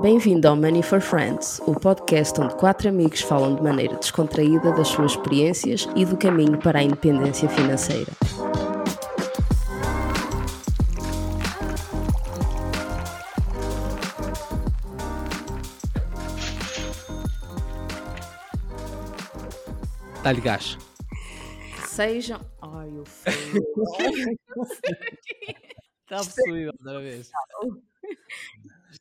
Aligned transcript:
Bem-vindo 0.00 0.46
ao 0.46 0.54
Money 0.54 0.80
for 0.80 1.00
Friends, 1.00 1.60
o 1.66 1.74
podcast 1.74 2.40
onde 2.40 2.54
quatro 2.54 2.88
amigos 2.88 3.20
falam 3.20 3.56
de 3.56 3.62
maneira 3.62 3.96
descontraída 3.96 4.70
das 4.72 4.86
suas 4.86 5.10
experiências 5.12 5.88
e 5.96 6.04
do 6.04 6.16
caminho 6.16 6.56
para 6.56 6.78
a 6.78 6.82
independência 6.84 7.48
financeira. 7.48 8.12
Dá-lhe 20.22 20.40
gás. 20.40 20.78
Sejam. 21.88 22.40
Ai, 22.62 22.90
o 22.90 23.04
feio. 23.04 23.64
Está 26.04 26.18
possuído 26.18 26.70
outra 26.78 27.00
vez. 27.00 27.30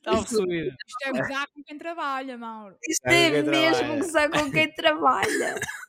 Está 0.07 0.23
possuído. 0.23 0.75
Isto 0.87 1.05
é 1.05 1.11
gozar 1.11 1.47
com 1.53 1.63
quem 1.63 1.77
trabalha, 1.77 2.37
Mauro. 2.37 2.77
Isto 2.87 3.07
É 3.07 3.25
é 3.37 3.43
mesmo 3.43 3.97
gozar 3.97 4.29
com 4.29 4.51
quem 4.51 4.73
trabalha. 4.73 5.55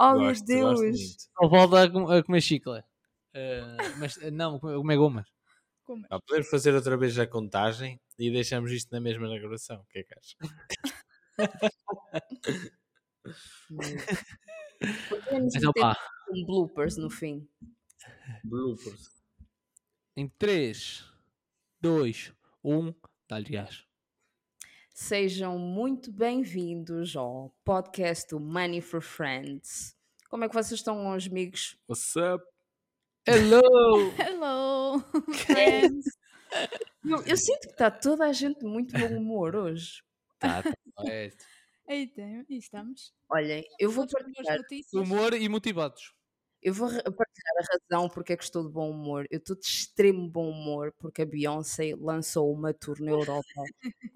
Oh 0.00 0.14
meu 0.16 0.32
Deus. 0.46 1.16
Só 1.36 1.48
volta 1.48 1.82
a, 1.82 1.90
com- 1.90 2.08
a 2.08 2.22
comer 2.22 2.40
chicla. 2.40 2.84
Eh, 3.34 3.62
mas 3.98 4.16
eh, 4.22 4.30
não, 4.30 4.60
comer, 4.60 4.96
gomas. 4.96 5.26
Como? 5.84 6.06
Ah, 6.08 6.20
podemos 6.20 6.48
fazer 6.48 6.72
outra 6.72 6.96
vez 6.96 7.18
a 7.18 7.26
contagem 7.26 8.00
e 8.16 8.30
deixamos 8.30 8.70
isto 8.70 8.92
na 8.92 9.00
mesma 9.00 9.26
na 9.28 9.36
gravação. 9.36 9.80
O 9.80 9.84
que 9.86 9.98
é 9.98 10.02
que 10.04 10.14
achas? 10.16 10.36
Podemos 15.08 15.54
Então 15.54 15.72
pá, 15.72 15.96
um 16.30 16.44
bloopers 16.46 16.96
no 16.96 17.10
fim. 17.10 17.48
Bloopers. 18.44 19.10
em 20.16 20.28
3, 20.28 21.04
2, 21.80 22.32
1, 22.62 22.94
dá-lhe 23.28 23.50
gás. 23.50 23.84
Sejam 24.94 25.58
muito 25.58 26.10
bem-vindos 26.10 27.14
ao 27.14 27.54
podcast 27.62 28.26
do 28.30 28.40
Money 28.40 28.80
for 28.80 29.02
Friends. 29.02 29.94
Como 30.30 30.44
é 30.44 30.48
que 30.48 30.54
vocês 30.54 30.80
estão 30.80 31.06
hoje, 31.08 31.28
amigos? 31.28 31.78
What's 31.86 32.16
up? 32.16 32.42
Hello! 33.26 33.60
Hello, 34.18 35.00
friends. 35.44 36.06
Eu, 37.04 37.22
eu 37.24 37.36
sinto 37.36 37.66
que 37.66 37.72
está 37.72 37.90
toda 37.90 38.24
a 38.24 38.32
gente 38.32 38.60
de 38.60 38.66
muito 38.66 38.98
bom 38.98 39.18
humor 39.18 39.54
hoje. 39.54 40.02
Tá, 40.38 40.62
tá. 40.62 40.72
correto. 40.94 41.44
Eita, 41.86 42.22
e 42.48 42.56
estamos. 42.56 43.12
Olhem, 43.30 43.64
eu 43.78 43.90
vou 43.90 44.06
partilhar, 44.06 44.56
notícias. 44.56 44.92
Humor 45.02 45.34
e 45.34 45.48
motivados. 45.50 46.14
Eu 46.60 46.74
vou 46.74 46.88
partilhar 46.88 47.54
a 47.58 47.72
razão 47.72 48.08
porque 48.08 48.32
é 48.32 48.36
que 48.36 48.44
estou 48.44 48.64
de 48.64 48.72
bom 48.72 48.90
humor. 48.90 49.26
Eu 49.30 49.38
estou 49.38 49.56
de 49.56 49.64
extremo 49.64 50.28
bom 50.28 50.50
humor 50.50 50.92
porque 50.98 51.22
a 51.22 51.26
Beyoncé 51.26 51.94
lançou 51.98 52.52
uma 52.52 52.74
tour 52.74 53.00
na 53.00 53.12
Europa. 53.12 53.62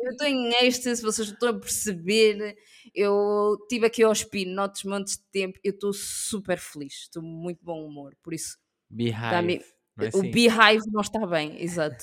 Eu 0.00 0.10
estou 0.10 0.26
em 0.26 0.52
êxtase, 0.64 1.02
vocês 1.02 1.28
não 1.28 1.34
estão 1.34 1.48
a 1.50 1.58
perceber. 1.58 2.56
Eu 2.94 3.56
estive 3.62 3.86
aqui 3.86 4.02
aos 4.02 4.24
pinotes 4.24 4.84
montes 4.84 5.16
de 5.16 5.24
tempo. 5.30 5.58
Eu 5.62 5.72
estou 5.72 5.92
super 5.92 6.58
feliz, 6.58 6.94
estou 7.02 7.22
muito 7.22 7.64
bom 7.64 7.86
humor. 7.86 8.16
Por 8.22 8.34
isso, 8.34 8.58
Beehive. 8.90 9.64
Não 9.96 10.04
é 10.04 10.06
o 10.06 10.08
assim? 10.08 10.30
Beehive 10.30 10.90
não 10.90 11.00
está 11.00 11.26
bem, 11.26 11.62
exato. 11.62 12.02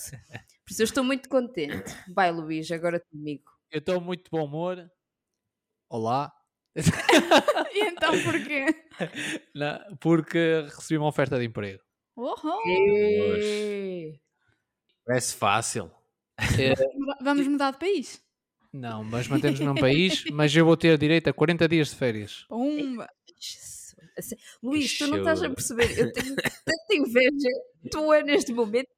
Por 0.65 0.71
isso 0.71 0.81
eu 0.81 0.85
estou 0.85 1.03
muito 1.03 1.27
contente. 1.27 1.95
Vai, 2.13 2.31
Luís, 2.31 2.71
agora 2.71 2.99
comigo. 2.99 3.51
Eu 3.71 3.79
estou 3.79 3.99
muito 3.99 4.23
de 4.23 4.29
bom 4.29 4.45
humor. 4.45 4.89
Olá. 5.89 6.38
E 7.73 7.79
então 7.81 8.11
porquê? 8.23 8.65
Não, 9.53 9.97
porque 9.97 10.65
recebi 10.75 10.97
uma 10.97 11.07
oferta 11.07 11.37
de 11.39 11.45
emprego. 11.45 11.81
Oh, 12.15 12.35
Ê, 12.67 14.19
Parece 15.05 15.35
fácil. 15.35 15.91
Vamos 17.21 17.47
mudar 17.47 17.71
de 17.71 17.79
país? 17.79 18.21
Não, 18.71 19.03
mas 19.03 19.27
mantemos 19.27 19.59
no 19.59 19.73
mesmo 19.73 19.79
país, 19.79 20.23
mas 20.31 20.55
eu 20.55 20.65
vou 20.65 20.77
ter 20.77 20.97
direito 20.97 21.29
a 21.29 21.33
40 21.33 21.67
dias 21.67 21.89
de 21.89 21.95
férias. 21.95 22.45
Pumba. 22.47 23.09
Assim, 24.17 24.35
Luís, 24.61 24.97
tu 24.97 25.07
não 25.07 25.19
estás 25.19 25.41
a 25.41 25.49
perceber. 25.49 25.97
Eu 25.97 26.11
tenho 26.11 26.35
tanta 26.35 26.93
inveja 26.93 27.49
tua 27.89 28.21
neste 28.21 28.51
momento. 28.51 28.89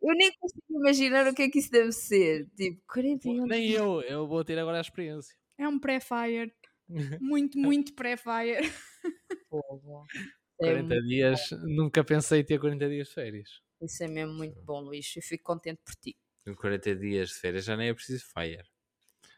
Eu 0.00 0.14
nem 0.14 0.32
consigo 0.38 0.62
imaginar 0.70 1.26
o 1.26 1.34
que 1.34 1.42
é 1.42 1.48
que 1.50 1.58
isso 1.58 1.70
deve 1.70 1.90
ser. 1.92 2.46
Tipo, 2.56 2.80
41 2.86 3.46
Nem 3.46 3.70
eu, 3.70 4.00
eu 4.02 4.26
vou 4.26 4.44
ter 4.44 4.58
agora 4.58 4.78
a 4.78 4.80
experiência. 4.80 5.34
É 5.58 5.68
um 5.68 5.78
pré-fire. 5.78 6.52
Muito, 7.20 7.58
muito 7.58 7.94
pré-fire. 7.94 8.60
É 10.58 10.64
40 10.64 10.94
muito 10.94 11.06
dias, 11.06 11.50
nunca 11.64 12.02
pensei 12.04 12.42
ter 12.42 12.58
40 12.58 12.88
dias 12.88 13.08
de 13.08 13.14
férias. 13.14 13.60
Isso 13.80 14.02
é 14.04 14.08
mesmo 14.08 14.32
muito 14.34 14.60
bom, 14.62 14.80
Luís. 14.80 15.12
Eu 15.16 15.22
fico 15.22 15.44
contente 15.44 15.80
por 15.84 15.94
ti. 15.96 16.16
Com 16.44 16.54
40 16.54 16.94
dias 16.94 17.28
de 17.30 17.34
férias 17.34 17.64
já 17.64 17.76
nem 17.76 17.88
é 17.88 17.94
preciso 17.94 18.24
fire. 18.32 18.64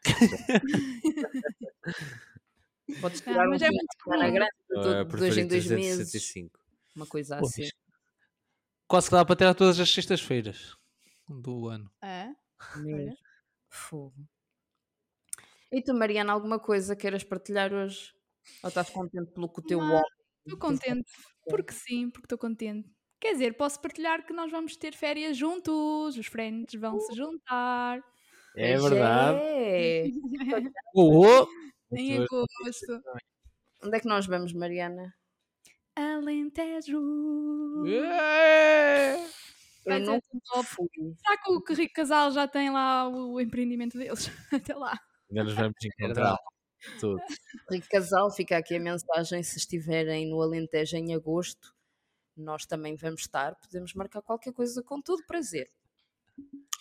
Podes 3.01 3.21
Ah, 3.21 3.21
tirar 3.21 3.47
um 3.49 3.49
mas 3.49 3.61
é 3.61 3.65
fim 3.67 3.71
de 3.71 3.77
muito 3.77 3.93
semana 4.03 4.23
comum. 4.25 4.33
grande, 4.33 4.51
de 4.69 5.05
de 5.05 5.17
dois 5.17 5.37
em 5.37 5.47
dois 5.47 5.67
meses. 5.67 6.11
365. 6.11 6.59
Uma 6.95 7.05
coisa 7.07 7.37
Pô, 7.37 7.45
assim. 7.47 7.67
Quase 8.87 9.09
que 9.09 9.15
dá 9.15 9.25
para 9.25 9.35
tirar 9.35 9.53
todas 9.53 9.79
as 9.79 9.89
sextas-feiras 9.89 10.75
do 11.27 11.67
ano. 11.67 11.91
É? 12.01 12.29
Mesmo. 12.75 13.15
Fogo. 13.69 14.27
E 15.71 15.81
tu, 15.81 15.93
Mariana, 15.93 16.33
alguma 16.33 16.59
coisa 16.59 16.95
queiras 16.95 17.23
partilhar 17.23 17.73
hoje? 17.73 18.13
Ou 18.63 18.69
estás 18.69 18.89
contente 18.89 19.31
pelo 19.31 19.49
que 19.49 19.59
o 19.59 19.63
teu 19.63 19.79
homem? 19.79 20.01
Estou 20.45 20.57
contente. 20.57 21.11
Porque 21.47 21.73
sim, 21.73 22.09
porque 22.09 22.25
estou 22.25 22.37
contente. 22.37 22.89
Quer 23.19 23.33
dizer, 23.33 23.55
posso 23.55 23.79
partilhar 23.81 24.25
que 24.25 24.33
nós 24.33 24.49
vamos 24.49 24.75
ter 24.77 24.95
férias 24.95 25.37
juntos. 25.37 26.17
Os 26.17 26.25
friends 26.27 26.79
vão 26.79 26.99
se 26.99 27.13
juntar. 27.15 28.01
É 28.55 28.77
verdade. 28.77 29.39
é. 29.41 30.05
Oh, 30.95 31.25
oh. 31.25 31.47
Em 31.91 32.17
agosto. 32.17 33.01
Onde 33.83 33.97
é 33.97 33.99
que 33.99 34.07
nós 34.07 34.25
vamos, 34.25 34.53
Mariana? 34.53 35.13
Alentejo. 35.95 36.99
É. 37.87 39.25
Eu 39.85 39.99
não 39.99 40.21
top. 40.53 40.65
fui. 40.65 40.87
Será 41.17 41.37
que 41.37 41.51
o 41.51 41.75
Rico 41.75 41.93
Casal 41.93 42.31
já 42.31 42.47
tem 42.47 42.69
lá 42.69 43.07
o 43.07 43.39
empreendimento 43.39 43.97
deles? 43.97 44.29
Até 44.53 44.75
lá. 44.75 44.99
Ainda 45.29 45.43
nos 45.43 45.53
vamos 45.53 45.75
encontrar. 45.83 46.37
Tudo. 46.99 47.19
Rico 47.71 47.87
Casal, 47.89 48.31
fica 48.31 48.57
aqui 48.57 48.75
a 48.75 48.79
mensagem. 48.79 49.43
Se 49.43 49.57
estiverem 49.57 50.29
no 50.29 50.41
Alentejo 50.41 50.97
em 50.97 51.13
agosto, 51.13 51.75
nós 52.35 52.65
também 52.65 52.95
vamos 52.95 53.21
estar. 53.21 53.55
Podemos 53.55 53.93
marcar 53.93 54.21
qualquer 54.21 54.53
coisa 54.53 54.81
com 54.83 55.01
todo 55.01 55.25
prazer. 55.25 55.69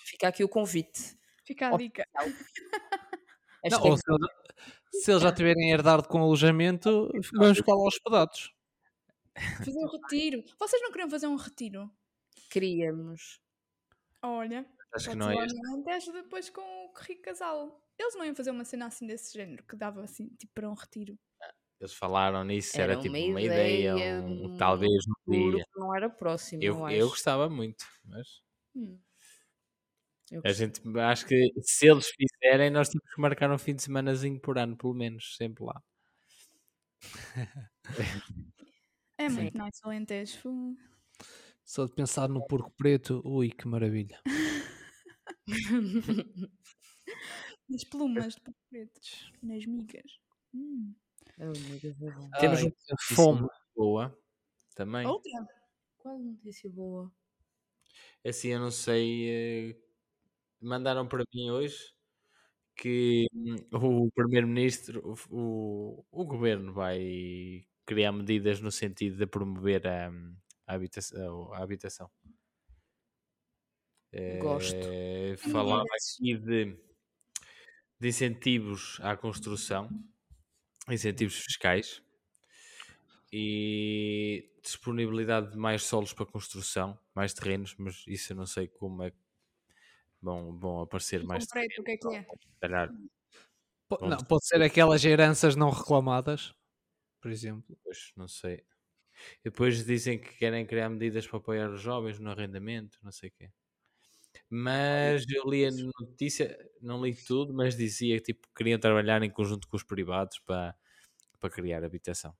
Fica 0.05 0.29
aqui 0.29 0.45
o 0.45 0.49
convite. 0.49 1.19
Fica 1.45 1.69
a 1.69 1.77
dica. 1.77 2.07
Não, 3.71 3.83
ou 3.83 3.97
se, 3.97 4.03
eles, 4.09 5.03
se 5.03 5.11
eles 5.11 5.23
já 5.23 5.33
tiverem 5.33 5.73
herdado 5.73 6.07
com 6.07 6.23
alojamento, 6.23 7.11
vamos 7.35 7.59
ficar 7.59 7.75
lá 7.75 7.85
hospedados. 7.85 8.55
Fazer 9.59 9.79
um 9.79 9.89
retiro. 9.89 10.45
Vocês 10.59 10.81
não 10.81 10.91
queriam 10.91 11.11
fazer 11.11 11.27
um 11.27 11.37
retiro? 11.37 11.91
queríamos. 12.49 13.41
Olha, 14.23 14.67
Acho 14.95 15.11
que 15.11 15.17
não 15.17 15.31
é 15.31 15.37
Alentejo 15.73 16.13
depois 16.13 16.49
com 16.51 16.61
o 16.61 16.93
Rico 16.99 17.23
Casal. 17.23 17.85
Eles 17.99 18.15
não 18.15 18.25
iam 18.25 18.35
fazer 18.35 18.51
uma 18.51 18.65
cena 18.65 18.87
assim 18.87 19.07
desse 19.07 19.33
género, 19.37 19.65
que 19.67 19.77
dava 19.77 20.03
assim, 20.03 20.29
tipo, 20.37 20.53
para 20.55 20.69
um 20.71 20.75
retiro. 20.75 21.19
Eles 21.81 21.95
falaram 21.95 22.43
nisso, 22.45 22.81
era, 22.81 22.93
Era 22.93 23.01
tipo 23.01 23.17
uma 23.25 23.41
uma 23.41 23.41
ideia, 23.41 23.97
ideia, 23.97 24.23
um, 24.25 24.47
um 24.47 24.49
talvez 24.57 25.05
no 25.07 25.15
Juro 25.27 25.51
dia. 25.53 25.65
não 25.77 25.95
era 25.95 26.09
próximo, 26.11 26.63
Eu, 26.65 26.75
eu, 26.89 26.89
eu 26.89 27.09
gostava 27.11 27.49
muito, 27.51 27.85
mas 28.05 28.27
Hum. 28.75 29.03
A 30.45 30.53
gente 30.53 30.81
acho 30.99 31.27
que 31.27 31.53
se 31.63 31.87
eles 31.89 32.09
fizerem, 32.11 32.71
nós 32.71 32.89
temos 32.89 33.09
que 33.15 33.21
marcar 33.21 33.51
um 33.51 33.59
fim 33.59 33.75
de 33.75 33.83
semanazinho 33.83 34.41
por 34.41 34.59
ano, 34.59 34.77
pelo 34.77 34.95
menos, 34.95 35.37
sempre 35.37 35.65
lá. 35.65 35.83
É 39.17 39.29
Sim. 39.31 39.51
muito 39.51 39.57
nice 39.57 39.81
o 39.85 39.89
Alentejo. 39.89 40.77
Só 41.65 41.85
de 41.87 41.93
pensar 41.93 42.29
no 42.29 42.45
porco 42.47 42.73
preto, 42.77 43.21
ui, 43.25 43.51
que 43.51 43.69
maravilha. 43.69 44.19
Nas 47.69 47.85
plumas 47.85 48.35
de 48.35 48.53
pretos, 48.71 49.33
nas 49.43 49.65
migas. 49.67 50.21
Hum. 50.55 50.95
Oh, 51.41 51.53
é. 52.35 52.41
Temos 52.41 52.63
uma 52.63 52.73
fome. 53.17 53.41
muito 53.41 53.53
boa 53.77 54.19
também. 54.75 55.07
Outra? 55.07 55.47
Qual 55.99 56.19
notícia 56.19 56.71
boa? 56.71 57.13
Assim, 58.25 58.49
eu 58.49 58.61
não 58.61 58.71
sei. 58.71 59.71
eh, 59.73 59.77
Mandaram 60.61 61.07
para 61.09 61.25
mim 61.35 61.51
hoje 61.51 61.95
que 62.77 63.27
hum, 63.35 63.57
o 64.07 64.11
Primeiro-Ministro, 64.13 65.03
o, 65.31 66.03
o, 66.03 66.07
o 66.13 66.25
Governo 66.27 66.73
vai 66.73 67.67
criar 67.87 68.13
medidas 68.13 68.61
no 68.61 68.71
sentido 68.73 69.17
de 69.19 69.27
promover 69.27 69.87
a, 69.87 70.11
a 70.67 70.75
habitação. 70.75 71.53
A 71.55 71.63
habitação. 71.63 72.11
Gosto. 74.41 74.75
Eh, 74.75 75.37
falava 75.37 75.85
aqui 75.85 76.37
de, 76.37 76.77
de 78.01 78.09
incentivos 78.09 78.99
à 79.03 79.17
construção, 79.17 79.89
incentivos 80.89 81.37
fiscais 81.37 82.03
e 83.33 84.51
disponibilidade 84.63 85.53
de 85.53 85.59
mais 85.59 85.83
solos 85.83 86.13
para 86.13 86.27
construção, 86.27 86.99
mais 87.15 87.35
terrenos, 87.35 87.75
mas 87.79 88.05
isso 88.07 88.33
eu 88.33 88.37
não 88.37 88.47
sei 88.47 88.69
como 88.69 89.03
é 89.03 89.13
vão, 90.21 90.59
vão 90.59 90.81
aparecer 90.81 91.25
mais 91.25 91.47
Concreto, 91.47 91.81
o 91.81 91.85
que 91.85 91.91
é 91.93 91.97
que 91.97 92.15
é? 92.17 92.27
calhar. 92.61 92.91
Não, 94.01 94.19
pode 94.19 94.47
ser 94.47 94.61
aquelas 94.63 95.05
heranças 95.05 95.57
não 95.57 95.71
reclamadas, 95.71 96.55
por 97.21 97.31
exemplo. 97.31 97.79
Pois, 97.83 98.13
não 98.17 98.29
sei. 98.29 98.65
E 99.41 99.45
depois 99.51 99.85
dizem 99.85 100.19
que 100.19 100.37
querem 100.37 100.67
criar 100.67 100.89
medidas 100.91 101.27
para 101.27 101.39
apoiar 101.39 101.71
os 101.71 101.81
jovens 101.81 102.19
no 102.19 102.31
arrendamento, 102.31 102.99
não 103.03 103.13
sei 103.13 103.31
o 103.31 103.33
quê. 103.33 103.51
Mas 104.51 105.25
eu 105.31 105.45
li 105.51 105.67
a 105.67 105.71
notícia, 105.71 106.57
não 106.81 107.03
li 107.05 107.15
tudo, 107.15 107.55
mas 107.55 107.77
dizia 107.77 108.17
que 108.19 108.33
tipo, 108.35 108.49
queriam 108.57 108.79
trabalhar 108.81 109.23
em 109.23 109.31
conjunto 109.31 109.69
com 109.69 109.77
os 109.77 109.83
privados 109.85 110.39
para, 110.41 110.75
para 111.41 111.51
criar 111.51 111.85
habitação. 111.85 112.37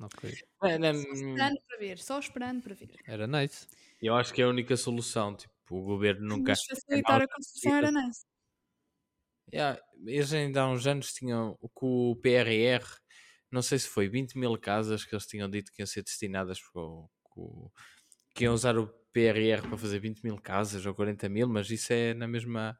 Ok. 0.00 0.24
É, 0.62 0.78
né, 0.78 0.90
Esperando 0.92 1.58
para 1.66 1.78
ver, 1.78 1.98
só 1.98 2.18
esperando 2.18 2.62
para 2.62 2.74
ver. 2.74 2.90
Era 3.06 3.26
nice. 3.26 3.66
Eu 4.00 4.14
acho 4.14 4.32
que 4.34 4.42
é 4.42 4.44
a 4.44 4.48
única 4.48 4.76
solução. 4.76 5.34
Tipo, 5.34 5.76
o 5.76 5.82
governo 5.82 6.26
nunca. 6.28 6.52
Mas 6.52 6.62
facilitar 6.64 7.22
a 7.22 7.28
construção 7.28 7.74
era 7.74 7.90
nice. 7.90 8.24
Yeah, 9.52 9.78
eles 10.04 10.32
ainda 10.32 10.62
há 10.62 10.68
uns 10.70 10.86
anos 10.86 11.12
tinham 11.12 11.56
com 11.72 12.10
o 12.10 12.16
PRR, 12.16 12.84
não 13.50 13.62
sei 13.62 13.78
se 13.78 13.88
foi 13.88 14.08
20 14.08 14.36
mil 14.36 14.58
casas 14.58 15.04
que 15.04 15.14
eles 15.14 15.26
tinham 15.26 15.48
dito 15.48 15.70
que 15.72 15.80
iam 15.82 15.86
ser 15.86 16.02
destinadas 16.02 16.60
para 16.60 16.82
o- 16.82 17.08
com- 17.22 17.70
que 18.34 18.44
iam 18.44 18.54
usar 18.54 18.78
o 18.78 18.88
PRR 19.16 19.62
para 19.68 19.78
fazer 19.78 19.98
20 20.00 20.22
mil 20.24 20.38
casas 20.40 20.84
ou 20.86 20.94
40 20.94 21.28
mil, 21.28 21.48
mas 21.48 21.70
isso 21.70 21.92
é 21.92 22.14
na 22.14 22.28
mesma. 22.28 22.78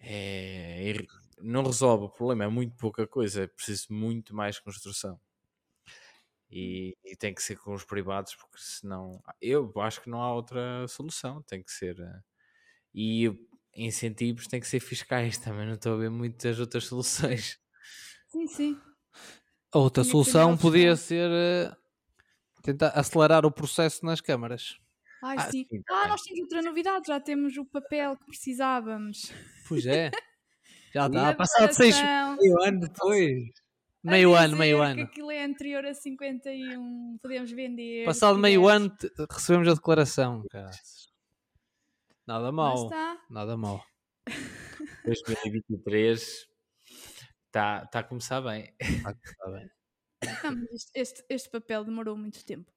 é- 0.00 0.92
é 0.92 1.06
não 1.42 1.64
resolve 1.64 2.06
o 2.06 2.10
problema, 2.10 2.44
é 2.44 2.48
muito 2.48 2.76
pouca 2.76 3.06
coisa, 3.08 3.44
é 3.44 3.48
preciso 3.48 3.88
muito 3.92 4.34
mais 4.36 4.58
construção. 4.60 5.20
E, 6.50 6.96
e 7.04 7.14
tem 7.16 7.32
que 7.34 7.42
ser 7.42 7.56
com 7.56 7.72
os 7.74 7.84
privados, 7.84 8.34
porque 8.34 8.56
senão 8.58 9.22
eu 9.40 9.72
acho 9.80 10.00
que 10.02 10.10
não 10.10 10.20
há 10.22 10.34
outra 10.34 10.86
solução, 10.88 11.42
tem 11.42 11.62
que 11.62 11.70
ser. 11.72 11.98
eh, 12.00 12.20
E 12.94 13.30
incentivos 13.76 14.46
têm 14.48 14.60
que 14.60 14.68
ser 14.68 14.80
fiscais 14.80 15.38
também, 15.40 15.66
não 15.66 15.74
estou 15.74 15.94
a 15.94 15.98
ver 15.98 16.10
muitas 16.10 16.60
outras 16.60 16.86
soluções. 16.86 17.60
Sim, 18.28 18.46
sim. 18.48 18.80
A 19.72 19.78
outra 19.78 20.04
solução 20.04 20.56
podia 20.56 20.94
ser 20.96 21.28
eh, 21.30 21.72
tentar 22.62 22.90
acelerar 22.90 23.46
o 23.46 23.52
processo 23.52 24.04
nas 24.06 24.20
câmaras. 24.20 24.78
Ai, 25.22 25.36
Ah, 25.38 25.50
sim. 25.50 25.66
sim, 25.70 25.82
Ah, 25.90 26.08
nós 26.08 26.22
temos 26.22 26.40
outra 26.40 26.62
novidade, 26.62 27.06
já 27.08 27.20
temos 27.20 27.56
o 27.56 27.64
papel 27.64 28.16
que 28.16 28.26
precisávamos. 28.26 29.32
Pois 29.68 29.86
é. 29.86 30.10
Já 30.92 31.06
está. 31.06 31.34
Passado 31.34 31.72
seis. 31.72 31.96
Meio 32.40 32.60
ano 32.62 32.80
depois. 32.80 33.44
a 34.04 34.10
Meio 34.10 34.34
ano, 34.34 34.56
meio 34.56 34.82
ano. 34.82 34.96
Que 34.96 35.02
aquilo 35.02 35.30
é 35.30 35.44
anterior 35.44 35.86
a 35.86 35.94
51, 35.94 37.16
podemos 37.22 37.50
vender. 37.52 38.04
Passado 38.06 38.36
meio 38.38 38.66
ano 38.66 38.88
te- 38.90 39.08
recebemos 39.30 39.68
a 39.68 39.74
declaração. 39.74 40.42
caraças. 40.50 41.08
Nada 42.26 42.50
mal. 42.50 42.84
está. 42.86 43.20
Nada 43.30 43.56
mal. 43.56 43.84
2023 45.04 46.48
está 47.46 47.86
tá 47.86 47.98
a 48.00 48.02
começar 48.04 48.40
bem. 48.40 48.74
Está 48.80 49.50
bem. 49.50 49.70
Não, 50.42 50.56
mas 50.56 50.72
isto- 50.72 50.90
este, 50.94 51.24
este 51.28 51.50
papel 51.50 51.84
demorou 51.84 52.16
muito 52.16 52.44
tempo. 52.44 52.70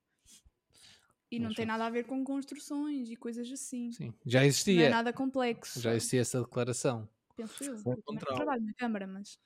E 1.36 1.40
não 1.40 1.48
Mas 1.48 1.56
tem 1.56 1.66
nada 1.66 1.86
a 1.86 1.90
ver 1.90 2.06
com 2.06 2.24
construções 2.24 3.10
e 3.10 3.16
coisas 3.16 3.52
assim. 3.52 3.92
Sim. 3.92 4.14
Já 4.26 4.40
Não 4.40 4.46
é 4.46 4.48
existia. 4.48 4.90
nada 4.90 5.14
complexo. 5.14 5.82
Já 5.82 5.96
existia 5.96 6.22
essa 6.22 6.42
declaração. 6.42 7.08
Penso 7.36 7.64
eu. 7.64 7.76
Eu 7.76 8.04
não 8.08 8.18
trabalho 8.18 8.64
na 8.64 8.74
Câmara, 8.74 9.08
mas. 9.08 9.40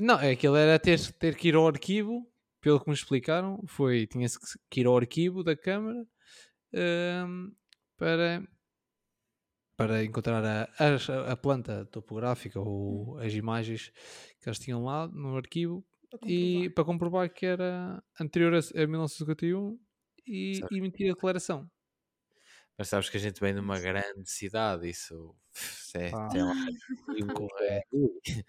Não, 0.00 0.18
é 0.20 0.32
aquilo 0.32 0.56
era 0.56 0.78
ter, 0.78 0.98
ter 1.12 1.36
que 1.36 1.48
ir 1.48 1.54
ao 1.54 1.66
arquivo, 1.68 2.26
pelo 2.60 2.80
que 2.80 2.88
me 2.88 2.94
explicaram, 2.94 3.62
foi, 3.66 4.06
tinha-se 4.06 4.38
que 4.68 4.80
ir 4.80 4.86
ao 4.86 4.96
arquivo 4.96 5.44
da 5.44 5.56
Câmara 5.56 6.04
ehm, 6.72 7.50
para, 7.96 8.42
para 9.76 10.04
encontrar 10.04 10.44
a, 10.44 10.68
as- 10.94 11.08
a 11.10 11.36
planta 11.36 11.84
topográfica 11.86 12.60
ou 12.60 13.18
as 13.18 13.32
imagens 13.34 13.90
que 14.40 14.48
eles 14.48 14.58
tinham 14.58 14.84
lá 14.84 15.08
no 15.08 15.36
arquivo 15.36 15.84
Para 16.10 16.30
e 16.30 16.70
para 16.70 16.84
comprovar 16.84 17.28
que 17.32 17.44
era 17.46 18.02
anterior 18.20 18.54
a, 18.54 18.58
a 18.82 18.86
1951 18.86 19.78
e 20.26 20.54
Certo. 20.56 20.76
emitir 20.76 21.10
a 21.10 21.14
declaração. 21.14 21.68
Mas 22.76 22.88
sabes 22.88 23.08
que 23.08 23.16
a 23.16 23.20
gente 23.20 23.40
vem 23.40 23.54
de 23.54 23.60
uma 23.60 23.78
grande 23.78 24.28
cidade, 24.28 24.88
isso 24.88 25.34
é, 25.94 26.10
Pá. 26.10 26.28
tem 26.28 26.42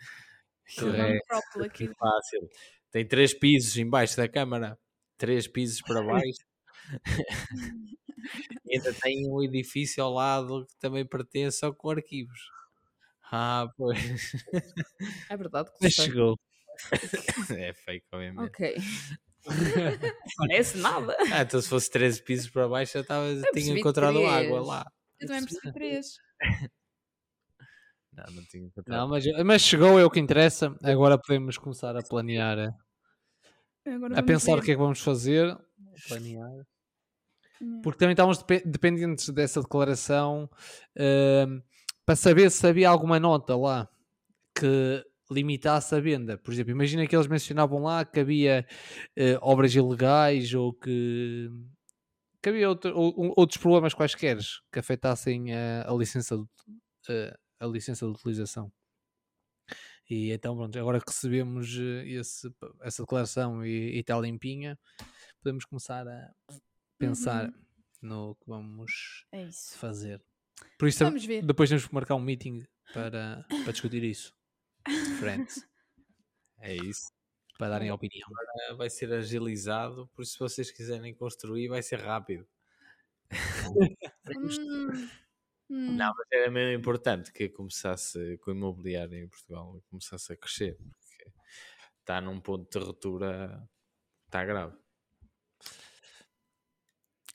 é 0.95 1.65
aqui. 1.65 1.89
fácil. 1.97 2.49
Tem 2.91 3.07
três 3.07 3.33
pisos 3.37 3.77
embaixo 3.77 4.17
da 4.17 4.27
câmara, 4.27 4.79
três 5.17 5.47
pisos 5.47 5.81
para 5.81 6.01
baixo. 6.01 6.39
e 8.65 8.75
ainda 8.77 8.93
tem 8.93 9.29
um 9.29 9.43
edifício 9.43 10.03
ao 10.03 10.13
lado 10.13 10.65
que 10.65 10.75
também 10.79 11.05
pertence 11.05 11.63
ao 11.63 11.73
com 11.73 11.89
arquivos. 11.89 12.39
Ah, 13.31 13.67
pois. 13.77 13.99
É 15.29 15.37
verdade 15.37 15.71
que 15.71 15.77
Mas 15.81 15.93
chegou. 15.93 16.37
É 17.57 17.73
fake, 17.73 18.05
obviamente. 18.11 18.47
Ok. 18.47 18.75
Parece 20.37 20.77
nada. 20.77 21.15
Ah, 21.31 21.41
então 21.41 21.61
se 21.61 21.69
fosse 21.69 21.89
13 21.91 22.21
pisos 22.23 22.49
para 22.49 22.67
baixo 22.67 22.93
já 22.97 23.03
tava, 23.03 23.27
tinha 23.29 23.43
percebi 23.51 23.79
encontrado 23.79 24.17
três. 24.17 24.29
água 24.33 24.61
lá. 24.65 24.91
Eu 25.19 25.27
também 25.27 25.45
percebi 25.45 25.73
três. 25.73 26.07
Não, 28.13 28.23
não 28.33 28.43
tinha 28.45 28.63
encontrado. 28.67 28.97
Não, 28.97 29.07
mas, 29.07 29.25
mas 29.45 29.61
chegou, 29.61 29.99
é 29.99 30.05
o 30.05 30.09
que 30.09 30.19
interessa. 30.19 30.75
Agora 30.83 31.17
podemos 31.17 31.57
começar 31.57 31.95
a 31.95 32.01
planear, 32.01 32.57
a, 32.59 32.73
Agora 33.91 34.19
a 34.19 34.23
pensar 34.23 34.55
ver. 34.55 34.61
o 34.61 34.63
que 34.63 34.71
é 34.71 34.75
que 34.75 34.81
vamos 34.81 34.99
fazer. 35.01 35.55
Planear. 36.07 36.49
Yeah. 37.61 37.81
Porque 37.83 37.99
também 37.99 38.13
estávamos 38.13 38.39
depe- 38.39 38.63
dependentes 38.67 39.29
dessa 39.29 39.61
declaração 39.61 40.49
ehm, 40.95 41.61
para 42.05 42.15
saber 42.17 42.51
se 42.51 42.67
havia 42.67 42.89
alguma 42.89 43.17
nota 43.19 43.55
lá 43.55 43.87
que 44.53 45.05
limitasse 45.31 45.93
a 45.95 45.99
venda. 45.99 46.37
Por 46.37 46.53
exemplo, 46.53 46.71
imagina 46.71 47.07
que 47.07 47.15
eles 47.15 47.27
mencionavam 47.27 47.81
lá 47.83 48.05
que 48.05 48.19
havia 48.19 48.65
eh, 49.15 49.37
obras 49.41 49.73
ilegais 49.73 50.53
ou 50.53 50.73
que, 50.73 51.49
que 52.41 52.49
havia 52.49 52.69
outro- 52.69 52.95
ou- 52.95 53.13
ou- 53.19 53.33
outros 53.37 53.57
problemas 53.59 53.93
quaisquer 53.93 54.37
que 54.71 54.79
afetassem 54.79 55.53
a, 55.53 55.89
a 55.89 55.93
licença 55.95 56.37
de, 56.37 56.45
eh, 57.09 57.35
a 57.59 57.65
licença 57.65 58.05
de 58.05 58.11
utilização. 58.11 58.71
E 60.09 60.31
então, 60.31 60.55
pronto, 60.55 60.77
agora 60.77 60.99
que 60.99 61.09
recebemos 61.09 61.75
eh, 61.79 62.07
esse- 62.07 62.53
essa 62.81 63.01
declaração 63.01 63.65
e, 63.65 63.95
e 63.95 63.99
está 63.99 64.19
limpinha, 64.19 64.77
podemos 65.41 65.65
começar 65.65 66.07
a 66.07 66.31
pensar 66.99 67.47
Uhum. 67.47 67.53
no 68.03 68.35
que 68.35 68.43
vamos 68.47 69.25
É 69.31 69.49
fazer. 69.77 70.21
Por 70.77 70.87
isso, 70.87 71.03
Vamos 71.03 71.25
depois 71.25 71.69
temos 71.69 71.87
que 71.87 71.93
marcar 71.93 72.15
um 72.15 72.19
meeting 72.21 72.63
para, 72.93 73.43
para 73.63 73.71
discutir 73.71 74.03
isso. 74.03 74.31
Friends, 75.19 75.65
É 76.59 76.75
isso. 76.75 77.11
para 77.57 77.69
darem 77.69 77.89
a 77.89 77.95
opinião. 77.95 78.27
Ah, 78.69 78.73
Vai 78.75 78.89
ser 78.89 79.11
agilizado, 79.13 80.07
por 80.15 80.21
isso 80.23 80.33
se 80.33 80.39
vocês 80.39 80.71
quiserem 80.71 81.13
construir 81.15 81.67
vai 81.69 81.81
ser 81.83 81.99
rápido. 82.01 82.47
Hum. 85.69 85.97
Não, 85.97 86.13
mas 86.15 86.27
era 86.31 86.51
mesmo 86.51 86.79
importante 86.79 87.31
que 87.33 87.49
começasse 87.49 88.37
com 88.39 88.51
o 88.51 88.53
imobiliário 88.53 89.17
em 89.17 89.27
Portugal, 89.27 89.81
começasse 89.89 90.31
a 90.31 90.37
crescer, 90.37 90.77
porque 90.77 91.31
está 91.99 92.21
num 92.21 92.39
ponto 92.39 92.69
de 92.79 92.85
ruptura, 92.85 93.67
está 94.27 94.45
grave. 94.45 94.77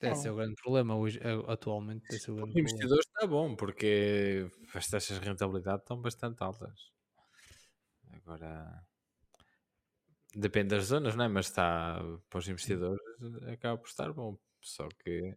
Esse 0.00 0.28
é 0.28 0.30
o 0.32 0.36
grande 0.36 0.54
problema 0.62 0.96
hoje, 0.96 1.18
a- 1.22 1.52
atualmente. 1.52 2.04
Esse 2.14 2.30
é 2.30 2.32
o 2.32 2.36
grande 2.36 2.62
Os 2.62 2.72
problema. 2.72 3.00
está 3.00 3.26
bom, 3.26 3.54
porque 3.56 4.48
as 4.74 4.86
taxas 4.88 5.20
de 5.20 5.26
rentabilidade 5.26 5.82
estão 5.82 6.00
bastante 6.00 6.42
altas. 6.42 6.90
Agora 8.30 8.84
depende 10.36 10.68
das 10.68 10.84
zonas, 10.86 11.16
não 11.16 11.24
é? 11.24 11.28
Mas 11.28 11.46
está 11.46 12.00
para 12.28 12.38
os 12.38 12.48
investidores 12.48 13.00
acaba 13.52 13.76
por 13.76 13.88
estar 13.88 14.12
bom. 14.12 14.38
Só 14.60 14.86
que 14.88 15.36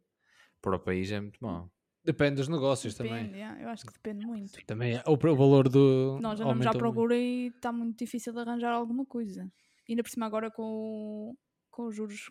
para 0.62 0.76
o 0.76 0.80
país 0.80 1.12
é 1.12 1.20
muito 1.20 1.44
mau. 1.44 1.72
Depende 2.06 2.36
dos 2.36 2.48
negócios 2.50 2.94
Depende, 2.94 3.30
também. 3.30 3.36
yeah, 3.40 3.62
eu 3.62 3.70
acho 3.70 3.86
que 3.86 3.94
depende 3.94 4.26
muito. 4.26 4.64
Também 4.66 4.98
é- 4.98 5.04
o, 5.08 5.14
o 5.14 5.36
valor 5.36 5.70
do. 5.70 6.20
Nós 6.22 6.40
andamos 6.40 6.42
à 6.42 6.46
aumenta 6.46 6.70
muito. 6.72 6.78
procura 6.78 7.16
e 7.16 7.48
está 7.48 7.72
muito 7.72 7.98
difícil 7.98 8.34
de 8.34 8.40
arranjar 8.40 8.72
alguma 8.74 9.06
coisa. 9.06 9.52
Ainda 9.90 10.04
por 10.04 10.10
cima 10.10 10.26
agora 10.26 10.52
com, 10.52 11.36
com 11.72 11.88
os 11.88 11.96
juros 11.96 12.30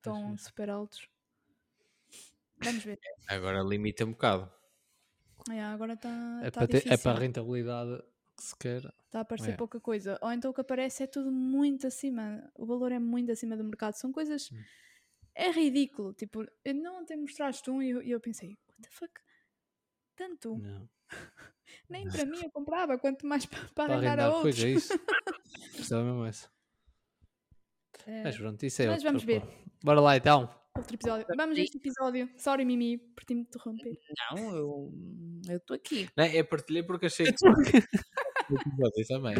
tão 0.00 0.34
é. 0.34 0.36
super 0.38 0.70
altos. 0.70 1.08
Vamos 2.62 2.82
ver. 2.84 2.98
Agora 3.28 3.60
limita 3.62 4.04
um 4.04 4.12
bocado. 4.12 4.50
Yeah, 5.48 5.74
agora 5.74 5.92
está 5.94 6.40
É, 6.42 6.50
tá 6.50 6.60
para 6.60 6.68
ter- 6.68 6.90
é 6.92 6.96
para 6.96 7.12
a 7.12 7.20
rentabilidade 7.20 8.02
que 8.36 8.42
se 8.44 8.56
quer. 8.56 8.82
Está 9.16 9.20
a 9.20 9.22
aparecer 9.22 9.52
É. 9.52 9.56
pouca 9.56 9.80
coisa. 9.80 10.18
Ou 10.20 10.30
então 10.30 10.50
o 10.50 10.54
que 10.54 10.60
aparece 10.60 11.02
é 11.02 11.06
tudo 11.06 11.32
muito 11.32 11.86
acima. 11.86 12.52
O 12.54 12.66
valor 12.66 12.92
é 12.92 12.98
muito 12.98 13.32
acima 13.32 13.56
do 13.56 13.64
mercado. 13.64 13.94
São 13.94 14.12
coisas. 14.12 14.50
Hum. 14.52 14.62
É 15.34 15.50
ridículo. 15.50 16.12
Tipo, 16.12 16.44
eu 16.62 16.74
não 16.74 17.02
te 17.02 17.16
mostraste 17.16 17.70
um 17.70 17.82
e 17.82 17.90
eu, 17.90 18.02
e 18.02 18.10
eu 18.10 18.20
pensei, 18.20 18.50
what 18.68 18.82
the 18.82 18.90
fuck? 18.90 19.12
Tanto? 20.16 20.58
Não. 20.58 20.86
Nem 21.88 22.06
para 22.08 22.26
mim 22.26 22.40
eu 22.42 22.50
comprava, 22.50 22.98
quanto 22.98 23.26
mais 23.26 23.46
para, 23.46 23.58
para 23.60 23.70
Para 23.74 23.94
arrendar 23.94 24.20
a 24.20 24.28
outros. 24.36 24.54
pois 24.56 24.64
é 24.64 24.68
isso. 24.70 24.92
Precisava 25.72 26.04
mesmo 26.04 26.26
essa. 26.26 26.50
É. 28.06 28.22
Mas 28.22 28.36
pronto, 28.36 28.62
isso 28.66 28.82
é 28.82 28.86
Mas 28.86 28.94
outro 28.96 29.08
vamos 29.08 29.24
ver. 29.24 29.42
Bora 29.82 30.00
lá 30.00 30.16
então. 30.16 30.54
Outro 30.76 30.94
episódio. 30.94 31.26
Vamos 31.34 31.58
a 31.58 31.62
este 31.62 31.78
episódio. 31.78 32.30
Sorry, 32.36 32.66
Mimi, 32.66 32.98
por 32.98 33.24
te 33.24 33.32
interromper. 33.32 33.98
Não, 34.32 34.56
eu 34.56 34.92
eu 35.48 35.56
estou 35.56 35.74
aqui. 35.74 36.06
Não, 36.14 36.24
é 36.24 36.42
partilhei 36.42 36.82
porque 36.82 37.06
achei 37.06 37.26
que. 37.32 37.78
Episódio 38.50 39.06
também. 39.08 39.34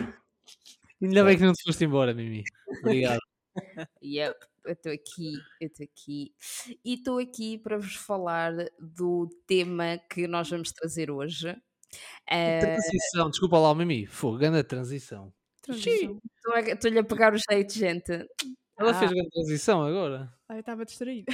Ainda 1.03 1.25
bem 1.25 1.37
que 1.37 1.45
não 1.45 1.53
te 1.53 1.63
foste 1.65 1.85
embora, 1.85 2.15
Mimi. 2.15 2.43
Obrigado. 2.81 3.21
Yep, 4.03 4.37
eu 4.67 4.73
estou 4.75 4.93
aqui, 4.93 5.33
eu 5.63 5.67
estou 5.69 5.85
aqui. 5.85 6.35
E 6.85 6.93
estou 6.95 7.19
aqui 7.19 7.57
para 7.57 7.79
vos 7.79 7.95
falar 7.95 8.53
do 8.79 9.31
tema 9.47 9.97
que 10.11 10.27
nós 10.29 10.51
vamos 10.51 10.71
trazer 10.73 11.11
hoje. 11.11 11.57
Eh, 12.29 12.61
Transição, 12.61 13.31
desculpa 13.31 13.59
lá, 13.59 13.75
Mimi. 13.75 14.05
Fogo, 14.07 14.37
grande 14.37 14.63
transição. 14.63 15.33
Transição. 15.63 16.21
estou 16.37 16.53
a- 16.55 16.61
Estou-lhe 16.61 16.99
a 16.99 17.05
pegar 17.05 17.33
o 17.33 17.39
jeito, 17.51 17.73
gente. 17.73 18.13
Ela 18.79 18.91
Ah. 18.91 18.95
fez 18.99 19.11
grande 19.11 19.31
transição 19.31 19.83
agora. 19.83 20.31
Ah, 20.51 20.57
eu 20.57 20.61
estava 20.61 20.85
distraída. 20.85 21.33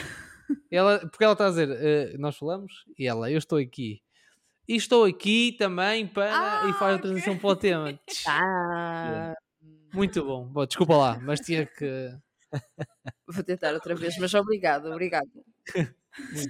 Ela, 0.70 1.00
porque 1.00 1.24
ela 1.24 1.32
está 1.32 1.46
a 1.46 1.50
dizer, 1.50 1.68
eh, 1.70 2.16
nós 2.18 2.36
falamos, 2.36 2.84
e 2.96 3.06
ela, 3.08 3.30
eu 3.32 3.38
estou 3.38 3.58
aqui. 3.58 4.00
E 4.68 4.76
estou 4.76 5.04
aqui 5.04 5.52
também 5.58 6.06
para. 6.06 6.68
e 6.68 6.72
faz 6.74 6.94
a 6.94 6.96
Ah, 6.96 6.98
transição 6.98 7.36
para 7.38 7.48
o 7.50 7.56
tema. 7.56 8.00
Ah, 8.26 9.34
Muito 9.92 10.24
bom. 10.24 10.46
Bom, 10.46 10.64
desculpa 10.66 10.96
lá, 10.96 11.18
mas 11.20 11.40
tinha 11.40 11.66
que. 11.66 12.10
vou 13.26 13.42
tentar 13.44 13.74
outra 13.74 13.94
vez, 13.94 14.16
mas 14.18 14.32
obrigado, 14.34 14.86
obrigado. 14.90 15.28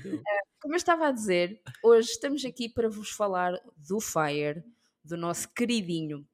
Bom. 0.05 0.23
Como 0.61 0.75
eu 0.75 0.77
estava 0.77 1.07
a 1.07 1.13
dizer, 1.13 1.61
hoje 1.85 2.11
estamos 2.11 2.45
aqui 2.45 2.69
para 2.69 2.89
vos 2.89 3.11
falar 3.11 3.53
do 3.77 4.01
Fire, 4.01 4.63
do 5.05 5.17
nosso 5.17 5.49
queridinho. 5.55 6.27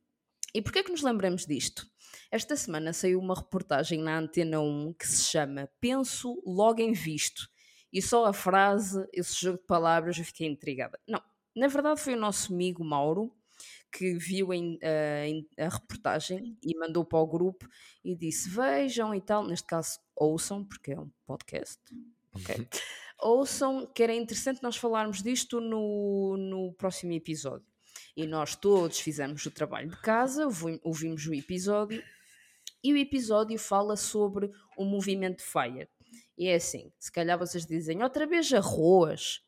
E 0.54 0.62
porquê 0.62 0.78
é 0.78 0.82
que 0.82 0.90
nos 0.90 1.02
lembramos 1.02 1.44
disto? 1.44 1.86
Esta 2.30 2.56
semana 2.56 2.92
saiu 2.94 3.18
uma 3.20 3.34
reportagem 3.34 4.00
na 4.02 4.18
Antena 4.18 4.60
1 4.60 4.94
que 4.98 5.06
se 5.06 5.24
chama 5.24 5.68
Penso 5.78 6.42
Logo 6.46 6.80
em 6.80 6.92
Visto. 6.92 7.48
E 7.92 8.00
só 8.00 8.24
a 8.26 8.32
frase, 8.32 9.06
esse 9.12 9.38
jogo 9.38 9.58
de 9.58 9.66
palavras, 9.66 10.16
eu 10.18 10.24
fiquei 10.24 10.46
intrigada. 10.46 10.98
Não, 11.06 11.22
na 11.56 11.66
verdade 11.68 12.00
foi 12.00 12.14
o 12.14 12.18
nosso 12.20 12.52
amigo 12.52 12.84
Mauro 12.84 13.34
que 13.90 14.14
viu 14.14 14.52
em- 14.52 14.78
a, 14.82 15.26
em- 15.26 15.48
a 15.58 15.68
reportagem 15.68 16.56
e 16.62 16.76
mandou 16.78 17.04
para 17.04 17.18
o 17.18 17.26
grupo 17.26 17.68
e 18.04 18.14
disse: 18.14 18.48
Vejam 18.50 19.14
e 19.14 19.20
tal. 19.20 19.44
Neste 19.46 19.66
caso, 19.66 19.98
ouçam, 20.14 20.64
porque 20.64 20.92
é 20.92 21.00
um 21.00 21.10
podcast. 21.26 21.78
Ok? 22.34 22.68
ouçam, 23.20 23.84
que 23.86 24.02
era 24.02 24.14
interessante 24.14 24.62
nós 24.62 24.76
falarmos 24.76 25.22
disto 25.22 25.60
no, 25.60 26.36
no 26.36 26.72
próximo 26.74 27.12
episódio. 27.12 27.66
E 28.16 28.26
nós 28.26 28.54
todos 28.54 29.00
fizemos 29.00 29.44
o 29.46 29.50
trabalho 29.50 29.90
de 29.90 30.00
casa, 30.00 30.44
ouvi- 30.44 30.80
ouvimos 30.84 31.26
o 31.26 31.34
episódio, 31.34 32.02
e 32.84 32.92
o 32.92 32.96
episódio 32.96 33.58
fala 33.58 33.96
sobre 33.96 34.50
o 34.76 34.84
movimento 34.84 35.42
FIRE. 35.42 35.88
E 36.36 36.46
é 36.46 36.54
assim: 36.56 36.92
se 36.98 37.10
calhar 37.10 37.38
vocês 37.38 37.66
dizem 37.66 38.02
outra 38.04 38.26
vez 38.26 38.52
arroz. 38.52 39.40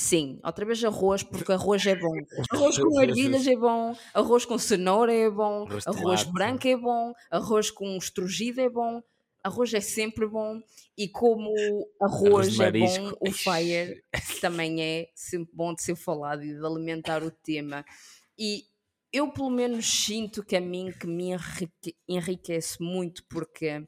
Sim, 0.00 0.38
outra 0.44 0.64
vez 0.64 0.84
arroz, 0.84 1.24
porque 1.24 1.50
arroz 1.50 1.84
é 1.84 1.96
bom. 1.96 2.14
Arroz 2.52 2.78
com 2.78 3.02
ervilhas 3.02 3.44
é 3.48 3.56
bom, 3.56 3.96
arroz 4.14 4.44
com 4.44 4.56
cenoura 4.56 5.12
é 5.12 5.28
bom, 5.28 5.66
Arroz 5.66 5.86
arroz 5.88 6.22
branco 6.22 6.68
é 6.68 6.76
bom, 6.76 7.12
arroz 7.28 7.68
com 7.72 7.96
estrugido 7.96 8.60
é 8.60 8.70
bom, 8.70 9.02
arroz 9.42 9.74
é 9.74 9.80
sempre 9.80 10.24
bom. 10.28 10.60
E 10.96 11.08
como 11.08 11.52
arroz, 12.00 12.52
de 12.52 12.62
é 12.62 12.70
bom, 12.70 13.12
o 13.20 13.32
fire 13.32 14.00
também 14.40 14.80
é 14.80 15.08
sempre 15.16 15.50
bom 15.52 15.74
de 15.74 15.82
ser 15.82 15.96
falado 15.96 16.44
e 16.44 16.54
de 16.56 16.64
alimentar 16.64 17.24
o 17.24 17.32
tema. 17.32 17.84
E 18.38 18.62
eu, 19.12 19.32
pelo 19.32 19.50
menos, 19.50 19.84
sinto 19.84 20.44
que 20.44 20.54
a 20.54 20.60
mim 20.60 20.92
que 20.92 21.08
me 21.08 21.30
enrique- 21.32 21.96
enriquece 22.08 22.80
muito, 22.80 23.24
porque 23.28 23.84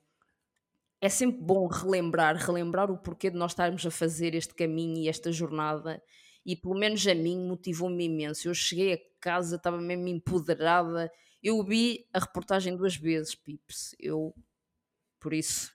é 1.00 1.08
sempre 1.08 1.40
bom 1.42 1.66
relembrar, 1.66 2.36
relembrar 2.36 2.90
o 2.90 2.98
porquê 2.98 3.30
de 3.30 3.36
nós 3.36 3.52
estarmos 3.52 3.84
a 3.86 3.90
fazer 3.90 4.34
este 4.34 4.54
caminho 4.54 4.98
e 4.98 5.08
esta 5.08 5.32
jornada. 5.32 6.02
E 6.44 6.56
pelo 6.56 6.78
menos 6.78 7.06
a 7.06 7.14
mim 7.14 7.46
motivou-me 7.46 8.04
imenso. 8.04 8.48
Eu 8.48 8.54
cheguei 8.54 8.94
a 8.94 8.98
casa, 9.20 9.56
estava 9.56 9.80
mesmo 9.80 10.08
empoderada. 10.08 11.10
Eu 11.42 11.62
vi 11.64 12.06
a 12.12 12.18
reportagem 12.18 12.76
duas 12.76 12.96
vezes, 12.96 13.34
Pips. 13.34 13.94
Eu, 13.98 14.34
por 15.20 15.32
isso, 15.32 15.72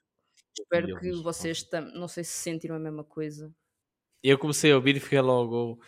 espero 0.58 0.98
que 0.98 1.12
vocês 1.22 1.62
tam- 1.64 1.90
não 1.94 2.08
sei 2.08 2.24
se 2.24 2.32
sentiram 2.32 2.76
a 2.76 2.80
mesma 2.80 3.04
coisa. 3.04 3.54
Eu 4.22 4.38
comecei 4.38 4.72
a 4.72 4.76
ouvir 4.76 4.96
e 4.96 5.00
fiquei 5.00 5.20
logo. 5.20 5.80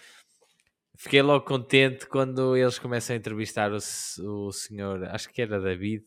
Fiquei 0.97 1.23
logo 1.23 1.45
contente 1.45 2.07
quando 2.09 2.57
eles 2.57 2.78
começam 2.78 3.14
a 3.14 3.18
entrevistar 3.18 3.71
o, 3.73 3.76
o 3.76 4.52
senhor, 4.52 5.04
acho 5.04 5.28
que 5.30 5.40
era 5.40 5.61
David, 5.61 6.04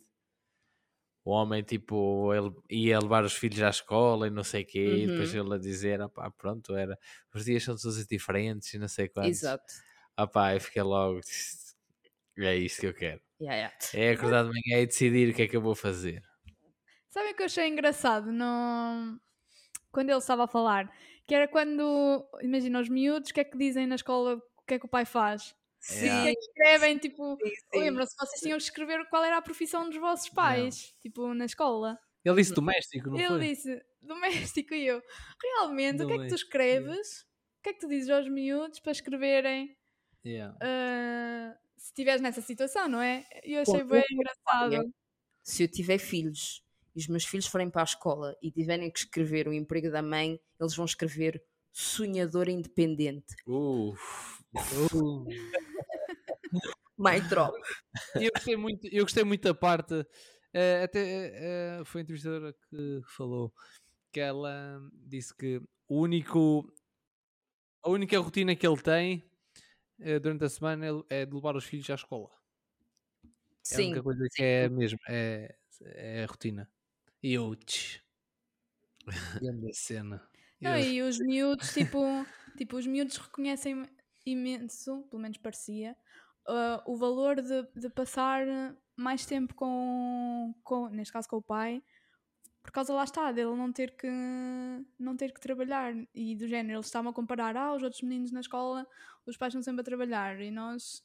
o 1.23 1.31
homem, 1.31 1.61
tipo, 1.61 2.33
ele 2.33 2.51
ia 2.69 2.99
levar 2.99 3.23
os 3.23 3.33
filhos 3.33 3.61
à 3.61 3.69
escola 3.69 4.27
e 4.27 4.31
não 4.31 4.43
sei 4.43 4.63
o 4.63 4.65
quê, 4.65 5.03
e 5.03 5.07
depois 5.07 5.33
Uhum. 5.33 5.45
ele 5.45 5.55
a 5.55 5.57
dizer, 5.57 6.01
opá, 6.01 6.31
pronto, 6.31 6.75
era, 6.75 6.97
os 7.33 7.45
dias 7.45 7.63
são 7.63 7.75
todos 7.75 8.05
diferentes 8.07 8.73
e 8.73 8.79
não 8.79 8.87
sei 8.87 9.07
quantos. 9.07 9.29
Exato. 9.29 9.73
Opá, 10.19 10.55
eu 10.55 10.61
fiquei 10.61 10.81
logo, 10.81 11.21
é 12.39 12.55
isto 12.55 12.81
que 12.81 12.87
eu 12.87 12.93
quero. 12.93 13.21
Yeah, 13.39 13.55
yeah. 13.55 13.75
É 13.93 14.11
acordar 14.11 14.43
de 14.43 14.49
manhã 14.49 14.81
e 14.81 14.87
decidir 14.87 15.29
o 15.29 15.33
que 15.35 15.43
é 15.43 15.47
que 15.47 15.55
eu 15.55 15.61
vou 15.61 15.75
fazer. 15.75 16.23
Sabem 17.09 17.33
o 17.33 17.35
que 17.35 17.41
eu 17.41 17.45
achei 17.45 17.67
engraçado 17.67 18.31
no... 18.31 19.19
quando 19.91 20.09
ele 20.09 20.17
estava 20.17 20.45
a 20.45 20.47
falar? 20.47 20.91
Que 21.27 21.35
era 21.35 21.47
quando, 21.47 22.25
imagina, 22.41 22.79
os 22.79 22.89
miúdos, 22.89 23.29
o 23.29 23.33
que 23.33 23.41
é 23.41 23.43
que 23.43 23.57
dizem 23.57 23.85
na 23.85 23.95
escola, 23.95 24.35
o 24.35 24.65
que 24.65 24.75
é 24.75 24.79
que 24.79 24.85
o 24.85 24.89
pai 24.89 25.05
faz? 25.05 25.55
Sim, 25.81 26.05
O 26.19 26.23
que 26.23 26.29
é 26.29 26.33
que 26.35 26.39
escrevem, 26.41 26.97
tipo, 26.99 27.35
sim, 27.37 27.49
sim. 27.73 27.79
lembram-se, 27.79 28.15
vocês 28.17 28.39
tinham 28.41 28.57
que 28.57 28.63
escrever 28.63 29.03
qual 29.09 29.23
era 29.23 29.37
a 29.37 29.41
profissão 29.41 29.89
dos 29.89 29.97
vossos 29.99 30.29
pais, 30.29 30.93
tipo, 31.01 31.33
na 31.33 31.45
escola. 31.45 31.97
Ele 32.23 32.35
disse 32.35 32.53
doméstico, 32.53 33.09
não 33.09 33.17
Ele 33.17 33.27
foi? 33.27 33.39
disse, 33.39 33.81
doméstico 34.01 34.73
e 34.75 34.85
eu, 34.85 35.01
realmente, 35.41 36.03
o 36.03 36.07
que 36.07 36.13
é 36.13 36.17
que 36.17 36.23
tu 36.23 36.27
Doméstico, 36.27 36.35
escreves? 36.45 37.21
O 37.21 37.63
que 37.63 37.69
é 37.69 37.73
que 37.73 37.79
tu 37.79 37.87
dizes 37.87 38.09
aos 38.09 38.27
miúdos 38.29 38.79
para 38.79 38.91
escreverem 38.91 39.75
Yeah. 40.23 40.55
ah, 40.61 41.57
se 41.77 41.87
estiveres 41.87 42.21
nessa 42.21 42.41
situação, 42.41 42.87
não 42.87 43.01
é? 43.01 43.25
E 43.43 43.53
eu 43.55 43.61
achei 43.63 43.81
Bom, 43.83 43.89
bem 43.89 44.03
eu- 44.11 44.15
engraçado. 44.17 44.93
se 45.43 45.63
eu 45.63 45.67
tiver 45.67 45.97
filhos 45.97 46.63
e 46.95 46.99
os 46.99 47.07
meus 47.07 47.25
filhos 47.25 47.47
forem 47.47 47.71
para 47.71 47.81
a 47.81 47.85
escola 47.85 48.37
e 48.39 48.51
tiverem 48.51 48.91
que 48.91 48.99
escrever 48.99 49.47
o 49.47 49.53
emprego 49.53 49.89
da 49.89 50.03
mãe, 50.03 50.39
eles 50.59 50.75
vão 50.75 50.85
escrever 50.85 51.43
sonhador 51.71 52.47
independente. 52.49 53.33
Uf, 53.47 54.39
Uh, 54.93 55.25
My 56.97 57.19
drop. 57.19 57.55
eu, 58.17 58.31
gostei 58.31 58.55
muito, 58.57 58.87
eu 58.91 59.03
gostei 59.03 59.23
muito 59.23 59.43
da 59.43 59.53
parte. 59.53 60.05
eh, 60.53 60.83
até 60.83 61.79
eh, 61.79 61.85
foi 61.85 62.01
a 62.01 62.03
entrevistadora 62.03 62.53
que 62.69 63.01
falou 63.05 63.53
que 64.13 64.19
ela 64.19 64.79
disse 64.93 65.35
que 65.35 65.61
o 65.87 66.01
único, 66.01 66.71
a 67.83 67.89
única 67.89 68.17
rotina 68.19 68.55
que 68.55 68.65
ele 68.67 68.81
tem 68.81 69.23
eh, 69.99 70.19
durante 70.19 70.45
a 70.45 70.49
semana 70.49 70.85
é 71.09 71.25
de 71.25 71.35
levar 71.35 71.55
os 71.57 71.65
filhos 71.65 71.89
à 71.91 71.95
escola. 71.95 72.29
É 73.69 73.77
a 73.77 73.79
Sim, 73.79 73.81
única 73.81 74.03
coisa 74.03 74.27
que 74.33 74.43
é 74.43 74.69
mesmo, 74.69 74.99
é, 75.09 75.55
é 75.81 76.23
a 76.23 76.27
rotina. 76.27 76.69
E 77.23 77.29
eu, 77.33 77.55
tch, 77.55 78.01
grande 79.39 79.73
cena. 79.73 80.29
Não, 80.61 80.77
Eu- 80.77 80.77
e 80.77 81.01
os 81.01 81.19
miúdos, 81.19 81.71
tipo, 81.71 82.27
tipo, 82.55 82.77
os 82.77 82.85
miúdos 82.87 83.17
reconhecem 83.17 83.83
imenso, 84.25 85.03
pelo 85.09 85.21
menos 85.21 85.37
parecia, 85.37 85.95
ah, 86.47 86.83
o 86.85 86.95
valor 86.95 87.41
de, 87.41 87.67
de 87.75 87.89
passar 87.89 88.45
mais 88.95 89.25
tempo 89.25 89.53
com, 89.55 90.53
com, 90.63 90.89
neste 90.89 91.13
caso 91.13 91.27
com 91.27 91.37
o 91.37 91.41
pai, 91.41 91.83
por 92.61 92.71
causa 92.71 92.93
lá 92.93 93.03
está, 93.03 93.31
dele 93.31 93.55
não 93.55 93.71
ter 93.71 93.95
que 93.95 94.07
não 94.99 95.17
ter 95.17 95.33
que 95.33 95.41
trabalhar 95.41 95.93
e 96.13 96.35
do 96.35 96.47
género, 96.47 96.77
eles 96.77 96.85
estavam 96.85 97.11
a 97.11 97.13
comparar, 97.13 97.55
ah, 97.57 97.73
os 97.73 97.83
outros 97.83 98.01
meninos 98.01 98.31
na 98.31 98.39
escola, 98.39 98.87
os 99.25 99.37
pais 99.37 99.51
estão 99.51 99.63
sempre 99.63 99.81
a 99.81 99.85
trabalhar 99.85 100.39
e 100.41 100.51
nós 100.51 101.03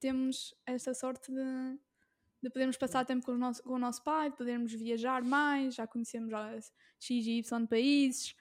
temos 0.00 0.54
esta 0.66 0.92
sorte 0.92 1.30
de, 1.30 1.78
de 2.42 2.50
podermos 2.50 2.76
passar 2.76 3.04
tempo 3.04 3.24
com 3.24 3.32
o, 3.32 3.38
nosso, 3.38 3.62
com 3.62 3.74
o 3.74 3.78
nosso 3.78 4.02
pai, 4.02 4.30
de 4.30 4.36
podermos 4.36 4.72
viajar 4.72 5.22
mais, 5.22 5.76
já 5.76 5.86
conhecemos 5.86 6.30
já 6.30 6.58
X 6.98 7.26
e 7.26 7.38
Y 7.38 7.66
países, 7.66 8.34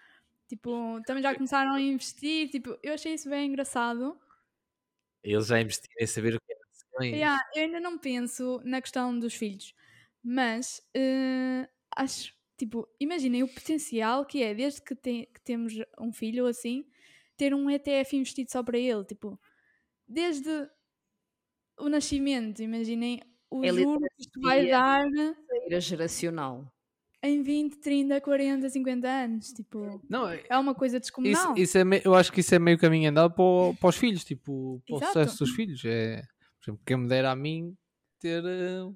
tipo, 0.47 0.99
também 1.05 1.21
já 1.21 1.33
começaram 1.35 1.73
a 1.73 1.81
investir, 1.81 2.49
tipo, 2.49 2.77
eu 2.81 2.93
achei 2.93 3.13
isso 3.13 3.29
bem 3.29 3.49
engraçado. 3.49 4.19
Eles 5.23 5.47
já 5.47 5.59
investiram 5.61 5.95
em 6.03 6.07
saber 6.07 6.35
o 6.35 6.39
que 6.41 6.53
é. 6.53 6.57
Yeah, 7.11 7.37
eu 7.55 7.63
ainda 7.63 7.79
não 7.79 7.97
penso 7.97 8.61
na 8.63 8.81
questão 8.81 9.17
dos 9.17 9.33
filhos, 9.33 9.73
mas 10.23 10.81
eh, 10.95 11.67
acho, 11.95 12.33
tipo, 12.57 12.87
imaginem 12.99 13.43
o 13.43 13.47
potencial 13.53 14.25
que 14.25 14.41
é, 14.41 14.53
desde 14.53 14.81
que, 14.81 14.95
te- 14.95 15.25
que 15.33 15.41
temos 15.41 15.73
um 15.99 16.13
filho 16.13 16.43
ou 16.43 16.49
assim, 16.49 16.85
ter 17.37 17.53
um 17.53 17.69
ETF 17.69 18.15
investido 18.15 18.51
só 18.51 18.63
para 18.63 18.77
ele, 18.77 19.03
tipo, 19.03 19.39
desde 20.07 20.69
o 21.77 21.89
nascimento, 21.89 22.61
imaginem 22.61 23.19
o 23.49 23.65
É 23.65 23.69
juro 23.71 23.99
que 24.15 24.21
isto 24.23 24.39
vai 24.41 24.67
dar 24.69 25.03
Era 25.67 25.79
geracional. 25.79 26.67
Em 27.23 27.43
20, 27.43 27.77
30, 27.77 28.19
40, 28.21 28.69
50 28.69 29.07
anos, 29.07 29.53
tipo, 29.53 30.01
Não, 30.09 30.27
é- 30.27 30.43
é 30.49 30.57
uma 30.57 30.73
coisa 30.73 30.97
isso, 30.97 31.01
descomunal. 31.01 31.55
isso 31.57 31.77
é 31.77 31.83
me- 31.83 32.01
eu 32.03 32.15
acho 32.15 32.31
que 32.31 32.39
isso 32.41 32.53
é 32.55 32.59
meio 32.59 32.77
caminho 32.77 33.09
andado 33.09 33.33
para, 33.33 33.43
o- 33.43 33.75
para 33.75 33.89
os 33.89 33.95
filhos, 33.95 34.23
tipo, 34.23 34.81
para 34.87 34.95
o 34.95 34.97
Exato. 34.97 35.13
sucesso 35.13 35.37
dos 35.39 35.51
filhos. 35.55 35.83
É, 35.85 36.21
por 36.59 36.63
exemplo, 36.71 36.81
quem 36.85 36.97
me 36.97 37.07
dera 37.07 37.31
a 37.31 37.35
mim 37.35 37.75
ter, 38.19 38.43
eh, 38.43 38.91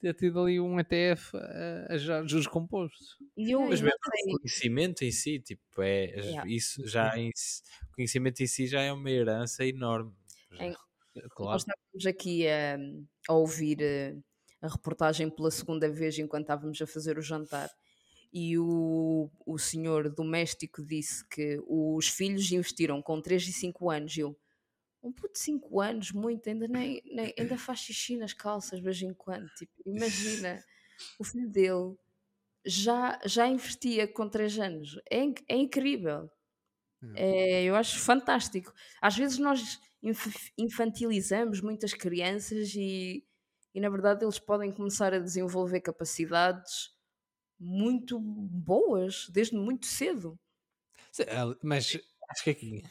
ter 0.00 0.14
tido 0.14 0.40
ali 0.40 0.60
um 0.60 0.78
ETF 0.78 1.36
a, 1.36 1.94
a 1.94 1.98
gerar 1.98 2.26
juros 2.28 2.46
compostos. 2.46 3.16
E 3.36 3.50
eu, 3.50 3.60
Mas 3.62 3.80
mesmo 3.80 3.96
o 4.34 4.38
conhecimento 4.38 5.02
em 5.02 5.10
si, 5.10 5.40
tipo, 5.40 5.82
é, 5.82 6.04
Yeah. 6.20 6.48
isso 6.50 6.86
já 6.86 7.18
em 7.18 7.30
si- 7.34 7.62
o 7.90 7.94
conhecimento 7.96 8.40
em 8.42 8.46
si 8.46 8.66
já 8.66 8.80
é 8.82 8.92
uma 8.92 9.10
herança 9.10 9.64
enorme. 9.66 10.12
Em- 10.60 10.74
Claro. 11.30 11.52
Nós 11.52 11.62
estávamos 11.62 12.06
aqui 12.06 12.46
a, 12.46 12.76
a 13.26 13.32
ouvir 13.32 13.78
eh, 13.80 14.14
a 14.66 14.70
reportagem 14.70 15.30
pela 15.30 15.50
segunda 15.50 15.88
vez 15.90 16.18
enquanto 16.18 16.42
estávamos 16.44 16.80
a 16.82 16.86
fazer 16.86 17.18
o 17.18 17.22
jantar. 17.22 17.70
E 18.32 18.58
o, 18.58 19.30
o 19.46 19.58
senhor 19.58 20.10
doméstico 20.10 20.84
disse 20.84 21.26
que 21.28 21.58
os 21.66 22.08
filhos 22.08 22.50
investiram 22.52 23.00
com 23.02 23.20
3 23.20 23.46
e 23.48 23.52
5 23.52 23.90
anos. 23.90 24.16
E 24.16 24.20
eu, 24.20 24.38
um 25.02 25.12
puto 25.12 25.34
de 25.34 25.40
5 25.40 25.80
anos, 25.80 26.12
muito, 26.12 26.48
ainda, 26.48 26.68
nem, 26.68 27.02
nem- 27.06 27.34
ainda 27.38 27.58
faz 27.58 27.80
xixi 27.80 28.16
nas 28.16 28.32
calças 28.34 28.78
de 28.78 28.84
vez 28.84 29.00
em 29.02 29.14
quando. 29.14 29.48
Tipo, 29.54 29.72
imagina, 29.86 30.62
o 31.18 31.24
filho 31.24 31.48
dele 31.48 31.96
já, 32.66 33.20
já 33.26 33.48
investia 33.48 34.08
com 34.08 34.28
3 34.28 34.58
anos. 34.58 34.98
É, 35.10 35.20
é 35.48 35.56
incrível. 35.56 36.30
É, 37.14 37.64
eu 37.64 37.74
acho 37.76 37.98
fantástico. 37.98 38.72
Às 39.00 39.16
vezes 39.16 39.38
nós 39.38 39.80
inf- 40.02 40.50
infantilizamos 40.58 41.60
muitas 41.60 41.92
crianças 41.94 42.74
e, 42.74 43.25
e, 43.76 43.80
na 43.80 43.90
verdade, 43.90 44.24
eles 44.24 44.38
podem 44.38 44.72
começar 44.72 45.12
a 45.12 45.18
desenvolver 45.18 45.82
capacidades 45.82 46.90
muito 47.60 48.18
boas 48.20 49.28
desde 49.30 49.56
muito 49.56 49.86
cedo. 49.86 50.38
Sim, 51.12 51.24
Mas 51.62 51.98
acho 52.30 52.44
que 52.44 52.50
aqui, 52.50 52.82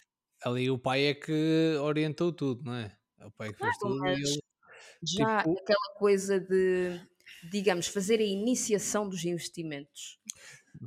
ali 0.43 0.69
o 0.69 0.77
pai 0.79 1.05
é 1.07 1.13
que 1.15 1.75
orientou 1.81 2.31
tudo, 2.31 2.63
não 2.63 2.75
é? 2.75 2.97
É 3.19 3.25
o 3.25 3.31
pai 3.31 3.51
que 3.53 3.59
fez 3.59 3.77
tudo 3.77 3.99
mas 3.99 4.19
ele. 4.19 4.39
Já 5.03 5.39
Tipo- 5.39 5.59
aquela 5.59 5.95
coisa 5.97 6.39
de, 6.39 6.99
digamos, 7.51 7.87
fazer 7.87 8.19
a 8.19 8.23
iniciação 8.23 9.07
dos 9.09 9.23
investimentos. 9.25 10.19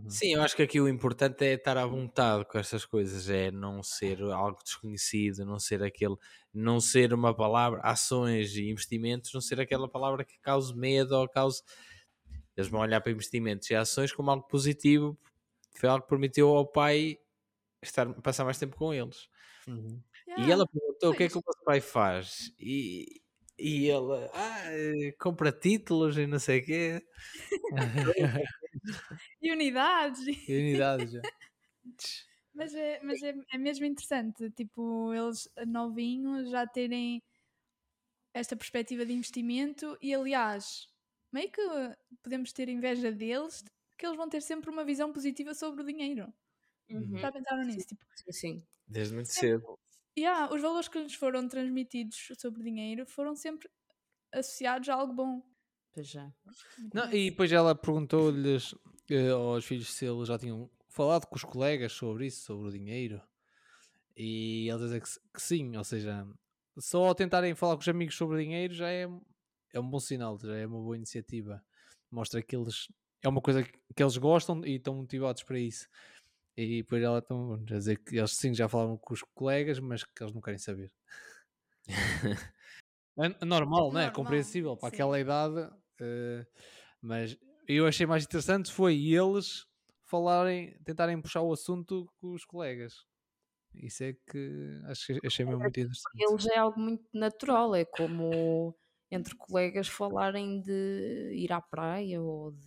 Sim, 0.08 0.34
eu 0.34 0.42
acho 0.42 0.56
que 0.56 0.62
aqui 0.62 0.80
o 0.80 0.88
importante 0.88 1.44
é 1.44 1.52
estar 1.54 1.76
à 1.76 1.86
vontade 1.86 2.44
com 2.46 2.58
estas 2.58 2.84
coisas, 2.84 3.28
é 3.28 3.50
não 3.50 3.82
ser 3.82 4.22
algo 4.22 4.58
desconhecido, 4.62 5.44
não 5.44 5.58
ser 5.58 5.82
aquele, 5.82 6.16
não 6.52 6.80
ser 6.80 7.12
uma 7.12 7.34
palavra, 7.34 7.80
ações 7.82 8.54
e 8.56 8.70
investimentos, 8.70 9.32
não 9.34 9.40
ser 9.40 9.60
aquela 9.60 9.88
palavra 9.88 10.24
que 10.24 10.38
cause 10.40 10.74
medo 10.74 11.14
ou 11.16 11.28
cause. 11.28 11.62
Eles 12.56 12.68
vão 12.70 12.80
olhar 12.80 13.00
para 13.00 13.12
investimentos 13.12 13.70
e 13.70 13.74
ações 13.74 14.12
como 14.12 14.30
algo 14.30 14.46
positivo, 14.48 15.18
foi 15.76 15.88
algo 15.88 16.02
que 16.04 16.10
permitiu 16.10 16.48
ao 16.50 16.66
pai 16.66 17.18
estar, 17.82 18.12
passar 18.22 18.44
mais 18.44 18.58
tempo 18.58 18.76
com 18.76 18.94
eles. 18.94 19.28
Uhum. 19.68 20.02
E 20.36 20.42
Yeah. 20.42 20.52
ela 20.52 20.66
perguntou 20.68 21.12
o 21.12 21.14
que 21.16 21.24
é 21.24 21.28
que 21.28 21.38
o 21.38 21.42
vosso 21.44 21.64
pai 21.64 21.80
faz. 21.80 22.52
E, 22.60 23.22
e 23.58 23.88
ele, 23.88 24.28
ah, 24.34 24.64
compra 25.20 25.52
títulos 25.52 26.16
e 26.18 26.26
não 26.26 26.38
sei 26.38 26.60
o 26.60 26.64
quê. 26.64 27.02
Unidades. 29.58 30.48
E 30.48 30.56
unidades 30.58 31.12
já. 31.12 31.20
Mas, 32.54 32.74
é, 32.74 33.00
mas 33.04 33.22
é, 33.22 33.34
é 33.52 33.58
mesmo 33.58 33.84
interessante, 33.86 34.50
tipo, 34.50 35.14
eles 35.14 35.48
novinhos 35.64 36.50
já 36.50 36.66
terem 36.66 37.22
esta 38.34 38.56
perspectiva 38.56 39.06
de 39.06 39.12
investimento 39.12 39.96
e, 40.02 40.14
aliás, 40.14 40.88
meio 41.32 41.50
que 41.50 41.62
podemos 42.22 42.52
ter 42.52 42.68
inveja 42.68 43.12
deles, 43.12 43.64
que 43.96 44.06
eles 44.06 44.16
vão 44.16 44.28
ter 44.28 44.40
sempre 44.42 44.70
uma 44.70 44.84
visão 44.84 45.12
positiva 45.12 45.54
sobre 45.54 45.82
o 45.82 45.86
dinheiro. 45.86 46.32
Uhum. 46.90 47.18
Já 47.18 47.30
pensaram 47.30 47.64
nisso? 47.64 47.86
Tipo, 47.86 48.04
Sim, 48.16 48.32
sim. 48.32 48.66
Desde 48.86 49.14
muito 49.14 49.28
cedo. 49.28 49.78
yeah, 50.18 50.52
os 50.52 50.60
valores 50.60 50.88
que 50.88 50.98
lhes 50.98 51.14
foram 51.14 51.46
transmitidos 51.46 52.32
sobre 52.38 52.62
dinheiro 52.62 53.06
foram 53.06 53.36
sempre 53.36 53.68
associados 54.32 54.88
a 54.88 54.94
algo 54.94 55.12
bom. 55.12 55.42
Pois 55.92 56.08
já. 56.08 56.32
Muito 56.78 56.94
Não, 56.94 57.12
e 57.12 57.30
depois 57.30 57.52
ela 57.52 57.74
perguntou-lhes 57.74 58.74
eh, 59.10 59.30
aos 59.30 59.64
filhos 59.64 59.92
se 59.92 60.06
eles 60.06 60.28
já 60.28 60.38
tinham 60.38 60.70
falado 60.88 61.26
com 61.26 61.36
os 61.36 61.44
colegas 61.44 61.92
sobre 61.92 62.26
isso, 62.26 62.44
sobre 62.44 62.68
o 62.68 62.72
dinheiro. 62.72 63.20
E 64.16 64.68
eles 64.68 64.82
dizem 64.82 65.00
que, 65.00 65.08
que 65.34 65.42
sim, 65.42 65.76
ou 65.76 65.84
seja, 65.84 66.26
só 66.78 67.06
ao 67.06 67.14
tentarem 67.14 67.54
falar 67.54 67.74
com 67.76 67.82
os 67.82 67.88
amigos 67.88 68.16
sobre 68.16 68.36
o 68.36 68.40
dinheiro 68.40 68.74
já 68.74 68.90
é, 68.90 69.08
é 69.72 69.80
um 69.80 69.88
bom 69.88 70.00
sinal, 70.00 70.38
já 70.38 70.56
é 70.56 70.66
uma 70.66 70.80
boa 70.80 70.96
iniciativa. 70.96 71.62
Mostra 72.10 72.42
que 72.42 72.56
eles 72.56 72.88
é 73.22 73.28
uma 73.28 73.40
coisa 73.40 73.62
que 73.62 73.78
que 73.94 74.02
eles 74.02 74.16
gostam 74.16 74.64
e 74.64 74.76
estão 74.76 74.94
motivados 74.94 75.42
para 75.42 75.58
isso. 75.58 75.88
E 76.56 76.82
depois 76.82 77.02
ela 77.02 77.18
estão 77.20 77.54
a 77.54 77.58
dizer 77.58 77.98
que 77.98 78.16
eles 78.18 78.32
sim 78.36 78.54
já 78.54 78.68
falaram 78.68 78.96
com 78.98 79.14
os 79.14 79.22
colegas, 79.34 79.78
mas 79.80 80.04
que 80.04 80.22
eles 80.22 80.34
não 80.34 80.40
querem 80.40 80.58
saber. 80.58 80.92
É 83.20 83.44
normal, 83.44 83.92
não 83.92 84.00
é? 84.00 84.04
Normal, 84.04 84.12
Compreensível 84.12 84.76
para 84.76 84.90
sim. 84.90 84.94
aquela 84.94 85.18
idade. 85.18 85.68
eh, 86.00 86.46
mas 87.02 87.36
eu 87.68 87.86
achei 87.86 88.06
mais 88.06 88.24
interessante 88.24 88.72
foi 88.72 88.96
eles 88.96 89.66
falarem, 90.04 90.76
tentarem 90.84 91.20
puxar 91.20 91.42
o 91.42 91.52
assunto 91.52 92.10
com 92.18 92.32
os 92.32 92.44
colegas. 92.44 93.06
Isso 93.74 94.02
é 94.02 94.14
que 94.14 94.80
acho 94.86 95.20
que 95.20 95.26
achei 95.26 95.44
mesmo 95.44 95.60
muito 95.60 95.78
interessante. 95.78 96.16
Eles 96.16 96.46
é 96.46 96.58
algo 96.58 96.80
muito 96.80 97.04
natural, 97.12 97.74
é 97.74 97.84
como 97.84 98.74
entre 99.10 99.36
colegas 99.36 99.88
falarem 99.88 100.60
de 100.60 101.30
ir 101.34 101.52
à 101.52 101.60
praia 101.60 102.20
ou 102.20 102.52
de, 102.52 102.66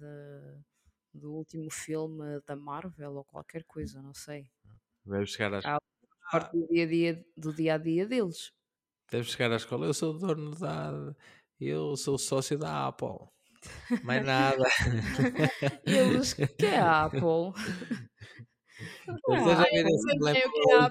do 1.13 1.33
último 1.33 1.69
filme 1.71 2.39
da 2.45 2.55
Marvel 2.55 3.15
ou 3.15 3.23
qualquer 3.23 3.63
coisa, 3.63 4.01
não 4.01 4.13
sei. 4.13 4.49
Deve 5.05 5.25
chegar, 5.25 5.53
às. 5.53 5.65
Parte 6.31 6.57
do 6.57 6.67
dia 6.67 6.83
a 6.83 6.87
dia, 6.87 7.25
do 7.35 7.53
dia 7.53 7.73
a 7.73 7.77
dia 7.77 8.07
deles. 8.07 8.53
deve 9.11 9.29
chegar 9.29 9.51
à 9.51 9.57
escola. 9.57 9.85
Eu 9.85 9.93
sou 9.93 10.17
dono 10.17 10.55
da. 10.55 11.13
Eu 11.59 11.97
sou 11.97 12.17
sócio 12.17 12.57
da 12.57 12.87
Apple. 12.87 13.27
Mais 14.03 14.25
nada. 14.25 14.63
Eles, 15.85 16.33
que 16.33 16.65
é 16.65 16.79
a 16.79 17.05
Apple? 17.05 17.53
Estás 18.81 19.47
a 19.47 19.63
ver 19.63 19.85
eu 19.85 19.87
esse 19.87 20.11
é 20.11 20.17
telemóvel? 20.17 20.89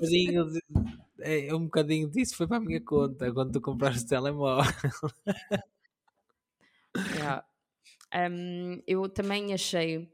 Um 0.00 0.92
é, 1.20 1.54
um 1.54 1.64
bocadinho 1.64 2.10
disso 2.10 2.36
foi 2.36 2.46
para 2.46 2.56
a 2.56 2.60
minha 2.60 2.80
conta 2.80 3.32
quando 3.32 3.52
tu 3.52 3.60
compraste 3.60 4.04
o 4.04 4.08
telemóvel. 4.08 4.64
Yeah. 7.16 7.42
Um, 8.14 8.82
eu 8.86 9.08
também 9.08 9.54
achei 9.54 10.06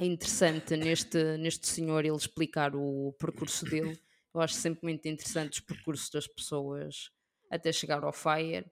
interessante 0.00 0.76
neste, 0.76 1.36
neste 1.36 1.68
senhor 1.68 2.04
ele 2.06 2.16
explicar 2.16 2.74
o 2.74 3.14
percurso 3.18 3.66
dele. 3.66 4.00
Eu 4.34 4.40
acho 4.40 4.54
sempre 4.54 4.80
muito 4.82 5.06
interessante 5.06 5.54
os 5.54 5.60
percursos 5.60 6.08
das 6.10 6.26
pessoas 6.26 7.10
até 7.50 7.72
chegar 7.72 8.02
ao 8.02 8.12
Fire. 8.12 8.64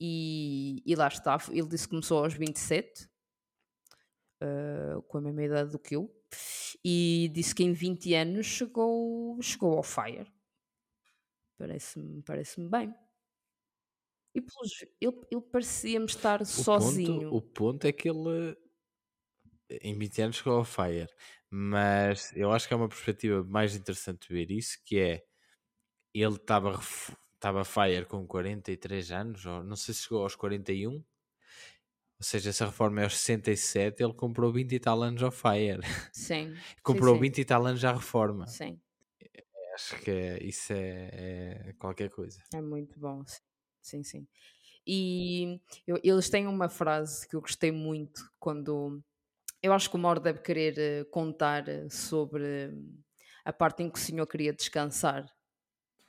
E, 0.00 0.82
e 0.84 0.94
lá 0.94 1.08
está, 1.08 1.38
ele 1.50 1.68
disse 1.68 1.84
que 1.84 1.90
começou 1.90 2.22
aos 2.22 2.34
27, 2.34 3.08
uh, 4.42 5.02
com 5.02 5.18
a 5.18 5.20
mesma 5.20 5.44
idade 5.44 5.70
do 5.70 5.78
que 5.78 5.96
eu, 5.96 6.14
e 6.84 7.30
disse 7.32 7.54
que 7.54 7.64
em 7.64 7.72
20 7.72 8.14
anos 8.14 8.46
chegou, 8.46 9.40
chegou 9.40 9.76
ao 9.76 9.82
Fire. 9.82 10.30
Parece-me 11.58 12.22
parece 12.22 12.60
bem. 12.68 12.94
E 14.34 14.40
pelos, 14.42 14.84
ele, 15.00 15.26
ele 15.30 15.40
parecia-me 15.40 16.04
estar 16.04 16.42
O 16.42 16.44
sozinho. 16.44 17.30
Ponto, 17.30 17.36
o 17.36 17.42
ponto 17.42 17.86
é 17.86 17.92
que 17.92 18.08
ele 18.10 18.56
em 19.82 19.98
20 19.98 20.22
anos 20.22 20.36
chegou 20.36 20.58
ao 20.58 20.64
Fire, 20.64 21.08
mas 21.50 22.36
eu 22.36 22.52
acho 22.52 22.68
que 22.68 22.74
é 22.74 22.76
uma 22.76 22.88
perspectiva 22.88 23.42
mais 23.44 23.74
interessante 23.74 24.32
ver 24.32 24.50
isso, 24.50 24.78
que 24.84 24.98
é 24.98 25.24
ele 26.14 26.36
estava 26.36 26.78
estava 27.46 27.64
Fire 27.64 28.04
com 28.06 28.26
43 28.26 29.12
anos, 29.12 29.46
ou 29.46 29.62
não 29.62 29.76
sei 29.76 29.94
se 29.94 30.02
chegou 30.02 30.22
aos 30.22 30.34
41, 30.34 30.94
ou 30.94 31.02
seja, 32.20 32.50
essa 32.50 32.66
reforma 32.66 33.00
é 33.00 33.04
aos 33.04 33.16
67, 33.18 34.02
ele 34.02 34.14
comprou 34.14 34.52
20 34.52 34.74
e 34.74 34.80
tal 34.80 35.02
anos 35.02 35.22
ao 35.22 35.30
Fire, 35.30 35.80
Sim. 36.12 36.54
comprou 36.82 37.14
sim, 37.14 37.20
20 37.20 37.38
e 37.40 37.44
tal 37.44 37.64
anos 37.66 37.84
à 37.84 37.92
reforma. 37.92 38.46
Sim, 38.46 38.80
Acho 39.74 39.96
que 40.00 40.10
é- 40.10 40.42
isso 40.42 40.72
é, 40.72 41.68
é 41.68 41.72
qualquer 41.78 42.10
coisa. 42.10 42.40
é 42.52 42.60
muito 42.60 42.98
bom. 42.98 43.24
sim. 43.26 43.40
Sim, 43.82 44.02
sim. 44.02 44.28
E 44.86 45.60
eu- 45.86 46.00
eles 46.02 46.28
têm 46.28 46.46
uma 46.48 46.68
frase 46.68 47.28
que 47.28 47.36
eu 47.36 47.40
gostei 47.40 47.70
muito 47.72 48.28
quando. 48.40 49.02
Eu 49.62 49.72
acho 49.72 49.90
que 49.90 49.96
o 49.96 49.98
Mauro 49.98 50.20
deve 50.20 50.40
querer 50.40 50.78
eh, 50.78 51.04
contar 51.06 51.68
eh, 51.68 51.88
sobre 51.90 52.68
hum, 52.68 52.98
a 53.44 53.52
parte 53.52 53.82
em 53.84 53.90
que 53.90 53.98
o 53.98 54.02
senhor 54.02 54.26
queria 54.26 54.52
descansar. 54.52 55.26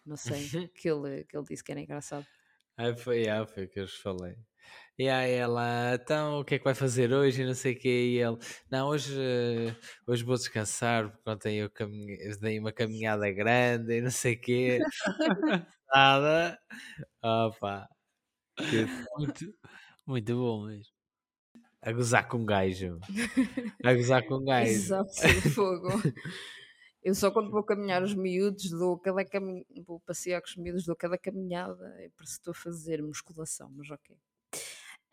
Não 0.08 0.16
sei, 0.18 0.48
que 0.76 0.90
ele, 0.90 1.24
que 1.26 1.38
ele 1.38 1.46
disse 1.46 1.64
que 1.64 1.72
era 1.72 1.82
engraçado. 1.82 2.26
Aí 2.78 2.96
foi, 2.96 3.28
ah, 3.28 3.46
foi 3.46 3.66
o 3.66 3.70
que 3.70 3.80
eu 3.80 3.86
vos 3.86 3.96
falei. 3.98 4.36
E 5.00 5.08
aí 5.10 5.32
ela, 5.34 5.96
então 5.96 6.40
o 6.40 6.46
que 6.46 6.56
é 6.56 6.58
que 6.60 6.64
vai 6.66 6.76
fazer 6.76 7.12
hoje? 7.14 7.42
E 7.42 7.46
não 7.46 7.54
sei 7.54 7.74
o 7.74 7.80
que. 7.80 7.88
E 7.90 8.18
ele, 8.20 8.38
não, 8.70 8.90
hoje, 8.90 9.16
hoje 10.08 10.24
vou 10.24 10.36
descansar 10.36 11.10
porque 11.12 11.30
ontem 11.30 11.58
eu, 11.58 11.70
caminhei, 11.70 12.18
dei 12.40 12.60
uma 12.60 12.72
caminhada 12.72 13.32
grande 13.32 13.94
e 13.98 14.02
não 14.02 14.12
sei 14.12 14.34
o 14.36 14.42
quê. 14.42 14.80
Nada. 15.94 16.60
Opa. 17.24 17.88
Que- 18.58 18.86
Muito, 19.18 19.56
muito 20.06 20.36
bom 20.36 20.68
mesmo. 20.68 20.94
A 21.82 21.92
gozar 21.92 22.28
com 22.28 22.38
um 22.40 22.46
gajo. 22.46 23.00
A 23.84 23.94
gozar 23.94 24.24
com 24.26 24.36
um 24.38 24.46
gajo. 24.46 24.70
Exato, 24.70 25.14
fogo. 25.54 25.90
Eu 27.08 27.16
só 27.16 27.32
quando 27.32 27.50
vou 27.50 27.64
caminhar 27.64 28.04
os 28.04 28.14
miúdos, 28.14 28.70
dou 28.70 29.00
cada 29.00 29.24
camin... 29.24 29.64
vou 29.86 29.98
passear 30.02 30.42
com 30.42 30.48
os 30.50 30.58
miúdos, 30.58 30.86
dou 30.86 30.94
cada 30.94 31.18
caminhada, 31.18 31.96
é 32.00 32.10
para 32.10 32.26
se 32.26 32.34
estou 32.34 32.52
a 32.52 32.54
fazer 32.54 33.02
musculação, 33.02 33.72
mas 33.74 33.90
ok. 33.90 34.18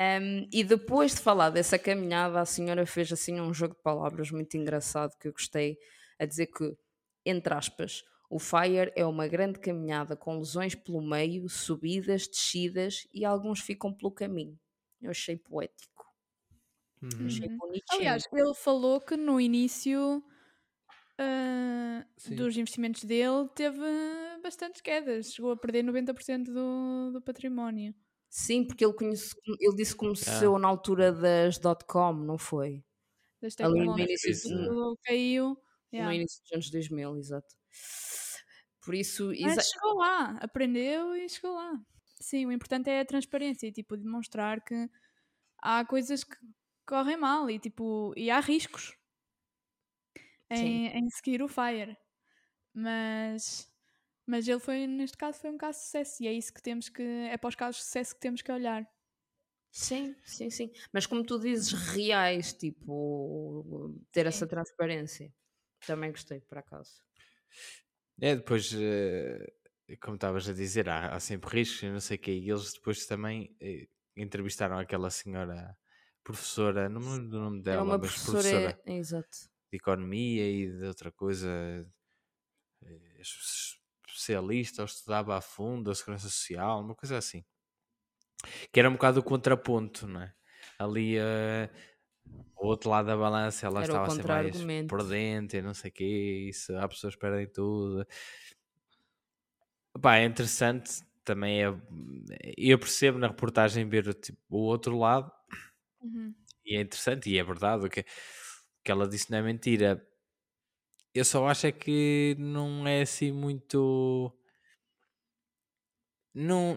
Um, 0.00 0.48
e 0.52 0.64
depois 0.64 1.14
de 1.14 1.20
falar 1.20 1.50
dessa 1.50 1.78
caminhada, 1.78 2.40
a 2.40 2.44
senhora 2.44 2.84
fez 2.84 3.12
assim 3.12 3.40
um 3.40 3.54
jogo 3.54 3.76
de 3.76 3.80
palavras 3.80 4.32
muito 4.32 4.56
engraçado 4.56 5.16
que 5.20 5.28
eu 5.28 5.32
gostei, 5.32 5.78
a 6.18 6.26
dizer 6.26 6.48
que, 6.48 6.76
entre 7.24 7.54
aspas, 7.54 8.02
o 8.28 8.40
Fire 8.40 8.92
é 8.96 9.06
uma 9.06 9.28
grande 9.28 9.60
caminhada 9.60 10.16
com 10.16 10.36
lesões 10.36 10.74
pelo 10.74 11.00
meio, 11.00 11.48
subidas, 11.48 12.26
descidas 12.26 13.06
e 13.14 13.24
alguns 13.24 13.60
ficam 13.60 13.94
pelo 13.94 14.10
caminho. 14.10 14.58
Eu 15.00 15.12
achei 15.12 15.36
poético. 15.36 16.12
Uhum. 17.00 17.26
Achei 17.26 17.48
bonitinho. 17.50 18.00
Aliás, 18.00 18.24
ele 18.32 18.54
falou 18.54 19.00
que 19.00 19.16
no 19.16 19.40
início 19.40 20.24
ah, 21.18 22.04
Sim. 22.16 22.34
dos 22.36 22.56
investimentos 22.56 23.04
dele 23.04 23.48
teve 23.54 23.78
bastantes 24.42 24.80
quedas. 24.80 25.32
Chegou 25.32 25.52
a 25.52 25.56
perder 25.56 25.82
90% 25.84 26.44
do, 26.52 27.12
do 27.12 27.22
património. 27.22 27.94
Sim, 28.28 28.66
porque 28.66 28.84
ele, 28.84 28.94
conhece, 28.94 29.34
ele 29.60 29.76
disse 29.76 29.92
que 29.92 29.98
começou 29.98 30.58
na 30.58 30.66
altura 30.68 31.12
das 31.12 31.56
dot-com, 31.58 32.12
não 32.14 32.36
foi? 32.36 32.84
Das 33.40 33.54
Ali 33.60 33.84
no 33.84 33.98
início 33.98 34.32
de- 34.32 34.42
tudo 34.42 34.98
caiu. 35.04 35.50
No 35.50 35.98
Yeah. 35.98 36.14
início 36.16 36.42
dos 36.42 36.52
anos 36.52 36.70
2000, 36.70 37.16
exato. 37.18 37.54
Por 38.84 38.94
isso, 38.94 39.28
Mas 39.28 39.52
exa- 39.52 39.62
chegou 39.62 39.94
lá, 39.98 40.36
aprendeu 40.42 41.14
e 41.16 41.28
chegou 41.28 41.54
lá. 41.54 41.72
Sim, 42.20 42.46
o 42.46 42.52
importante 42.52 42.90
é 42.90 43.00
a 43.00 43.04
transparência 43.04 43.66
e 43.66 43.72
tipo, 43.72 43.96
demonstrar 43.96 44.60
que 44.62 44.88
há 45.62 45.84
coisas 45.84 46.24
que 46.24 46.36
correm 46.86 47.16
mal 47.16 47.48
e, 47.50 47.58
tipo, 47.58 48.12
e 48.16 48.30
há 48.30 48.40
riscos 48.40 48.94
em, 50.62 50.88
em 50.88 51.08
seguir 51.10 51.42
o 51.42 51.48
Fire. 51.48 51.96
Mas, 52.74 53.70
mas 54.26 54.48
ele 54.48 54.60
foi, 54.60 54.86
neste 54.86 55.16
caso, 55.18 55.40
foi 55.40 55.50
um 55.50 55.58
caso 55.58 55.78
de 55.80 55.84
sucesso 55.86 56.22
e 56.24 56.28
é 56.28 56.32
isso 56.34 56.54
que 56.54 56.62
temos 56.62 56.88
que. 56.90 57.02
É 57.02 57.38
para 57.38 57.48
os 57.48 57.56
casos 57.56 57.78
de 57.78 57.84
sucesso 57.86 58.14
que 58.14 58.20
temos 58.20 58.42
que 58.42 58.52
olhar. 58.52 58.88
sim, 59.70 60.14
sim, 60.24 60.50
sim. 60.50 60.70
Mas 60.92 61.06
como 61.06 61.24
tu 61.24 61.38
dizes, 61.38 61.72
reais, 61.72 62.52
tipo, 62.52 63.94
ter 64.12 64.26
essa 64.26 64.46
transparência. 64.46 65.32
Também 65.86 66.10
gostei, 66.10 66.40
por 66.40 66.58
acaso. 66.58 67.02
É, 68.20 68.36
depois, 68.36 68.72
eh, 68.74 69.54
como 70.00 70.14
estavas 70.16 70.48
a 70.48 70.52
dizer, 70.52 70.88
há, 70.88 71.14
há 71.14 71.20
sempre 71.20 71.50
riscos 71.50 71.82
e 71.82 71.90
não 71.90 72.00
sei 72.00 72.16
o 72.16 72.20
quê. 72.20 72.32
E 72.32 72.48
eles 72.50 72.72
depois 72.74 73.06
também 73.06 73.56
eh, 73.60 73.88
entrevistaram 74.16 74.78
aquela 74.78 75.10
senhora 75.10 75.76
professora, 76.22 76.88
não 76.88 77.00
me 77.00 77.08
lembro 77.10 77.28
do 77.30 77.40
nome 77.40 77.62
dela, 77.62 77.82
Era 77.82 77.82
uma 77.82 77.98
mas 77.98 78.16
professora, 78.16 78.74
professora 78.78 78.80
exato. 78.86 79.50
De 79.74 79.78
economia 79.78 80.48
e 80.50 80.68
de 80.78 80.84
outra 80.86 81.10
coisa, 81.12 81.48
eh, 82.82 83.20
es- 83.20 83.78
especialista, 84.08 84.82
ou 84.82 84.86
estudava 84.86 85.36
a 85.36 85.40
fundo 85.40 85.90
a 85.90 85.94
segurança 85.94 86.28
social, 86.28 86.80
uma 86.80 86.94
coisa 86.94 87.18
assim. 87.18 87.44
Que 88.72 88.80
era 88.80 88.88
um 88.88 88.92
bocado 88.94 89.20
o 89.20 89.22
contraponto, 89.22 90.06
não 90.06 90.22
é? 90.22 90.34
Ali, 90.78 91.16
eh, 91.18 91.70
o 92.56 92.66
outro 92.66 92.90
lado 92.90 93.06
da 93.06 93.16
balança, 93.16 93.66
ela 93.66 93.80
Era 93.80 93.82
estava 93.82 94.06
a 94.06 94.10
ser 94.10 94.24
mais 94.24 94.68
contra-argumento. 94.68 94.88
por 94.88 95.04
dentro, 95.08 95.58
e 95.58 95.62
não 95.62 95.74
sei 95.74 95.90
o 95.90 95.94
quê, 95.94 96.46
isso, 96.50 96.76
há 96.76 96.88
pessoas 96.88 97.14
que 97.14 97.20
perdem 97.20 97.48
tudo. 97.50 98.06
Pá, 100.00 100.16
é 100.16 100.24
interessante, 100.24 101.02
também 101.24 101.64
é, 101.64 101.68
eu 102.56 102.78
percebo 102.78 103.18
na 103.18 103.28
reportagem 103.28 103.88
ver 103.88 104.08
o, 104.08 104.14
tipo, 104.14 104.38
o 104.50 104.58
outro 104.62 104.98
lado, 104.98 105.30
e 106.64 106.76
é 106.76 106.80
interessante, 106.80 107.30
e 107.30 107.38
é 107.38 107.42
verdade, 107.44 107.86
o 107.86 107.90
que, 107.90 108.04
que 108.84 108.92
ela 108.92 109.08
disse 109.08 109.30
não 109.30 109.38
é 109.38 109.42
mentira. 109.42 110.06
Eu 111.14 111.24
só 111.24 111.46
acho 111.48 111.66
é 111.66 111.72
que 111.72 112.36
não 112.38 112.86
é 112.86 113.02
assim 113.02 113.32
muito. 113.32 114.32
Não. 116.34 116.76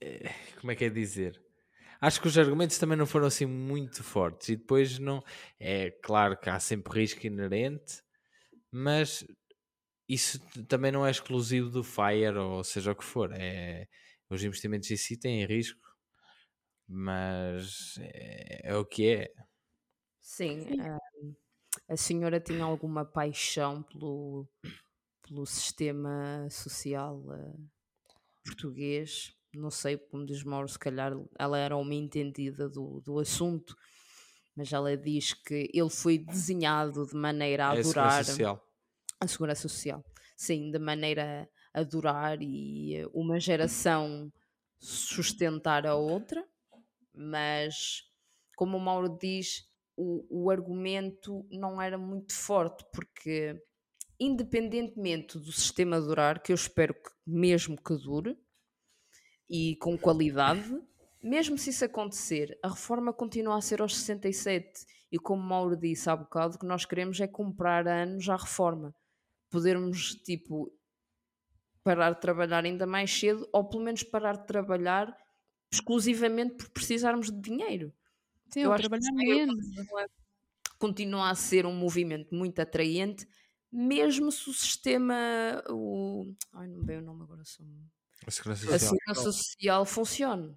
eh, 0.00 0.30
Como 0.60 0.70
é 0.72 0.76
que 0.76 0.84
é 0.84 0.90
dizer? 0.90 1.40
Acho 2.00 2.20
que 2.20 2.28
os 2.28 2.38
argumentos 2.38 2.78
também 2.78 2.98
não 2.98 3.06
foram 3.06 3.26
assim 3.26 3.46
muito 3.46 4.02
fortes. 4.04 4.50
E 4.50 4.56
depois 4.56 4.98
não. 4.98 5.22
É 5.60 5.90
claro 6.02 6.38
que 6.38 6.50
há 6.50 6.60
sempre 6.60 7.00
risco 7.00 7.26
inerente, 7.26 8.02
mas 8.72 9.26
isso 10.08 10.40
também 10.68 10.92
não 10.92 11.06
é 11.06 11.10
exclusivo 11.10 11.70
do 11.70 11.84
Fire, 11.84 12.36
ou 12.38 12.64
seja 12.64 12.92
o 12.92 12.96
que 12.96 13.04
for. 13.04 13.32
É, 13.34 13.88
os 14.30 14.44
investimentos 14.44 14.90
em 14.90 14.96
si 14.96 15.18
têm 15.18 15.46
risco, 15.46 15.80
mas 16.88 17.96
é, 18.00 18.60
é 18.70 18.76
o 18.76 18.84
que 18.84 19.08
é. 19.08 19.32
Sim, 20.22 20.80
ah, 20.80 20.98
a 21.88 21.96
senhora 21.96 22.40
tinha 22.40 22.64
alguma 22.64 23.04
paixão 23.04 23.82
pelo, 23.82 24.48
pelo 25.26 25.44
sistema 25.44 26.48
social 26.50 27.22
ah, 27.30 27.54
português. 28.44 29.34
Não 29.54 29.70
sei, 29.70 29.98
como 29.98 30.24
diz 30.24 30.42
Mauro, 30.44 30.68
se 30.68 30.78
calhar 30.78 31.12
ela 31.38 31.58
era 31.58 31.76
uma 31.76 31.94
entendida 31.94 32.68
do, 32.68 33.00
do 33.00 33.18
assunto, 33.18 33.76
mas 34.56 34.72
ela 34.72 34.96
diz 34.96 35.34
que 35.34 35.68
ele 35.74 35.90
foi 35.90 36.16
desenhado 36.18 37.06
de 37.06 37.14
maneira 37.14 37.68
a 37.68 37.76
É 37.76 37.80
a 37.80 37.84
segurança 37.84 38.08
adorar 38.08 38.24
social. 38.24 38.68
a 39.20 39.26
segurança 39.26 39.68
social. 39.68 40.04
Sim, 40.36 40.70
de 40.70 40.78
maneira 40.78 41.48
a 41.74 41.82
durar 41.82 42.40
e 42.40 42.96
eh, 42.96 43.06
uma 43.12 43.38
geração 43.38 44.32
sustentar 44.78 45.86
a 45.86 45.94
outra, 45.94 46.46
mas 47.14 48.02
como 48.56 48.76
o 48.76 48.80
Mauro 48.80 49.16
diz, 49.18 49.64
o, 49.96 50.44
o 50.44 50.50
argumento 50.50 51.46
não 51.50 51.80
era 51.80 51.98
muito 51.98 52.34
forte, 52.34 52.84
porque 52.92 53.60
independentemente 54.18 55.38
do 55.38 55.52
sistema 55.52 56.00
durar, 56.00 56.42
que 56.42 56.52
eu 56.52 56.54
espero 56.54 56.94
que 56.94 57.10
mesmo 57.26 57.76
que 57.76 57.94
dure 57.96 58.38
e 59.48 59.76
com 59.76 59.98
qualidade, 59.98 60.80
mesmo 61.22 61.58
se 61.58 61.70
isso 61.70 61.84
acontecer, 61.84 62.58
a 62.62 62.68
reforma 62.68 63.12
continua 63.12 63.56
a 63.56 63.60
ser 63.60 63.80
aos 63.80 63.96
67. 63.96 64.86
E 65.10 65.18
como 65.18 65.42
Mauro 65.42 65.76
disse 65.76 66.08
há 66.08 66.16
bocado, 66.16 66.56
o 66.56 66.58
que 66.58 66.66
nós 66.66 66.84
queremos 66.84 67.20
é 67.20 67.26
comprar 67.26 67.86
anos 67.86 68.28
à 68.28 68.36
reforma. 68.36 68.94
Podermos, 69.50 70.14
tipo, 70.14 70.72
parar 71.84 72.12
de 72.12 72.20
trabalhar 72.20 72.64
ainda 72.64 72.86
mais 72.86 73.12
cedo, 73.12 73.46
ou 73.52 73.68
pelo 73.68 73.84
menos 73.84 74.02
parar 74.02 74.38
de 74.38 74.46
trabalhar 74.46 75.16
exclusivamente 75.70 76.54
por 76.54 76.70
precisarmos 76.70 77.30
de 77.30 77.40
dinheiro. 77.40 77.92
Sim, 78.52 78.60
Eu 78.62 78.72
acho 78.72 78.82
que 78.82 78.88
trabalhar 78.88 79.10
é- 79.12 79.24
menos. 79.24 79.66
Continua 80.78 81.30
a 81.30 81.34
ser 81.34 81.64
um 81.64 81.72
movimento 81.74 82.34
muito 82.34 82.60
atraente, 82.60 83.26
mesmo 83.70 84.32
se 84.32 84.50
o 84.50 84.52
sistema. 84.52 85.14
O... 85.70 86.34
Ai, 86.52 86.66
não 86.68 86.78
me 86.80 86.84
veio 86.86 87.00
o 87.00 87.04
nome 87.04 87.22
agora. 87.22 87.44
Só... 87.44 87.62
A 88.26 88.30
segurança 88.30 88.64
A 88.74 88.78
social. 88.78 88.90
segurança 88.90 89.32
social 89.32 89.84
funcione. 89.86 90.56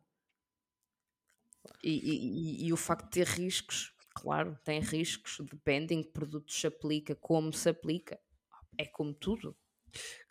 E, 1.83 1.89
e- 1.91 2.63
e- 2.63 2.67
e 2.67 2.73
o 2.73 2.77
facto 2.77 3.05
de 3.05 3.11
ter 3.11 3.27
riscos, 3.27 3.93
claro, 4.13 4.57
tem 4.63 4.79
riscos, 4.79 5.37
depende 5.49 5.93
em 5.93 6.03
que 6.03 6.09
produtos 6.11 6.55
se 6.59 6.67
aplica, 6.67 7.15
como 7.15 7.51
se 7.53 7.69
aplica. 7.69 8.19
É 8.77 8.85
como 8.85 9.13
tudo. 9.13 9.55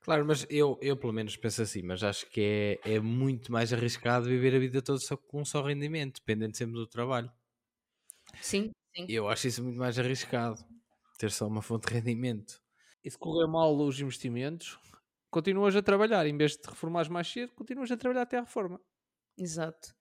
Claro, 0.03 0.24
mas 0.27 0.46
eu, 0.50 0.79
eu 0.83 0.96
pelo 0.96 1.12
menos 1.12 1.37
penso 1.37 1.62
assim, 1.62 1.83
mas 1.83 2.03
acho 2.03 2.27
que 2.31 2.79
é, 2.85 2.94
é 2.96 3.00
muito 3.00 3.50
mais 3.50 3.72
arriscado 3.72 4.27
viver 4.27 4.55
a 4.55 4.59
vida 4.59 4.83
toda 4.83 4.98
só 4.98 5.16
com 5.16 5.40
um 5.40 5.44
só 5.44 5.62
rendimento, 5.62 6.16
dependendo 6.20 6.57
sempre 6.57 6.74
do 6.74 6.87
trabalho. 6.87 7.33
Sim, 8.40 8.70
sim. 8.94 9.07
Eu 9.09 9.29
acho 9.29 9.49
isso 9.49 9.62
muito 9.62 9.79
mais 9.79 9.99
arriscado, 9.99 10.64
ter 11.18 11.31
só 11.31 11.47
uma 11.47 11.62
fonte 11.62 11.88
de 11.88 11.94
rendimento. 11.94 12.62
E 13.05 13.11
se 13.11 13.18
correr 13.18 13.47
mal 13.47 13.77
os 13.77 14.01
investimentos, 14.01 14.79
continuas 15.31 15.77
a 15.77 15.83
trabalhar. 15.83 16.27
Em 16.27 16.37
vez 16.37 16.53
de 16.53 16.59
te 16.62 16.70
reformares 16.70 17.09
mais 17.09 17.29
cedo, 17.29 17.53
continuas 17.55 17.90
a 17.90 17.97
trabalhar 17.97 18.23
até 18.23 18.38
à 18.38 18.40
reforma. 18.42 18.81
Exato. 19.37 19.94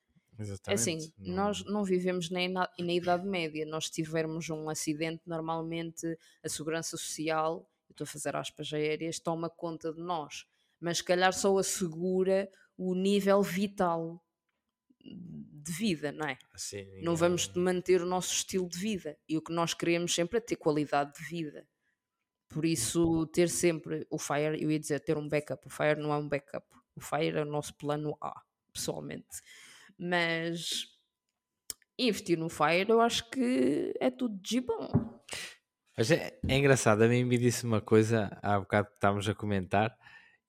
É 0.67 0.74
Exatamente. 0.74 0.74
assim, 0.74 1.13
Não- 1.17 1.36
nós 1.36 1.65
não 1.65 1.84
vivemos 1.84 2.30
nem 2.30 2.50
na, 2.50 2.69
na 2.80 2.93
Idade 2.93 3.28
Média. 3.28 3.65
Nós 3.65 3.89
tivermos 3.89 4.50
um 4.50 4.69
acidente, 4.69 5.22
normalmente 5.28 6.17
a 6.43 6.50
Segurança 6.50 6.98
Social, 6.98 7.69
eu 7.89 7.93
estou 7.93 8.06
a 8.06 8.08
fazer 8.08 8.36
aspas 8.36 8.74
aéreas, 8.74 9.19
toma 9.19 9.50
conta 9.50 9.93
de 9.93 10.02
nós. 10.02 10.46
Mas 10.80 11.00
se 11.00 11.04
calhar 11.04 11.34
só 11.34 11.58
assegura 11.58 12.50
o 12.78 12.96
nível 12.96 13.41
vital 13.43 14.24
de 15.04 15.72
vida, 15.72 16.12
não 16.12 16.28
é? 16.28 16.38
assim, 16.54 16.86
Não 17.02 17.16
vamos 17.16 17.48
manter 17.56 18.02
o 18.02 18.06
nosso 18.06 18.34
estilo 18.34 18.68
de 18.68 18.78
vida. 18.78 19.18
E 19.28 19.38
o 19.38 19.42
que 19.42 19.52
nós 19.52 19.74
queremos 19.74 20.13
sempre 20.13 20.38
é 20.38 20.42
ter 20.42 20.56
qualidade 20.56 21.13
de 21.18 21.26
vida. 21.26 21.68
Por 22.50 22.66
isso, 22.66 23.26
ter 23.28 23.50
sempre 23.50 24.06
o 24.10 24.20
Fire, 24.20 24.62
eu 24.62 24.70
ia 24.70 24.80
dizer 24.80 25.00
ter 25.00 25.18
um 25.18 25.28
backup. 25.28 25.66
O 25.66 25.70
Fire 25.70 26.00
não 26.00 26.13
é 26.13 26.18
um 26.18 26.28
backup. 26.28 26.66
O 26.96 27.02
Fire 27.02 27.38
é 27.38 27.42
o 27.42 27.46
nosso 27.46 27.76
plano 27.76 28.16
A, 28.22 28.42
pessoalmente. 28.72 29.42
Mas 29.98 30.86
investir 31.98 32.38
no 32.38 32.50
Fire 32.50 32.89
eu 32.89 33.02
acho 33.02 33.30
que 33.30 33.94
é 34.00 34.10
tudo 34.12 34.39
de 34.42 34.62
bom. 34.62 35.22
Mas 35.98 36.12
é, 36.12 36.39
é 36.48 36.58
engraçado, 36.58 37.04
a 37.04 37.08
mim 37.08 37.24
me 37.24 37.38
disse 37.38 37.66
uma 37.66 37.80
coisa 37.82 38.38
há 38.42 38.60
bocado 38.60 38.88
que 38.89 38.96
estávamos 38.96 39.30
a 39.30 39.36
comentar 39.36 39.96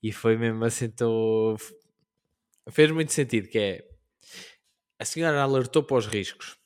e 0.02 0.10
foi 0.10 0.36
mesmo 0.36 0.64
assim, 0.64 0.88
tô... 0.90 1.56
fez 2.70 2.90
muito 2.90 3.12
sentido, 3.12 3.48
que 3.48 3.58
é 3.58 3.93
a 4.98 5.04
senhora 5.04 5.42
alertou 5.42 5.82
para 5.82 5.96
os 5.96 6.06
riscos 6.06 6.56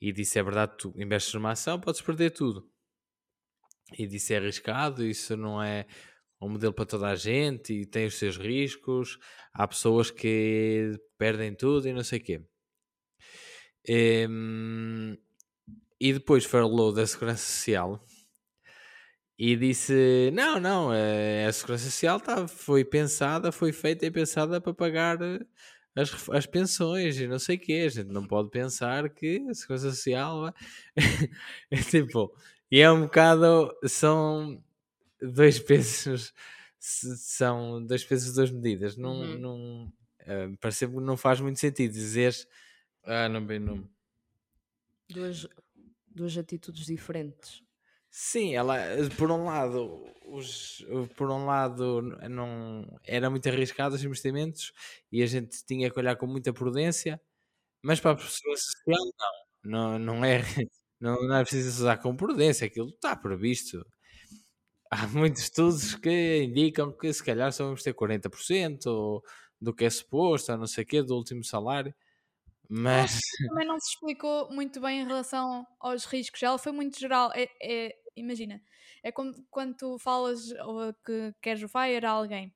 e 0.00 0.12
disse, 0.12 0.38
é 0.38 0.42
verdade, 0.42 0.76
tu 0.78 0.94
investes 0.96 1.34
numa 1.34 1.52
ação, 1.52 1.80
podes 1.80 2.00
perder 2.00 2.30
tudo. 2.30 2.70
E 3.96 4.06
disse, 4.06 4.34
é 4.34 4.38
arriscado, 4.38 5.04
isso 5.04 5.36
não 5.36 5.62
é 5.62 5.86
um 6.40 6.48
modelo 6.48 6.72
para 6.72 6.86
toda 6.86 7.08
a 7.08 7.14
gente 7.14 7.72
e 7.72 7.86
tem 7.86 8.06
os 8.06 8.14
seus 8.14 8.36
riscos, 8.36 9.18
há 9.52 9.66
pessoas 9.66 10.10
que 10.10 10.98
perdem 11.16 11.54
tudo 11.54 11.88
e 11.88 11.92
não 11.92 12.04
sei 12.04 12.18
o 12.18 12.22
quê. 12.22 12.44
Em, 13.88 15.16
e 16.00 16.12
depois 16.12 16.44
falou 16.44 16.92
da 16.92 17.06
Segurança 17.06 17.42
Social 17.42 18.04
e 19.38 19.56
disse: 19.56 20.30
Não, 20.32 20.58
não, 20.58 20.92
eh, 20.92 21.46
a 21.46 21.52
Segurança 21.52 21.84
Social 21.84 22.20
tá, 22.20 22.48
foi 22.48 22.84
pensada, 22.84 23.52
foi 23.52 23.72
feita 23.72 24.04
e 24.06 24.10
pensada 24.10 24.60
para 24.60 24.74
pagar 24.74 25.20
eh, 25.22 25.40
as, 25.96 26.28
as 26.30 26.46
pensões 26.46 27.18
e 27.18 27.26
não 27.26 27.38
sei 27.38 27.56
o 27.56 27.60
quê. 27.60 27.84
A 27.86 27.90
gente 27.90 28.08
não 28.12 28.26
pode 28.26 28.50
pensar 28.50 29.08
que 29.10 29.44
a 29.50 29.54
Segurança 29.54 29.90
Social. 29.90 30.54
é 31.70 31.76
tipo, 31.78 32.34
e 32.70 32.80
é 32.80 32.90
um 32.92 33.02
bocado. 33.02 33.74
São 33.86 34.62
dois 35.20 35.58
pesos. 35.60 36.32
São 36.80 37.84
dois 37.84 38.04
pesos, 38.04 38.34
duas 38.34 38.50
medidas. 38.52 38.96
Não, 38.96 39.12
Uhum. 39.20 39.38
não, 39.38 39.92
eh, 40.20 40.48
parece 40.60 40.86
que 40.88 40.94
não 40.94 41.16
faz 41.16 41.40
muito 41.40 41.58
sentido 41.60 41.92
dizeres. 41.92 42.46
Ah, 43.04 43.28
não 43.28 43.44
bem, 43.46 43.58
não. 43.60 43.88
Duas, 45.08 45.46
duas 46.08 46.36
atitudes 46.38 46.86
diferentes. 46.86 47.62
Sim, 48.18 48.54
ela, 48.54 48.76
por 49.18 49.30
um 49.30 49.44
lado, 49.44 50.02
os, 50.24 50.82
por 51.18 51.30
um 51.30 51.44
lado, 51.44 52.00
não 52.30 52.98
era 53.04 53.28
muito 53.28 53.46
arriscado 53.46 53.94
os 53.94 54.02
investimentos 54.02 54.72
e 55.12 55.22
a 55.22 55.26
gente 55.26 55.62
tinha 55.66 55.90
que 55.90 55.98
olhar 55.98 56.16
com 56.16 56.26
muita 56.26 56.50
prudência, 56.50 57.20
mas 57.82 58.00
para 58.00 58.12
a 58.12 58.16
pessoa 58.16 58.56
social, 58.56 59.12
não, 59.64 59.98
não, 59.98 60.00
não 60.00 60.24
é, 60.24 60.40
não, 61.00 61.16
não 61.28 61.36
é 61.36 61.42
preciso 61.42 61.68
usar 61.82 61.98
com 61.98 62.16
prudência, 62.16 62.66
aquilo 62.66 62.88
está 62.88 63.14
previsto. 63.16 63.84
Há 64.90 65.06
muitos 65.08 65.42
estudos 65.42 65.94
que 65.96 66.44
indicam 66.44 66.92
que 66.96 67.12
se 67.12 67.22
calhar 67.22 67.52
só 67.52 67.64
vamos 67.64 67.82
ter 67.82 67.92
40% 67.92 69.22
do 69.60 69.74
que 69.74 69.84
é 69.84 69.90
suposto, 69.90 70.52
a 70.52 70.56
não 70.56 70.66
sei 70.66 70.84
o 70.84 70.86
quê, 70.86 71.02
do 71.02 71.14
último 71.16 71.44
salário, 71.44 71.94
mas 72.68 73.20
Também 73.48 73.66
não 73.66 73.78
se 73.78 73.90
explicou 73.90 74.50
muito 74.52 74.80
bem 74.80 75.00
em 75.02 75.06
relação 75.06 75.66
aos 75.80 76.04
riscos. 76.04 76.42
Ela 76.42 76.58
foi 76.58 76.72
muito 76.72 76.98
geral. 76.98 77.30
É, 77.34 77.48
é- 77.62 77.96
imagina, 78.16 78.62
é 79.02 79.12
como 79.12 79.32
quando 79.50 79.76
tu 79.76 79.98
falas 79.98 80.50
ou 80.64 80.92
que 81.04 81.34
queres 81.42 81.62
o 81.62 81.68
FIRE 81.68 82.06
a 82.06 82.10
alguém. 82.10 82.54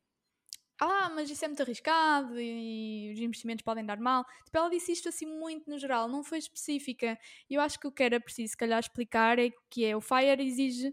Ah, 0.82 1.10
mas 1.10 1.28
isso 1.30 1.44
é 1.44 1.48
muito 1.48 1.62
arriscado 1.62 2.40
e 2.40 3.12
os 3.12 3.20
investimentos 3.20 3.62
podem 3.62 3.84
dar 3.84 4.00
mal. 4.00 4.24
Tipo, 4.46 4.56
ela 4.58 4.70
disse 4.70 4.92
isto 4.92 5.10
assim 5.10 5.26
muito 5.26 5.68
no 5.68 5.78
geral, 5.78 6.08
não 6.08 6.24
foi 6.24 6.38
específica. 6.38 7.18
E 7.50 7.54
eu 7.54 7.60
acho 7.60 7.78
que 7.78 7.86
o 7.86 7.92
que 7.92 8.02
era 8.02 8.18
preciso, 8.18 8.52
se 8.52 8.56
calhar, 8.56 8.80
explicar 8.80 9.38
é 9.38 9.50
que 9.70 9.84
é 9.84 9.94
o 9.94 10.00
FIRE 10.00 10.42
exige 10.42 10.90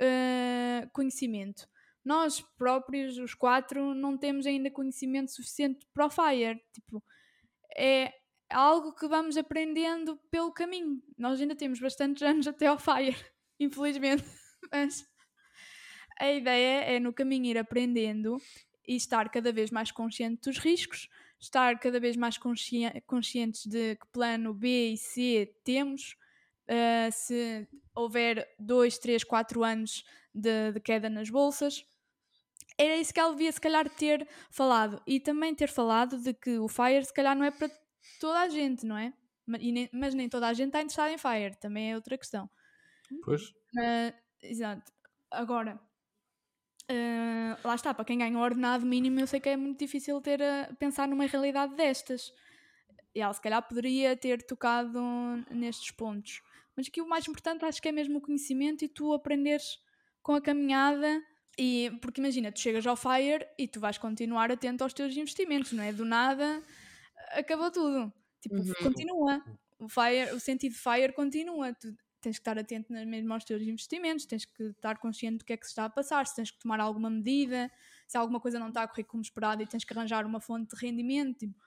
eh, 0.00 0.88
conhecimento. 0.92 1.68
Nós 2.04 2.40
próprios, 2.58 3.18
os 3.18 3.34
quatro, 3.34 3.94
não 3.94 4.18
temos 4.18 4.46
ainda 4.46 4.70
conhecimento 4.70 5.30
suficiente 5.30 5.86
para 5.94 6.06
o 6.06 6.10
FIRE. 6.10 6.60
Tipo, 6.72 7.02
é 7.76 8.12
algo 8.50 8.94
que 8.94 9.06
vamos 9.06 9.36
aprendendo 9.36 10.16
pelo 10.30 10.52
caminho. 10.52 11.02
Nós 11.16 11.40
ainda 11.40 11.54
temos 11.54 11.78
bastantes 11.80 12.22
anos 12.24 12.48
até 12.48 12.66
ao 12.66 12.78
FIRE, 12.78 13.16
infelizmente. 13.60 14.24
Mas 14.72 15.06
a 16.18 16.30
ideia 16.32 16.82
é 16.84 17.00
no 17.00 17.12
caminho 17.12 17.46
ir 17.46 17.58
aprendendo 17.58 18.36
e 18.86 18.96
estar 18.96 19.28
cada 19.30 19.52
vez 19.52 19.70
mais 19.70 19.90
consciente 19.90 20.42
dos 20.42 20.58
riscos, 20.58 21.08
estar 21.38 21.78
cada 21.78 21.98
vez 22.00 22.16
mais 22.16 22.36
consci- 22.36 23.00
conscientes 23.06 23.66
de 23.66 23.96
que 23.96 24.06
plano 24.12 24.52
B 24.52 24.92
e 24.92 24.96
C 24.96 25.52
temos. 25.64 26.16
uh, 26.68 27.10
se 27.12 27.66
houver 27.94 28.46
2, 28.58 28.98
3, 28.98 29.24
4 29.24 29.64
anos 29.64 30.04
de, 30.34 30.72
de 30.72 30.80
queda 30.80 31.10
nas 31.10 31.28
bolsas, 31.30 31.84
era 32.78 32.96
isso 32.96 33.12
que 33.12 33.20
ela 33.20 33.32
devia 33.32 33.52
se 33.52 33.60
calhar 33.60 33.88
ter 33.90 34.26
falado 34.50 35.02
e 35.06 35.20
também 35.20 35.54
ter 35.54 35.68
falado 35.68 36.18
de 36.18 36.32
que 36.34 36.58
o 36.58 36.68
FIRE 36.68 37.04
se 37.04 37.12
calhar 37.14 37.36
não 37.36 37.44
é 37.44 37.50
para 37.50 37.70
toda 38.20 38.40
a 38.40 38.48
gente, 38.48 38.86
não 38.86 38.96
é? 38.96 39.12
Ma- 39.46 39.58
e 39.58 39.72
nem- 39.72 39.90
Mas 39.92 40.14
nem 40.14 40.28
toda 40.28 40.48
a 40.48 40.52
gente 40.54 40.68
está 40.68 40.80
interessada 40.80 41.12
em 41.12 41.18
FIRE, 41.18 41.56
também 41.60 41.92
é 41.92 41.94
outra 41.96 42.16
questão. 42.18 42.48
Pois, 43.24 43.42
Ah, 43.78 44.12
exato. 44.42 44.92
Agora, 45.30 45.80
ah, 46.88 47.58
lá 47.64 47.74
está, 47.74 47.94
para 47.94 48.04
quem 48.04 48.18
ganha 48.18 48.36
o 48.36 48.40
ordenado 48.40 48.84
mínimo, 48.86 49.20
eu 49.20 49.26
sei 49.26 49.40
que 49.40 49.48
é 49.48 49.56
muito 49.56 49.78
difícil 49.78 50.20
ter 50.20 50.42
a 50.42 50.74
pensar 50.78 51.06
numa 51.08 51.26
realidade 51.26 51.74
destas. 51.76 52.32
E 53.14 53.20
ela 53.20 53.32
se 53.32 53.40
calhar 53.40 53.62
poderia 53.66 54.16
ter 54.16 54.42
tocado 54.46 55.00
nestes 55.50 55.90
pontos. 55.90 56.42
Mas 56.76 56.86
aqui 56.88 57.00
o 57.00 57.08
mais 57.08 57.26
importante 57.28 57.64
acho 57.64 57.82
que 57.82 57.88
é 57.88 57.92
mesmo 57.92 58.18
o 58.18 58.20
conhecimento 58.20 58.84
e 58.84 58.88
tu 58.88 59.12
aprenderes 59.12 59.78
com 60.22 60.34
a 60.34 60.40
caminhada. 60.40 61.22
E, 61.58 61.90
porque 62.00 62.20
imagina, 62.20 62.52
tu 62.52 62.60
chegas 62.60 62.86
ao 62.86 62.96
FIRE 62.96 63.46
e 63.58 63.68
tu 63.68 63.80
vais 63.80 63.98
continuar 63.98 64.50
atento 64.52 64.84
aos 64.84 64.94
teus 64.94 65.16
investimentos, 65.16 65.72
não 65.72 65.82
é? 65.84 65.92
Do 65.92 66.04
nada 66.04 66.62
acabou 67.32 67.70
tudo. 67.70 68.12
Tipo, 68.40 68.56
Uhum. 68.56 68.74
continua. 68.82 69.44
O, 69.78 69.88
fire, 69.88 70.32
o 70.34 70.40
sentido 70.40 70.72
de 70.72 70.78
FIRE 70.78 71.12
continua. 71.12 71.74
Tu 71.74 71.94
tens 72.20 72.36
que 72.36 72.40
estar 72.42 72.58
atento 72.58 72.92
mesmo 72.92 73.32
aos 73.32 73.44
teus 73.44 73.62
investimentos, 73.62 74.26
tens 74.26 74.44
que 74.44 74.62
estar 74.64 74.98
consciente 74.98 75.38
do 75.38 75.44
que 75.44 75.52
é 75.52 75.56
que 75.56 75.64
se 75.66 75.72
está 75.72 75.84
a 75.86 75.90
passar, 75.90 76.26
se 76.26 76.36
tens 76.36 76.50
que 76.50 76.58
tomar 76.58 76.80
alguma 76.80 77.10
medida, 77.10 77.70
se 78.06 78.16
alguma 78.18 78.40
coisa 78.40 78.58
não 78.58 78.68
está 78.68 78.82
a 78.82 78.88
correr 78.88 79.04
como 79.04 79.22
esperado 79.22 79.62
e 79.62 79.66
tens 79.66 79.84
que 79.84 79.92
arranjar 79.92 80.26
uma 80.26 80.40
fonte 80.40 80.74
de 80.76 80.80
rendimento. 80.86 81.38
Tipo, 81.40 81.58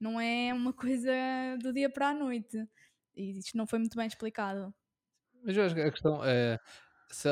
não 0.00 0.20
é 0.20 0.52
uma 0.54 0.72
coisa 0.72 1.12
do 1.62 1.72
dia 1.72 1.90
para 1.90 2.10
a 2.10 2.14
noite. 2.14 2.66
E 3.14 3.38
isto 3.38 3.56
não 3.56 3.66
foi 3.66 3.78
muito 3.78 3.96
bem 3.96 4.06
explicado. 4.06 4.74
Mas 5.42 5.56
eu 5.56 5.64
acho 5.64 5.74
que 5.74 5.80
a 5.80 5.90
questão 5.90 6.24
é, 6.24 6.58
se 7.10 7.28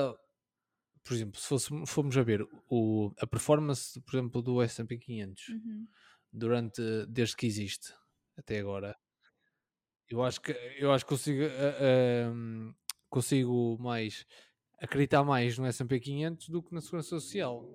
por 1.05 1.15
exemplo, 1.15 1.41
se 1.41 1.47
fosse- 1.49 1.87
formos 1.87 2.17
a 2.17 2.23
ver 2.23 2.43
o, 2.69 3.13
a 3.19 3.27
performance, 3.27 4.01
por 4.03 4.17
exemplo, 4.17 4.43
do 4.43 4.63
S&P 4.63 4.99
500 4.99 5.43
Uhum. 5.49 5.89
durante, 6.33 6.83
desde 7.09 7.37
que 7.37 7.47
existe 7.47 7.95
até 8.37 8.59
agora, 8.59 8.95
eu 10.11 10.23
acho 10.23 10.41
que 10.41 10.53
eu 10.79 10.93
acho 10.93 11.05
que 11.05 11.11
consigo, 11.11 11.43
hum, 12.35 12.75
consigo 13.11 13.77
mais 13.81 14.27
acreditar 14.81 15.25
mais 15.25 15.59
no 15.59 15.67
S&P 15.67 16.01
500 16.01 16.49
do 16.49 16.63
que 16.63 16.75
na 16.75 16.81
Segurança 16.81 17.11
Social. 17.11 17.69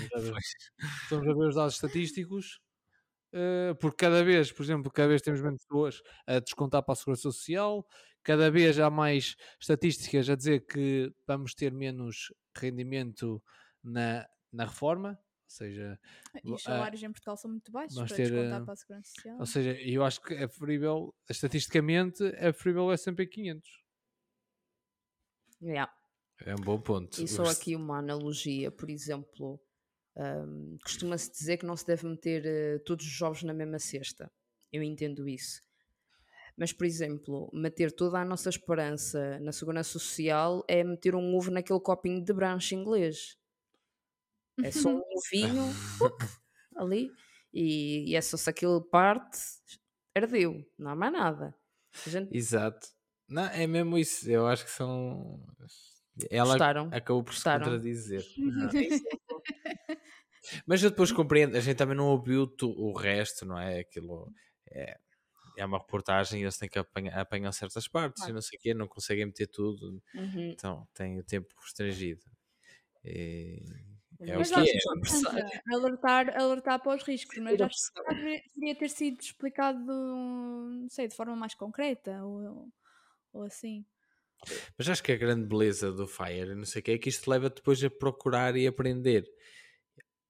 Estamos 1.02 1.28
a 1.28 1.34
ver- 1.34 1.48
os 1.48 1.54
dados 1.54 1.74
estatísticos, 1.74 2.60
eh, 3.32 3.74
porque 3.80 3.98
cada 4.06 4.24
vez, 4.24 4.52
por 4.52 4.62
exemplo, 4.64 4.90
cada 4.92 5.08
vez 5.08 5.22
temos 5.22 5.42
menos 5.42 5.62
pessoas 5.64 6.02
a 6.26 6.40
descontar 6.40 6.82
para 6.84 6.94
a 6.94 6.96
Segurança 6.96 7.22
Social, 7.22 7.86
cada 8.22 8.50
vez 8.50 8.78
há 8.80 8.90
mais 8.90 9.36
estatísticas 9.60 10.30
a 10.30 10.36
dizer 10.36 10.66
que 10.66 11.12
vamos 11.26 11.54
ter 11.54 11.72
menos 11.72 12.32
rendimento 12.56 13.42
na, 13.84 14.26
na 14.52 14.66
reforma, 14.66 15.18
seja, 15.52 15.98
E 16.44 16.52
os 16.52 16.60
ah, 16.62 16.70
salários 16.70 17.02
em 17.02 17.10
Portugal 17.10 17.36
são 17.36 17.50
muito 17.50 17.70
baixos 17.70 17.96
para 17.96 18.16
ter, 18.16 18.30
descontar 18.30 18.64
para 18.64 18.72
a 18.72 18.76
Segurança 18.76 19.10
Social. 19.14 19.38
ou 19.38 19.46
seja, 19.46 19.72
eu 19.80 20.04
acho 20.04 20.20
que 20.20 20.34
é 20.34 20.46
preferível, 20.46 21.14
estatisticamente, 21.28 22.24
é 22.24 22.52
preferível 22.52 22.84
o 22.84 22.92
S&P 22.92 23.26
500. 23.26 23.82
Yeah. 25.62 25.92
é 26.44 26.54
um 26.54 26.60
bom 26.60 26.80
ponto. 26.80 27.22
E 27.22 27.28
só 27.28 27.44
aqui 27.44 27.76
uma 27.76 27.98
analogia, 27.98 28.70
por 28.72 28.90
exemplo, 28.90 29.60
hum, 30.16 30.76
costuma-se 30.82 31.30
dizer 31.30 31.58
que 31.58 31.66
não 31.66 31.76
se 31.76 31.86
deve 31.86 32.06
meter 32.06 32.44
eh, 32.44 32.78
todos 32.80 33.06
os 33.06 33.22
ovos 33.22 33.44
na 33.44 33.54
mesma 33.54 33.78
cesta. 33.78 34.28
Eu 34.72 34.82
entendo 34.82 35.28
isso. 35.28 35.60
Mas, 36.56 36.72
por 36.72 36.84
exemplo, 36.84 37.50
meter 37.52 37.92
toda 37.92 38.18
a 38.18 38.24
nossa 38.24 38.48
esperança 38.48 39.38
na 39.40 39.52
segurança 39.52 39.98
social 39.98 40.64
é 40.68 40.84
meter 40.84 41.14
um 41.14 41.34
ovo 41.34 41.50
naquele 41.50 41.80
copinho 41.80 42.22
de 42.22 42.32
branche 42.32 42.74
inglês. 42.74 43.36
É 44.62 44.70
só 44.70 44.88
um 44.90 45.02
ovinho 45.16 45.62
ali 46.76 47.10
e, 47.52 48.10
e 48.10 48.16
é 48.16 48.20
só 48.20 48.36
se 48.36 48.48
aquilo 48.48 48.80
parte, 48.82 49.38
ardeu, 50.16 50.64
não 50.78 50.92
há 50.92 50.96
mais 50.96 51.12
nada. 51.12 51.54
A 52.06 52.08
gente 52.08 52.36
Exato. 52.36 52.88
Não, 53.28 53.44
é 53.44 53.66
mesmo 53.66 53.98
isso. 53.98 54.30
Eu 54.30 54.46
acho 54.46 54.64
que 54.64 54.70
são. 54.70 55.42
Ela 56.30 56.50
Gostaram? 56.50 56.88
acabou 56.92 57.22
por 57.22 57.32
Gostaram? 57.32 57.64
se 57.64 57.70
contradizer. 57.70 58.24
Mas 60.66 60.82
eu 60.82 60.90
depois 60.90 61.12
compreendo. 61.12 61.56
A 61.56 61.60
gente 61.60 61.76
também 61.76 61.96
não 61.96 62.08
ouviu 62.08 62.50
o 62.62 62.92
resto, 62.92 63.46
não 63.46 63.58
é? 63.58 63.80
Aquilo 63.80 64.30
é, 64.70 64.98
é 65.56 65.64
uma 65.64 65.78
reportagem 65.78 66.40
e 66.40 66.44
eles 66.44 66.58
têm 66.58 66.68
que 66.68 66.78
apanhar, 66.78 67.18
apanhar 67.18 67.52
certas 67.52 67.86
partes 67.88 68.22
e 68.22 68.24
Claro. 68.24 68.34
não 68.34 68.42
sei 68.42 68.58
o 68.58 68.62
quê, 68.62 68.74
não 68.74 68.88
conseguem 68.88 69.26
meter 69.26 69.46
tudo. 69.46 70.02
Uhum. 70.14 70.50
Então 70.50 70.86
tem 70.94 71.18
o 71.18 71.24
tempo 71.24 71.48
restringido. 71.60 72.22
E 73.04 73.62
é 74.26 74.38
o 74.38 74.38
Mas 74.38 74.48
que 74.48 74.54
acho 74.54 74.70
é. 74.70 74.76
importante 74.76 75.28
alertar, 75.72 76.36
alertar 76.40 76.82
para 76.82 76.96
os 76.96 77.02
riscos, 77.02 77.38
mas 77.38 77.60
a 77.60 77.66
acho 77.66 77.76
que 77.92 78.14
deveria- 78.14 78.42
deveria 78.54 78.74
ter 78.76 78.88
sido 78.90 79.20
explicado, 79.20 79.78
não 79.84 80.88
sei, 80.90 81.08
de 81.08 81.14
forma 81.16 81.36
mais 81.36 81.54
concreta 81.54 82.24
ou, 82.24 82.68
ou 83.32 83.42
assim. 83.44 83.84
Mas 84.76 84.88
acho 84.88 85.02
que 85.02 85.12
a 85.12 85.16
grande 85.16 85.46
beleza 85.46 85.92
do 85.92 86.06
Fire, 86.06 86.54
não 86.54 86.64
sei 86.64 86.80
o 86.80 86.84
que, 86.84 86.90
é 86.92 86.98
que 86.98 87.08
isto 87.08 87.28
leva 87.30 87.48
depois 87.50 87.82
a 87.84 87.90
procurar 87.90 88.56
e 88.56 88.66
aprender. 88.66 89.24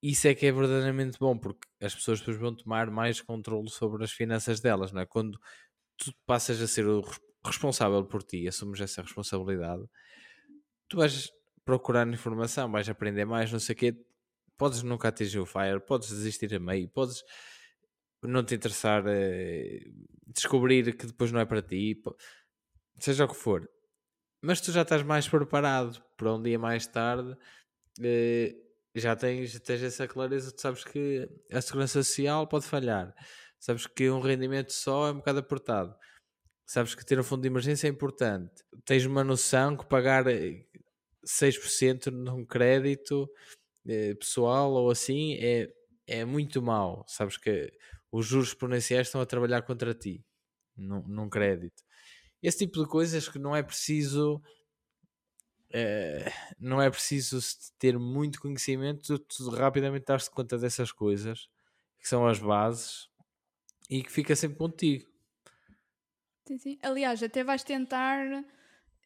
Isso 0.03 0.27
é 0.27 0.35
que 0.35 0.47
é 0.47 0.53
verdadeiramente 0.53 1.19
bom, 1.19 1.39
porque 1.39 1.67
as 1.81 1.95
pessoas 1.95 2.19
depois 2.19 2.37
vão 2.37 2.55
tomar 2.55 2.91
mais 2.91 3.21
controle 3.21 3.71
sobre 3.71 4.03
as 4.05 4.11
finanças 4.13 4.61
delas, 4.61 4.91
não 4.93 5.01
é? 5.01 5.07
Quando 5.07 5.39
tu 5.97 6.13
passas 6.27 6.61
a 6.63 6.69
ser 6.69 6.87
o 6.87 7.01
res- 7.03 7.21
responsável 7.47 8.05
por 8.07 8.23
ti, 8.25 8.49
assumes 8.49 8.81
essa 8.81 9.03
responsabilidade, 9.03 9.85
tu 10.89 10.97
vais 10.99 11.31
procurar 11.65 12.07
informação, 12.09 12.71
vais 12.71 12.89
aprender 12.89 13.25
mais, 13.25 13.53
não 13.53 13.61
sei 13.61 13.75
o 13.75 13.79
quê. 13.79 13.97
Podes 14.59 14.83
nunca 14.83 15.09
atingir 15.09 15.39
o 15.41 15.47
Fire, 15.47 15.81
podes 15.81 16.09
desistir 16.11 16.55
a 16.55 16.61
meio, 16.61 16.89
podes. 16.89 17.25
não 18.23 18.45
te 18.45 18.55
interessar, 18.55 19.05
eh, 19.07 19.81
descobrir 20.29 20.97
que 20.97 21.07
depois 21.07 21.33
não 21.33 21.41
é 21.41 21.45
para 21.45 21.63
ti, 21.63 22.01
seja 22.99 23.25
o 23.25 23.29
que 23.29 23.35
for. 23.37 23.69
Mas 24.43 24.61
tu 24.61 24.73
já 24.73 24.83
estás 24.83 25.03
mais 25.03 25.29
preparado 25.29 26.03
para 26.17 26.35
um 26.35 26.43
dia 26.43 26.59
mais 26.59 26.87
tarde, 26.87 27.37
eh, 28.01 28.55
já 28.95 29.17
tens, 29.17 29.59
tens 29.61 29.83
essa 29.83 30.07
clareza, 30.09 30.53
tu 30.53 30.61
sabes 30.61 30.85
que 30.85 31.29
a 31.51 31.61
segurança 31.61 32.03
social 32.03 32.47
pode 32.47 32.67
falhar, 32.67 33.15
sabes 33.59 33.87
que 33.87 34.11
um 34.11 34.21
rendimento 34.21 34.73
só 34.73 35.09
é 35.09 35.13
um 35.13 35.17
bocado 35.17 35.39
apertado, 35.41 35.97
sabes 36.67 36.95
que 36.95 37.05
ter 37.05 37.19
um 37.19 37.23
fundo 37.25 37.43
de 37.43 37.49
emergência 37.49 37.87
é 37.89 37.91
importante, 37.91 38.53
tens 38.85 39.07
uma 39.07 39.25
noção 39.25 39.77
que 39.77 39.87
pagar 39.87 40.27
eh, 40.29 40.67
6% 41.25 42.11
num 42.11 42.45
crédito 42.45 43.31
eh, 43.87 44.15
pessoal 44.15 44.73
ou 44.73 44.91
assim 44.91 45.35
é, 45.37 45.73
é 46.07 46.25
muito 46.25 46.63
mau, 46.63 47.05
sabes 47.09 47.37
que 47.39 47.73
os 48.13 48.27
juros 48.27 48.49
exponenciais 48.51 49.09
estão 49.09 49.21
a 49.21 49.27
trabalhar 49.27 49.63
contra 49.63 49.95
ti 49.95 50.25
num, 50.77 51.03
num 51.09 51.29
crédito. 51.31 51.83
Esse 52.43 52.59
tipo 52.61 52.83
de 52.83 52.89
coisas 52.89 53.29
que 53.29 53.39
não 53.39 53.57
é 53.57 53.63
preciso 53.63 54.43
eh, 55.71 56.31
não 56.59 56.81
é 56.83 56.91
preciso 56.91 57.39
ter 57.79 57.99
muito 57.99 58.41
conhecimento, 58.41 59.19
tu 59.19 59.49
rapidamente 59.51 60.05
das-te 60.07 60.31
conta 60.31 60.59
dessas 60.59 60.93
coisas 60.93 61.49
que 61.99 62.09
são 62.09 62.27
as 62.27 62.39
bases 62.39 63.09
e 63.91 64.03
que 64.03 64.13
fica 64.13 64.37
sempre 64.37 64.59
contigo. 64.59 65.11
Sim, 66.47 66.59
sim. 66.59 66.79
Aliás, 66.83 67.23
até 67.23 67.43
vais 67.45 67.63
tentar 67.65 68.45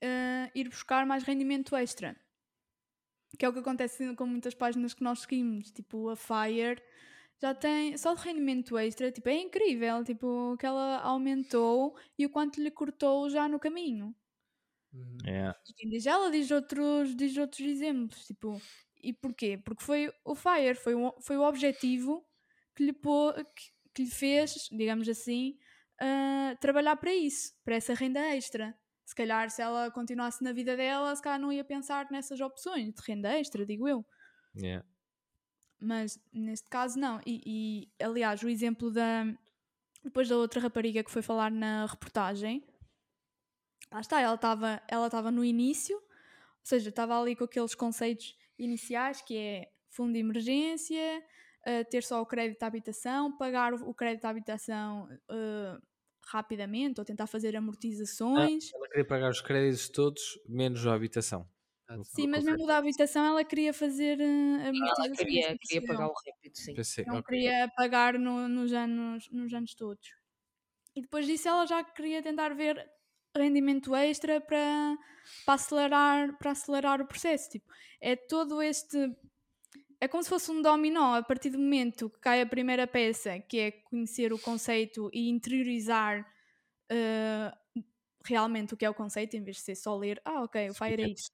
eh, 0.01 0.51
ir 0.55 0.69
buscar 0.69 1.07
mais 1.07 1.23
rendimento 1.25 1.75
extra. 1.77 2.17
Que 3.39 3.45
é 3.45 3.49
o 3.49 3.53
que 3.53 3.59
acontece 3.61 4.15
com 4.17 4.27
muitas 4.27 4.55
páginas 4.55 4.95
que 4.95 5.03
nós 5.05 5.21
seguimos, 5.21 5.71
tipo 5.71 6.09
a 6.09 6.17
Fire 6.17 6.83
já 7.41 7.55
tem 7.55 7.97
só 7.99 8.15
de 8.15 8.23
rendimento 8.23 8.79
extra, 8.79 9.13
tipo, 9.13 9.29
é 9.29 9.35
incrível, 9.37 10.03
tipo, 10.05 10.57
que 10.59 10.67
ela 10.67 10.99
aumentou 11.01 11.97
e 12.19 12.25
o 12.27 12.31
quanto 12.31 12.61
lhe 12.63 12.71
cortou 12.71 13.29
já 13.31 13.47
no 13.49 13.59
caminho. 13.61 14.15
E 15.69 15.73
quem 15.75 15.89
diz 15.91 16.07
ela 16.07 16.31
diz 16.31 16.51
outros, 16.51 17.15
diz 17.17 17.37
outros 17.37 17.61
exemplos, 17.67 18.25
tipo, 18.27 18.61
e 19.03 19.13
porquê? 19.13 19.59
Porque 19.59 19.83
foi 19.85 20.13
o 20.25 20.35
Fire, 20.35 20.75
foi 20.77 20.95
o, 20.95 21.13
foi 21.21 21.37
o 21.37 21.43
objetivo 21.43 22.25
que 22.75 22.85
lhe, 22.85 22.93
pô, 22.93 23.33
que, 23.55 23.71
que 23.95 24.03
lhe 24.05 24.11
fez, 24.11 24.69
digamos 24.71 25.09
assim, 25.09 25.59
ah, 26.01 26.57
trabalhar 26.61 26.97
para 26.97 27.13
isso, 27.15 27.53
para 27.65 27.77
essa 27.77 27.95
renda 27.95 28.21
extra. 28.37 28.77
Se 29.07 29.15
calhar, 29.15 29.49
se 29.51 29.63
ela 29.63 29.89
continuasse 29.89 30.43
na 30.43 30.53
vida 30.53 30.77
dela, 30.77 31.15
se 31.15 31.23
calhar 31.23 31.39
não 31.39 31.53
ia 31.53 31.63
pensar 31.63 32.11
nessas 32.11 32.41
opções 32.41 32.93
de 32.93 33.01
renda 33.07 33.31
extra, 33.39 33.65
digo 33.65 33.87
eu. 33.87 34.05
É. 34.61 34.83
Mas 35.81 36.19
neste 36.33 36.69
caso, 36.69 36.99
não. 36.99 37.21
E, 37.25 37.41
e, 37.47 38.05
aliás, 38.05 38.43
o 38.43 38.49
exemplo 38.49 38.91
da. 38.91 39.25
Depois 40.03 40.29
da 40.29 40.37
outra 40.37 40.61
rapariga 40.61 41.05
que 41.05 41.11
foi 41.11 41.23
falar 41.23 41.51
na 41.53 41.87
reportagem, 41.87 42.67
lá 43.93 44.01
está, 44.01 44.21
ela 44.21 44.35
estava 44.35 44.83
ela 44.89 45.31
no 45.31 45.45
início, 45.45 45.97
ou 45.97 46.65
seja, 46.65 46.89
estava 46.89 47.21
ali 47.21 47.35
com 47.37 47.45
aqueles 47.45 47.75
conceitos 47.75 48.37
iniciais 48.59 49.21
que 49.21 49.37
é 49.37 49.73
fundo 49.89 50.13
de 50.13 50.19
emergência, 50.19 51.23
uh, 51.67 51.85
ter 51.91 52.03
só 52.03 52.21
o 52.21 52.27
crédito 52.27 52.63
à 52.63 52.67
habitação, 52.67 53.37
pagar 53.37 53.75
o, 53.75 53.91
o 53.91 53.95
crédito 53.95 54.25
à 54.25 54.31
habitação 54.31 55.09
uh, 55.29 55.83
rapidamente 56.27 57.01
ou 57.01 57.05
tentar 57.05 57.27
fazer 57.27 57.57
amortizações. 57.57 58.73
Ela 58.75 58.89
queria 58.89 59.07
pagar 59.07 59.31
os 59.31 59.41
créditos 59.41 59.89
todos, 59.89 60.39
menos 60.49 60.87
a 60.87 60.95
habitação. 60.95 61.49
Sim, 62.03 62.29
mas 62.29 62.45
mesmo 62.45 62.67
da 62.67 62.79
habitação 62.79 63.25
ela 63.25 63.45
queria 63.45 63.73
fazer 63.75 64.19
uh, 64.19 64.23
Ela 64.23 64.69
amortizações. 64.69 65.19
queria, 65.19 65.43
tipo, 65.49 65.59
queria 65.69 65.81
se 65.81 65.87
pagar 65.87 66.07
o 66.09 66.13
rápido, 66.13 66.55
sim. 66.57 66.75
Pensei, 66.75 67.05
não 67.05 67.19
ok. 67.19 67.23
queria 67.23 67.69
pagar 67.77 68.19
no- 68.19 68.49
nos, 68.49 68.73
anos, 68.73 69.29
nos 69.31 69.53
anos 69.53 69.75
todos. 69.75 70.09
E 70.97 71.03
depois 71.03 71.27
disso 71.27 71.49
ela 71.49 71.67
já 71.67 71.85
queria 71.85 72.23
tentar 72.23 72.55
ver 72.55 72.85
rendimento 73.37 73.95
extra 73.97 74.41
para, 74.41 74.97
para, 75.45 75.55
acelerar, 75.55 76.39
para 76.39 76.53
acelerar 76.53 77.01
o 77.03 77.07
processo. 77.07 77.51
Tipo, 77.51 77.73
é 78.01 78.17
todo 78.17 78.63
este. 78.63 78.99
É 80.01 80.07
como 80.09 80.23
se 80.23 80.29
fosse 80.29 80.51
um 80.51 80.61
dominó. 80.61 81.15
A 81.15 81.23
partir 81.23 81.51
do 81.51 81.59
momento 81.59 82.11
que 82.11 82.19
cai 82.21 82.41
a 82.43 82.47
primeira 82.47 82.87
peça, 82.87 83.39
que 83.41 83.59
é 83.59 83.71
conhecer 83.71 84.33
o 84.33 84.39
conceito 84.39 85.11
e 85.13 85.29
interiorizar 85.29 86.27
eh, 86.91 87.53
realmente 88.25 88.75
o 88.75 88.77
que 88.77 88.85
é 88.85 88.91
o 88.91 88.95
conceito, 88.95 89.37
em 89.37 89.43
vez 89.43 89.57
de 89.57 89.63
ser 89.63 89.77
só 89.77 89.97
ler, 89.97 90.21
ah, 90.25 90.43
ok, 90.43 90.71
o 90.71 90.75
Fire 90.75 91.03
é 91.03 91.09
isto. 91.09 91.33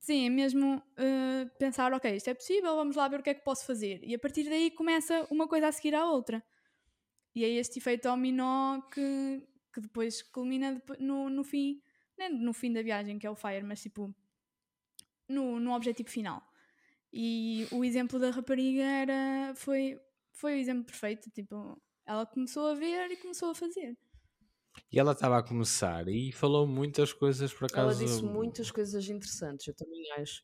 Sim, 0.00 0.26
é 0.26 0.30
mesmo 0.30 0.76
uh, 0.76 1.58
pensar, 1.58 1.92
ok, 1.92 2.14
isto 2.14 2.30
é 2.30 2.34
possível, 2.34 2.76
vamos 2.76 2.94
lá 2.94 3.08
ver 3.08 3.20
o 3.20 3.22
que 3.22 3.30
é 3.30 3.34
que 3.34 3.42
posso 3.44 3.66
fazer. 3.66 4.00
E 4.04 4.14
a 4.14 4.18
partir 4.18 4.44
daí 4.44 4.70
começa 4.70 5.26
uma 5.30 5.48
coisa 5.48 5.68
a 5.68 5.72
seguir 5.72 5.94
à 5.94 6.04
outra. 6.04 6.44
E 7.34 7.44
é 7.44 7.48
este 7.48 7.78
efeito 7.78 8.08
dominó 8.08 8.80
que, 8.82 9.42
que 9.72 9.80
depois 9.80 10.22
culmina 10.22 10.80
no, 11.00 11.28
no 11.28 11.42
fim, 11.42 11.82
nem 12.16 12.30
no 12.30 12.52
fim 12.52 12.72
da 12.72 12.82
viagem, 12.82 13.18
que 13.18 13.26
é 13.26 13.30
o 13.30 13.34
Fire, 13.34 13.64
mas 13.64 13.82
tipo 13.82 14.14
no, 15.28 15.58
no 15.58 15.72
objetivo 15.72 16.08
final. 16.08 16.42
E 17.12 17.66
o 17.72 17.84
exemplo 17.84 18.18
da 18.18 18.30
rapariga 18.30 18.82
era, 18.82 19.54
foi, 19.56 20.00
foi 20.32 20.54
o 20.54 20.56
exemplo 20.58 20.84
perfeito. 20.86 21.30
Tipo, 21.30 21.80
ela 22.06 22.26
começou 22.26 22.68
a 22.68 22.74
ver 22.74 23.10
e 23.10 23.16
começou 23.16 23.50
a 23.50 23.54
fazer. 23.54 23.96
E 24.90 24.98
ela 24.98 25.12
estava 25.12 25.38
a 25.38 25.42
começar 25.44 26.08
e 26.08 26.32
falou 26.32 26.66
muitas 26.66 27.12
coisas 27.12 27.52
por 27.54 27.66
Ela 27.72 27.94
acaso. 27.94 27.94
disse 27.94 28.24
muitas 28.24 28.70
coisas 28.70 29.08
interessantes, 29.08 29.66
eu 29.66 29.74
também 29.74 30.10
acho. 30.12 30.42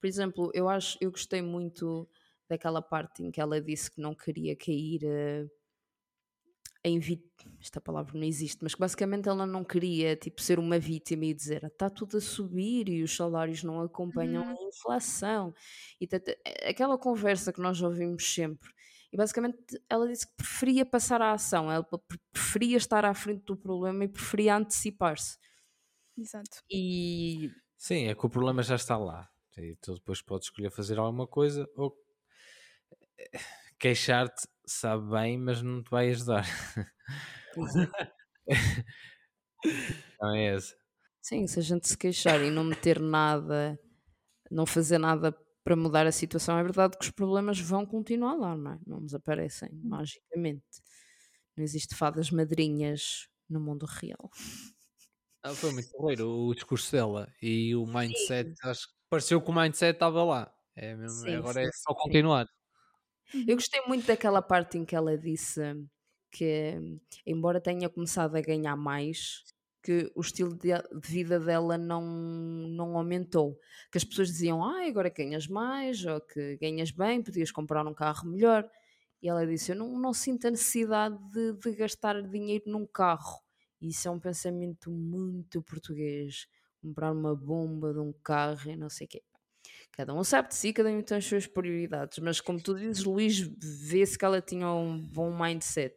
Por 0.00 0.06
exemplo, 0.06 0.50
eu 0.54 0.68
acho, 0.68 0.98
eu 1.00 1.10
gostei 1.10 1.42
muito 1.42 2.08
daquela 2.48 2.82
parte 2.82 3.22
em 3.22 3.30
que 3.30 3.40
ela 3.40 3.60
disse 3.60 3.90
que 3.90 4.00
não 4.00 4.14
queria 4.14 4.56
cair 4.56 5.02
eh, 5.04 5.46
em 6.84 6.98
vi- 6.98 7.24
esta 7.60 7.80
palavra 7.80 8.12
não 8.18 8.24
existe, 8.26 8.58
mas 8.62 8.74
que 8.74 8.80
basicamente 8.80 9.28
ela 9.28 9.46
não 9.46 9.64
queria 9.64 10.14
tipo 10.16 10.42
ser 10.42 10.58
uma 10.58 10.78
vítima 10.78 11.24
e 11.24 11.34
dizer 11.34 11.64
está 11.64 11.88
tudo 11.88 12.18
a 12.18 12.20
subir 12.20 12.88
e 12.88 13.02
os 13.02 13.16
salários 13.16 13.62
não 13.62 13.80
acompanham 13.80 14.42
Uhum. 14.44 14.50
a 14.50 14.68
inflação 14.68 15.54
e 16.00 16.06
tata- 16.06 16.36
aquela 16.68 16.98
conversa 16.98 17.52
que 17.52 17.60
nós 17.60 17.80
ouvimos 17.82 18.24
sempre. 18.34 18.70
E 19.12 19.16
basicamente 19.16 19.58
ela 19.88 20.06
disse 20.08 20.26
que 20.26 20.34
preferia 20.36 20.84
passar 20.84 21.22
à 21.22 21.32
ação, 21.32 21.70
ela 21.72 21.84
pre- 21.84 22.18
preferia 22.32 22.76
estar 22.76 23.04
à 23.04 23.14
frente 23.14 23.44
do 23.44 23.56
problema 23.56 24.04
e 24.04 24.08
preferia 24.08 24.56
antecipar-se. 24.56 25.38
Exato. 26.18 26.62
E 26.70 27.50
Sim, 27.78 28.06
é 28.08 28.14
que 28.14 28.26
o 28.26 28.30
problema 28.30 28.62
já 28.62 28.76
está 28.76 28.96
lá. 28.98 29.28
E 29.56 29.76
tu 29.76 29.94
depois 29.94 30.20
podes 30.22 30.48
escolher 30.48 30.70
fazer 30.70 30.98
alguma 30.98 31.26
coisa 31.26 31.68
ou 31.76 31.94
queixar-te, 33.78 34.46
sabe 34.66 35.10
bem, 35.10 35.38
mas 35.38 35.62
não 35.62 35.82
te 35.82 35.90
vai 35.90 36.10
ajudar. 36.10 36.44
Não 40.20 40.34
é 40.34 40.54
essa. 40.54 40.74
Sim, 41.20 41.46
se 41.46 41.58
a 41.58 41.62
gente 41.62 41.88
se 41.88 41.96
queixar 41.96 42.40
e 42.42 42.50
não 42.50 42.62
meter 42.64 43.00
nada, 43.00 43.78
não 44.50 44.66
fazer 44.66 44.98
nada 44.98 45.32
para 45.64 45.76
mudar 45.76 46.06
a 46.06 46.12
situação, 46.12 46.58
é 46.58 46.62
verdade 46.62 46.98
que 46.98 47.04
os 47.06 47.10
problemas 47.12 47.58
vão 47.60 47.86
continuar 47.86 48.34
lá, 48.34 48.56
não 48.56 48.72
é? 48.72 48.80
Não 48.86 49.04
desaparecem 49.04 49.70
magicamente. 49.82 50.64
Não 51.56 51.64
existe 51.64 51.94
fadas 51.96 52.30
madrinhas 52.30 53.28
no 53.48 53.60
mundo 53.60 53.86
real. 53.86 54.30
Ah, 55.42 55.54
foi 55.54 55.70
muito 55.70 55.90
porreiro 55.90 56.26
o 56.30 56.54
discurso 56.54 56.90
dela 56.92 57.30
e 57.42 57.74
o 57.76 57.86
mindset. 57.86 58.50
Acho 58.62 58.88
que 58.88 58.94
pareceu 59.10 59.42
que 59.42 59.50
o 59.50 59.54
mindset 59.54 59.94
estava 59.94 60.24
lá. 60.24 60.54
É 60.74 60.94
mesmo, 60.96 61.22
Sim, 61.22 61.36
agora 61.36 61.60
sim, 61.60 61.66
é 61.66 61.70
só 61.72 61.94
sim. 62.02 62.20
Eu 63.32 63.56
gostei 63.56 63.80
muito 63.86 64.06
daquela 64.06 64.42
parte 64.42 64.78
em 64.78 64.84
que 64.84 64.94
ela 64.94 65.16
disse 65.16 65.60
que, 66.30 66.74
embora 67.26 67.60
tenha 67.60 67.88
começado 67.88 68.36
a 68.36 68.40
ganhar 68.40 68.76
mais, 68.76 69.42
que 69.82 70.10
o 70.14 70.20
estilo 70.20 70.54
de, 70.54 70.70
de 70.72 71.08
vida 71.08 71.38
dela 71.38 71.76
não, 71.76 72.02
não 72.02 72.96
aumentou. 72.96 73.58
Que 73.92 73.98
as 73.98 74.04
pessoas 74.04 74.28
diziam, 74.28 74.64
ah, 74.64 74.86
agora 74.86 75.10
ganhas 75.10 75.46
mais, 75.46 76.04
ou 76.04 76.20
que 76.20 76.56
ganhas 76.56 76.90
bem, 76.90 77.22
podias 77.22 77.52
comprar 77.52 77.86
um 77.86 77.94
carro 77.94 78.28
melhor. 78.28 78.68
E 79.22 79.28
ela 79.28 79.46
disse, 79.46 79.72
eu 79.72 79.76
não, 79.76 79.98
não 79.98 80.12
sinto 80.12 80.46
a 80.46 80.50
necessidade 80.50 81.16
de, 81.30 81.52
de 81.54 81.72
gastar 81.76 82.22
dinheiro 82.22 82.64
num 82.66 82.86
carro. 82.86 83.42
E 83.80 83.88
Isso 83.88 84.08
é 84.08 84.10
um 84.10 84.20
pensamento 84.20 84.90
muito 84.90 85.62
português. 85.62 86.46
Comprar 86.80 87.12
uma 87.12 87.34
bomba 87.34 87.92
de 87.92 88.00
um 88.00 88.12
carro 88.12 88.70
e 88.70 88.76
não 88.76 88.88
sei 88.88 89.06
o 89.06 89.08
quê. 89.10 89.22
Cada 89.96 90.12
um 90.12 90.24
sabe 90.24 90.48
de 90.48 90.56
si, 90.56 90.72
cada 90.72 90.88
um 90.88 91.00
tem 91.02 91.18
as 91.18 91.24
suas 91.24 91.46
prioridades, 91.46 92.18
mas 92.18 92.40
como 92.40 92.60
tu 92.60 92.74
dizes, 92.74 93.04
Luís, 93.04 93.38
vê-se 93.38 94.18
que 94.18 94.24
ela 94.24 94.40
tinha 94.40 94.68
um 94.68 94.98
bom 94.98 95.36
mindset. 95.36 95.94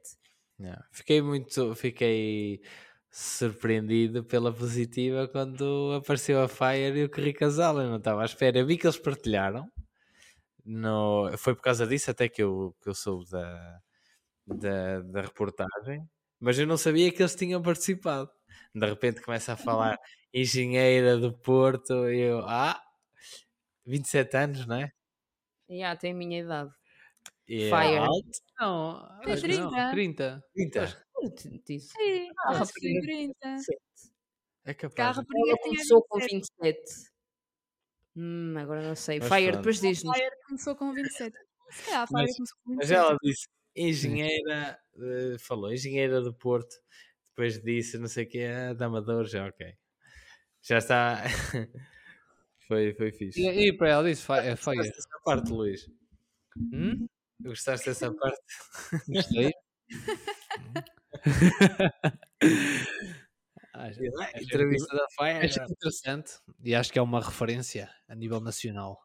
Não, 0.60 0.78
Fiquei 0.92 1.22
muito, 1.22 1.74
fiquei 1.76 2.62
surpreendido 3.10 4.24
pela 4.24 4.54
positiva 4.54 5.28
quando 5.28 5.94
apareceu 5.98 6.42
a 6.42 6.48
Fire 6.48 7.00
e 7.00 7.04
o 7.06 7.10
Corri 7.10 7.34
Casal. 7.34 7.80
Eu 7.82 7.90
não 7.90 7.98
estava 7.98 8.22
à 8.22 8.26
espera. 8.26 8.60
Eu 8.60 8.66
vi 8.68 8.78
que 8.78 8.86
eles 8.86 8.98
partilharam. 8.98 9.68
No, 10.64 11.32
foi 11.38 11.56
por 11.56 11.62
causa 11.62 11.88
disso 11.88 12.12
até 12.12 12.30
que 12.30 12.44
eu, 12.44 12.76
que 12.84 12.90
eu 12.90 12.94
soube 12.94 13.30
da, 13.32 13.80
da, 14.46 15.02
da 15.02 15.22
reportagem, 15.22 16.08
mas 16.40 16.60
eu 16.60 16.68
não 16.68 16.78
sabia 16.78 17.12
que 17.12 17.22
eles 17.22 17.36
tinham 17.36 17.62
participado. 17.62 18.30
De 18.76 18.86
repente 18.86 19.22
começa 19.22 19.54
a 19.54 19.58
falar 19.58 19.98
engenheira 20.34 21.18
do 21.18 21.34
Porto 21.34 22.10
e 22.10 22.20
eu, 22.20 22.40
ah, 22.48 22.80
27 23.88 24.38
anos, 24.38 24.66
não 24.68 24.76
é? 24.76 24.92
E 25.70 25.82
ah, 25.84 25.96
tem 25.96 26.12
a 26.12 26.16
minha 26.16 26.40
idade. 26.42 26.72
É 27.50 27.70
Fire. 27.70 28.06
Não, 28.60 29.20
Tem 29.24 29.34
acho 29.34 29.42
que 29.44 29.58
não, 29.58 29.70
30. 29.92 29.92
30. 29.92 30.44
30. 30.54 31.06
Eu 31.22 31.30
te 31.34 31.50
disse. 31.66 31.88
Sim, 31.90 32.30
Ah, 32.46 32.62
acho 32.62 32.74
que 32.74 32.80
sim, 32.82 32.96
rapariga. 32.96 33.34
30. 33.42 33.56
É 34.66 34.74
capaz. 34.74 35.18
Ela 35.18 35.58
começou 35.64 36.04
com 36.10 36.20
27. 36.20 36.52
27. 36.62 37.12
Hum, 38.16 38.56
agora 38.58 38.82
não 38.82 38.96
sei. 38.96 39.20
Mas 39.20 39.28
Fire, 39.30 39.44
pronto. 39.52 39.58
depois 39.58 39.80
diz-nos. 39.82 40.16
Fire 40.18 40.36
começou 40.48 40.76
com 40.76 40.94
27. 40.94 41.38
Se 41.70 41.84
calhar 41.86 42.02
a 42.04 42.08
Fire 42.08 42.22
Mas- 42.22 42.36
começou 42.36 42.58
com 42.64 42.76
Mas 42.76 42.90
27. 42.90 42.94
ela 43.08 43.18
disse 43.24 43.48
engenheira, 43.76 44.80
eh, 44.98 45.36
falou 45.40 45.72
engenheira 45.72 46.20
do 46.22 46.34
Porto, 46.34 46.76
depois 47.30 47.62
disse 47.62 47.98
não 48.00 48.08
sei 48.08 48.26
o 48.26 48.30
que, 48.30 48.44
ah, 48.44 48.74
da 48.74 48.88
Amador, 48.88 49.26
já 49.26 49.46
ok. 49.48 49.74
Já 50.64 50.78
está. 50.80 51.24
foi, 52.68 52.94
foi 52.94 53.12
fixe. 53.12 53.40
E, 53.42 53.68
e 53.68 53.74
para 53.78 53.90
ela 53.90 54.04
disse, 54.10 54.24
fa- 54.24 54.44
é 54.44 54.56
feia. 54.56 54.76
Gostaste 54.78 54.96
dessa 54.98 55.20
parte, 55.24 55.52
Luís? 55.52 55.90
Hum? 56.74 57.08
Gostaste 57.42 57.86
dessa 57.90 58.14
parte? 58.14 58.42
Gostei. 59.08 59.52
Acho, 63.74 64.00
Ah, 64.20 64.24
acho- 64.34 64.44
Entrevista 64.44 64.96
da 64.96 65.06
Fire. 65.16 65.46
acho 65.46 65.62
interessante 65.72 66.32
e 66.64 66.74
acho 66.74 66.92
que 66.92 66.98
é 66.98 67.02
uma 67.02 67.22
referência 67.24 67.88
a 68.08 68.16
nível 68.16 68.40
nacional. 68.40 69.00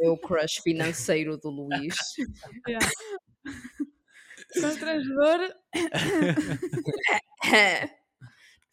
É 0.00 0.08
o 0.08 0.16
crush 0.16 0.60
financeiro 0.62 1.36
do 1.36 1.50
Luís. 1.50 1.96
Yeah. 2.68 2.88
Constrangedor. 4.60 5.52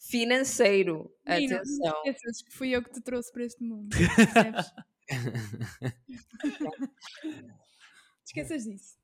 Financeiro. 0.10 1.14
Menino, 1.28 1.56
Atenção. 1.58 1.86
Não 1.92 2.04
esqueças 2.12 2.42
que 2.42 2.52
fui 2.52 2.70
eu 2.76 2.84
que 2.84 2.92
te 2.92 3.02
trouxe 3.02 3.32
para 3.32 3.44
este 3.46 3.64
mundo. 3.64 3.90
Percebes? 3.96 4.66
Esqueças 8.26 8.64
disso. 8.64 8.98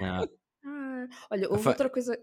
Ah, 0.00 0.24
Ah, 0.64 1.06
olha, 1.30 1.48
houve 1.50 1.62
Fa- 1.64 1.70
outra 1.70 1.90
coisa. 1.90 2.16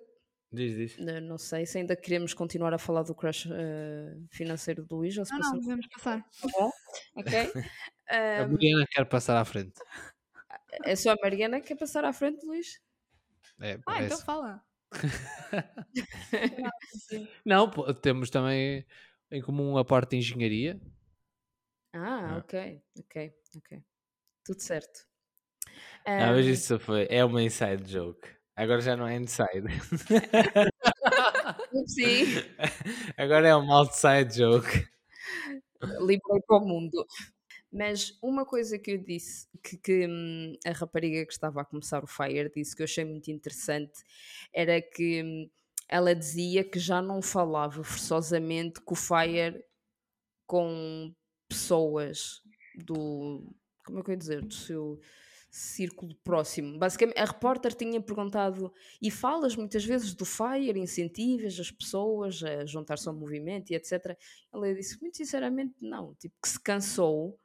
diz, 0.51 0.75
diz. 0.75 0.97
Não, 0.97 1.19
não 1.21 1.37
sei 1.37 1.65
se 1.65 1.77
ainda 1.77 1.95
queremos 1.95 2.33
continuar 2.33 2.73
a 2.73 2.77
falar 2.77 3.03
do 3.03 3.13
crush 3.15 3.47
eh, 3.51 4.15
financeiro 4.31 4.85
do 4.85 4.95
Luís 4.97 5.17
ou 5.17 5.25
se 5.25 5.31
Não, 5.33 5.39
não, 5.39 5.59
devemos 5.59 5.87
passar. 5.87 6.21
tá 6.41 6.47
bom. 6.57 6.71
Ok? 7.15 7.33
A 8.09 8.41
Ah, 8.41 8.47
Mariana 8.47 8.85
quer 8.89 9.05
passar 9.05 9.37
à 9.39 9.45
frente. 9.45 9.73
é 10.83 10.95
só 10.95 11.11
a 11.11 11.15
Mariana 11.21 11.61
que 11.61 11.67
quer 11.67 11.75
passar 11.77 12.03
à 12.03 12.11
frente, 12.11 12.43
Luís? 12.45 12.79
É, 13.61 13.77
Ah, 13.85 14.03
então 14.03 14.17
fala. 14.19 14.63
Não, 17.45 17.69
pô, 17.69 17.93
temos 17.93 18.29
também 18.29 18.85
em 19.31 19.41
comum 19.41 19.77
a 19.77 19.85
parte 19.85 20.11
de 20.11 20.17
engenharia. 20.17 20.79
Ah, 21.93 22.35
Ah. 22.35 22.37
ok, 22.37 22.81
ok, 22.99 23.33
ok. 23.57 23.83
Tudo 24.45 24.61
certo. 24.61 25.05
Ah, 26.05 26.31
mas 26.33 26.45
isso 26.45 26.79
foi. 26.79 27.07
É 27.09 27.23
uma 27.23 27.41
inside 27.41 27.89
joke. 27.91 28.27
Agora 28.55 28.81
já 28.81 28.95
não 28.95 29.07
é 29.07 29.15
inside. 29.15 29.67
Sim, 31.87 32.25
Agora 33.17 33.47
é 33.47 33.55
uma 33.55 33.77
outside 33.79 34.35
joke. 34.35 34.87
livrei 35.99 36.41
para 36.47 36.57
o 36.57 36.65
mundo. 36.67 37.05
Mas 37.71 38.17
uma 38.21 38.45
coisa 38.45 38.79
que 38.79 38.91
eu 38.91 38.97
disse, 38.97 39.47
que, 39.63 39.77
que, 39.77 40.07
hum, 40.07 40.53
a 40.65 40.71
rapariga 40.71 41.25
que 41.25 41.31
estava 41.31 41.61
a 41.61 41.65
começar 41.65 42.03
o 42.03 42.07
Fire 42.07 42.51
disse 42.55 42.75
que 42.75 42.81
eu 42.81 42.85
achei 42.85 43.05
muito 43.05 43.29
interessante, 43.29 44.03
era 44.53 44.81
que 44.81 45.23
hum, 45.23 45.49
ela 45.87 46.15
dizia 46.15 46.63
que 46.63 46.79
já 46.79 47.01
não 47.01 47.21
falava 47.21 47.83
forçosamente 47.83 48.81
com 48.81 48.93
o 48.93 48.97
Fire 48.97 49.63
com 50.47 51.13
pessoas 51.47 52.41
do. 52.75 53.43
Como 53.85 53.99
é 53.99 54.03
que 54.03 54.09
eu 54.09 54.13
ia 54.13 54.17
dizer? 54.17 54.41
Do 54.41 54.53
seu 54.53 54.99
círculo 55.51 56.15
próximo. 56.23 56.77
Basicamente, 56.77 57.17
a 57.17 57.25
repórter 57.25 57.73
tinha 57.73 57.99
perguntado 57.99 58.71
e 59.01 59.09
falas 59.09 59.55
muitas 59.55 59.83
vezes 59.83 60.13
do 60.13 60.25
Fire, 60.25 60.79
incentivas 60.79 61.59
as 61.59 61.71
pessoas 61.71 62.43
a 62.43 62.65
juntar-se 62.65 63.07
ao 63.07 63.15
movimento 63.15 63.71
e 63.71 63.75
etc. 63.75 64.15
Ela 64.53 64.73
disse, 64.73 65.01
muito 65.01 65.17
sinceramente, 65.17 65.75
não. 65.81 66.13
Tipo, 66.15 66.35
que 66.41 66.49
se 66.49 66.59
cansou 66.59 67.39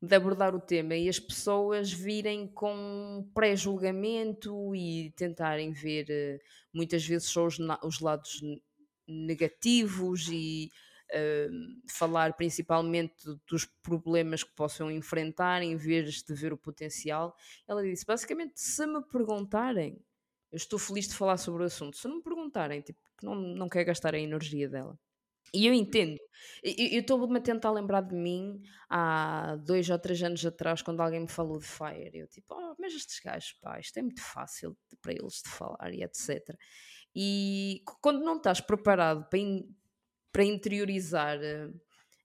de 0.00 0.14
abordar 0.14 0.54
o 0.54 0.60
tema 0.60 0.94
e 0.94 1.08
as 1.08 1.18
pessoas 1.18 1.92
virem 1.92 2.46
com 2.46 3.28
pré-julgamento 3.34 4.74
e 4.74 5.10
tentarem 5.16 5.72
ver 5.72 6.06
eh, 6.10 6.38
muitas 6.72 7.04
vezes 7.06 7.28
só 7.28 7.46
os, 7.46 7.58
os 7.82 8.00
lados 8.00 8.40
ne- 8.42 8.62
negativos 9.08 10.28
e 10.28 10.70
eh, 11.10 11.48
falar 11.88 12.34
principalmente 12.34 13.14
dos 13.48 13.64
problemas 13.82 14.42
que 14.44 14.54
possam 14.54 14.90
enfrentar 14.90 15.62
em 15.62 15.76
vez 15.76 16.22
de 16.22 16.34
ver 16.34 16.52
o 16.52 16.58
potencial. 16.58 17.34
Ela 17.66 17.82
disse, 17.82 18.04
basicamente, 18.04 18.60
se 18.60 18.86
me 18.86 19.02
perguntarem, 19.02 20.04
eu 20.52 20.56
estou 20.56 20.78
feliz 20.78 21.08
de 21.08 21.14
falar 21.14 21.36
sobre 21.38 21.62
o 21.62 21.66
assunto. 21.66 21.96
Se 21.96 22.06
não 22.08 22.16
me 22.16 22.22
perguntarem, 22.22 22.80
tipo, 22.80 22.98
não, 23.22 23.34
não 23.34 23.68
quer 23.68 23.84
gastar 23.84 24.14
a 24.14 24.18
energia 24.18 24.68
dela. 24.68 24.98
E 25.54 25.66
eu 25.66 25.72
entendo. 25.74 26.18
Eu 26.62 27.00
estou-me 27.00 27.38
a 27.38 27.40
tentar 27.42 27.70
lembrar 27.70 28.02
de 28.02 28.14
mim 28.14 28.60
há 28.88 29.56
dois 29.56 29.88
ou 29.88 29.98
três 29.98 30.22
anos 30.22 30.44
atrás, 30.44 30.82
quando 30.82 31.00
alguém 31.00 31.20
me 31.20 31.28
falou 31.28 31.58
de 31.58 31.64
Fire. 31.66 32.10
Eu 32.14 32.26
tipo, 32.28 32.54
oh, 32.54 32.74
mas 32.78 32.92
estes 32.94 33.20
gajos, 33.20 33.52
pá, 33.54 33.78
isto 33.80 33.98
é 33.98 34.02
muito 34.02 34.22
fácil 34.22 34.76
para 35.00 35.12
eles 35.12 35.42
de 35.42 35.48
falar 35.50 35.92
e 35.92 36.02
etc. 36.02 36.58
E 37.14 37.82
quando 38.02 38.20
não 38.22 38.36
estás 38.36 38.60
preparado 38.60 39.28
para, 39.28 39.38
in- 39.38 39.74
para 40.32 40.44
interiorizar 40.44 41.38
eh, 41.42 41.70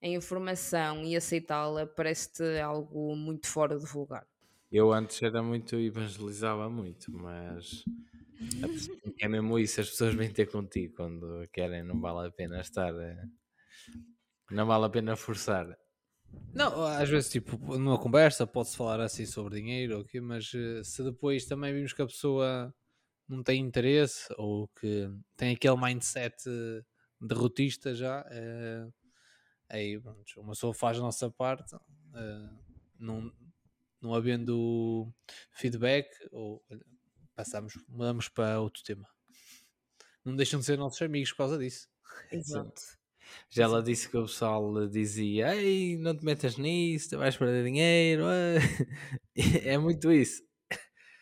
a 0.04 0.08
informação 0.08 1.04
e 1.06 1.16
aceitá-la, 1.16 1.88
parece-te 1.88 2.60
algo 2.60 3.16
muito 3.16 3.48
fora 3.48 3.78
de 3.78 3.86
vulgar. 3.86 4.28
Eu 4.72 4.92
antes 4.92 5.22
era 5.22 5.44
muito, 5.44 5.76
evangelizava 5.76 6.70
muito, 6.70 7.12
mas 7.12 7.88
é 9.20 9.28
mesmo 9.28 9.58
isso, 9.60 9.82
as 9.82 9.90
pessoas 9.90 10.14
vêm 10.16 10.32
ter 10.32 10.48
contigo 10.48 10.96
quando 10.96 11.48
querem, 11.54 11.84
não 11.84 12.00
vale 12.00 12.28
a 12.28 12.32
pena 12.32 12.60
estar, 12.62 12.94
não 14.52 14.66
vale 14.68 14.86
a 14.86 14.90
pena 14.90 15.16
forçar. 15.16 15.78
Não, 16.54 16.84
às 16.86 17.10
vezes, 17.10 17.30
tipo, 17.30 17.58
numa 17.78 17.98
conversa 18.00 18.48
pode-se 18.48 18.78
falar 18.78 19.00
assim 19.02 19.26
sobre 19.26 19.60
dinheiro, 19.62 19.98
ou 19.98 20.06
quê, 20.06 20.22
mas 20.22 20.52
eh, 20.54 20.84
se 20.84 21.04
depois 21.04 21.46
também 21.46 21.74
vimos 21.74 21.94
que 21.94 22.02
a 22.02 22.06
pessoa 22.06 22.74
não 23.28 23.44
tem 23.44 23.62
interesse 23.62 24.28
ou 24.38 24.68
que 24.70 25.10
tem 25.38 25.56
aquele 25.56 25.78
mindset 25.78 26.36
eh, 26.48 26.84
derrotista 27.22 27.96
já, 27.96 28.26
eh, 28.32 28.88
aí 29.70 30.00
pronto, 30.02 30.24
uma 30.42 30.54
pessoa 30.54 30.74
faz 30.74 30.98
a 30.98 31.02
nossa 31.02 31.32
parte, 31.32 31.76
eh, 32.16 32.50
não, 33.00 33.32
não 34.02 34.14
havendo 34.14 35.14
feedback, 35.54 36.10
ou 36.32 36.64
passamos, 37.36 37.74
mudamos 37.88 38.30
para 38.30 38.60
outro 38.62 38.84
tema. 38.84 39.08
Não 40.26 40.36
deixam 40.36 40.60
de 40.60 40.66
ser 40.66 40.78
nossos 40.78 41.02
amigos 41.02 41.32
por 41.32 41.38
causa 41.38 41.58
disso. 41.58 41.88
Exato. 42.32 42.82
Já 43.50 43.64
ela 43.64 43.84
disse 43.84 44.10
que 44.10 44.18
o 44.18 44.24
pessoal 44.24 44.88
dizia: 44.88 45.56
Ei, 45.56 45.98
não 45.98 46.16
te 46.18 46.26
metas 46.26 46.58
nisso, 46.58 47.10
tu 47.12 47.18
vais 47.18 47.38
perder 47.38 47.64
dinheiro. 47.66 48.24
ah." 48.26 48.56
É 49.66 49.78
muito 49.78 50.12
isso. 50.12 50.44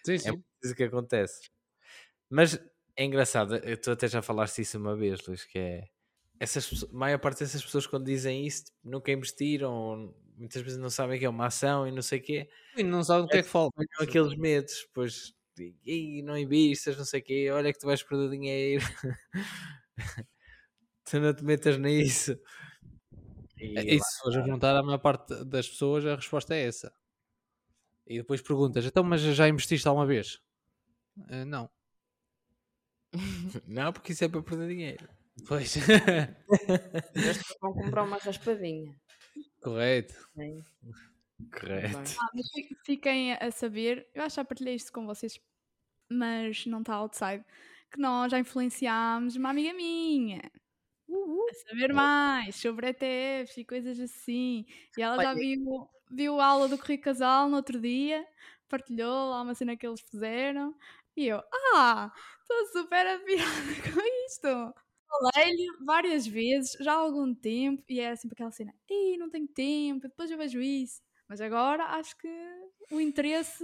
Sim, 0.05 0.17
É 0.23 0.31
sim. 0.31 0.31
muito 0.31 0.45
isso 0.63 0.75
que 0.75 0.83
acontece. 0.83 1.49
Mas 2.29 2.55
é 2.97 3.05
engraçado, 3.05 3.59
tu 3.81 3.91
até 3.91 4.07
já 4.07 4.21
falaste 4.21 4.61
isso 4.61 4.77
uma 4.79 4.95
vez, 4.97 5.25
Luís, 5.27 5.45
que 5.45 5.59
é 5.59 5.89
essas, 6.39 6.83
a 6.85 6.93
maior 6.93 7.19
parte 7.19 7.39
dessas 7.41 7.63
pessoas 7.63 7.87
quando 7.87 8.05
dizem 8.05 8.45
isso 8.47 8.65
tipo, 8.65 8.77
nunca 8.83 9.11
investiram, 9.11 10.15
muitas 10.37 10.61
vezes 10.61 10.77
não 10.79 10.89
sabem 10.89 11.19
que 11.19 11.25
é 11.25 11.29
uma 11.29 11.47
ação 11.47 11.87
e 11.87 11.91
não 11.91 12.01
sei 12.01 12.19
o 12.19 12.23
quê, 12.23 12.49
E 12.75 12.83
não 12.83 13.03
sabem 13.03 13.25
o 13.25 13.29
que 13.29 13.37
é 13.37 13.43
que 13.43 13.49
fala. 13.49 13.69
com 13.97 14.03
aqueles 14.03 14.35
medos, 14.37 14.87
pois 14.93 15.33
"Ih, 15.85 16.21
não 16.23 16.37
investas, 16.37 16.97
não 16.97 17.05
sei 17.05 17.21
o 17.21 17.23
quê, 17.23 17.49
olha 17.51 17.71
que 17.73 17.79
tu 17.79 17.85
vais 17.87 18.03
perder 18.03 18.29
dinheiro, 18.31 18.83
tu 21.05 21.19
não 21.19 21.33
te 21.33 21.43
metas 21.43 21.77
nisso. 21.77 22.39
E 23.59 23.77
É, 23.77 23.95
E 23.95 23.99
se 23.99 24.19
fores 24.19 24.37
a 24.37 24.41
perguntar 24.43 24.75
à 24.75 24.83
maior 24.83 24.99
parte 24.99 25.43
das 25.45 25.67
pessoas, 25.69 26.05
a 26.05 26.15
resposta 26.15 26.55
é 26.55 26.65
essa. 26.67 26.91
E 28.05 28.17
depois 28.17 28.41
perguntas, 28.41 28.85
então, 28.85 29.03
mas 29.03 29.21
já 29.21 29.47
investiste 29.47 29.87
alguma 29.87 30.05
vez? 30.05 30.27
"Eh, 31.29 31.45
não. 31.45 31.69
Não, 33.67 33.91
porque 33.93 34.11
isso 34.11 34.23
é 34.23 34.29
para 34.29 34.41
perder 34.43 34.67
dinheiro. 34.69 35.07
Pois. 35.47 35.75
Vão 37.61 37.73
comprar 37.73 38.03
uma 38.03 38.17
raspadinha. 38.17 38.93
Correto. 39.61 40.13
né? 40.35 40.61
Correto. 41.51 42.11
Ah, 42.19 42.29
mas 42.33 42.49
fi- 42.51 42.77
fiquem 42.85 43.33
a 43.33 43.51
saber, 43.51 44.09
eu 44.13 44.23
acho 44.23 44.35
que 44.35 44.41
já 44.41 44.45
partilhei 44.45 44.75
isto 44.75 44.91
com 44.91 45.05
vocês, 45.05 45.39
mas 46.09 46.65
não 46.65 46.79
está 46.81 46.95
outside, 46.95 47.43
que 47.91 47.99
nós 47.99 48.31
já 48.31 48.39
influenciámos 48.39 49.35
uma 49.35 49.49
amiga 49.49 49.73
minha 49.73 50.41
a 51.49 51.53
saber 51.69 51.93
mais 51.93 52.55
sobre 52.55 52.89
ETFs 52.89 53.57
e 53.57 53.65
coisas 53.65 53.99
assim. 53.99 54.65
E 54.97 55.01
ela 55.01 55.21
já 55.21 55.33
viu, 55.33 55.87
viu 56.09 56.39
a 56.39 56.45
aula 56.45 56.67
do 56.67 56.77
Correio 56.77 57.01
Casal 57.01 57.49
no 57.49 57.57
outro 57.57 57.79
dia, 57.79 58.25
partilhou 58.67 59.31
lá 59.31 59.41
uma 59.41 59.55
cena 59.55 59.75
que 59.75 59.85
eles 59.85 60.01
fizeram. 60.01 60.75
E 61.15 61.27
eu, 61.27 61.41
ah, 61.75 62.11
estou 62.41 62.81
super 62.81 63.05
afiada 63.07 63.93
com 63.93 64.01
isto. 64.27 64.73
Falei-lhe 65.09 65.67
várias 65.85 66.27
vezes, 66.27 66.73
já 66.79 66.93
há 66.93 66.97
algum 66.97 67.33
tempo, 67.33 67.83
e 67.89 67.99
era 67.99 68.15
sempre 68.15 68.35
aquela 68.35 68.51
cena, 68.51 68.73
ei, 68.87 69.17
não 69.17 69.29
tenho 69.29 69.47
tempo, 69.47 70.07
depois 70.07 70.29
eu 70.29 70.37
vejo 70.37 70.61
isso. 70.61 71.01
Mas 71.27 71.41
agora 71.41 71.83
acho 71.85 72.15
que 72.17 72.27
o 72.91 73.01
interesse 73.01 73.63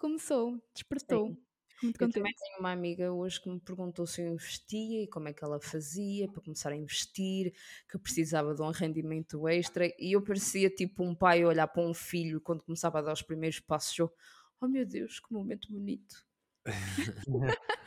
começou, 0.00 0.58
despertou. 0.74 1.28
Sim. 1.28 1.36
Muito 1.82 2.02
Eu 2.02 2.10
também 2.10 2.34
tenho 2.34 2.58
uma 2.58 2.72
amiga 2.72 3.10
hoje 3.10 3.40
que 3.40 3.48
me 3.48 3.58
perguntou 3.58 4.06
se 4.06 4.20
eu 4.20 4.28
investia 4.28 5.04
e 5.04 5.08
como 5.08 5.28
é 5.28 5.32
que 5.32 5.42
ela 5.42 5.58
fazia 5.60 6.28
para 6.30 6.42
começar 6.42 6.72
a 6.72 6.76
investir, 6.76 7.54
que 7.88 7.96
eu 7.96 8.00
precisava 8.00 8.54
de 8.54 8.60
um 8.60 8.70
rendimento 8.70 9.48
extra 9.48 9.86
e 9.98 10.14
eu 10.14 10.22
parecia 10.22 10.68
tipo 10.68 11.02
um 11.02 11.14
pai 11.14 11.42
olhar 11.42 11.66
para 11.68 11.82
um 11.82 11.94
filho 11.94 12.40
quando 12.40 12.62
começava 12.62 12.98
a 12.98 13.02
dar 13.02 13.12
os 13.14 13.22
primeiros 13.22 13.60
passos. 13.60 13.98
Eu, 13.98 14.12
oh 14.60 14.68
meu 14.68 14.84
Deus, 14.84 15.20
que 15.20 15.32
momento 15.32 15.72
bonito. 15.72 16.26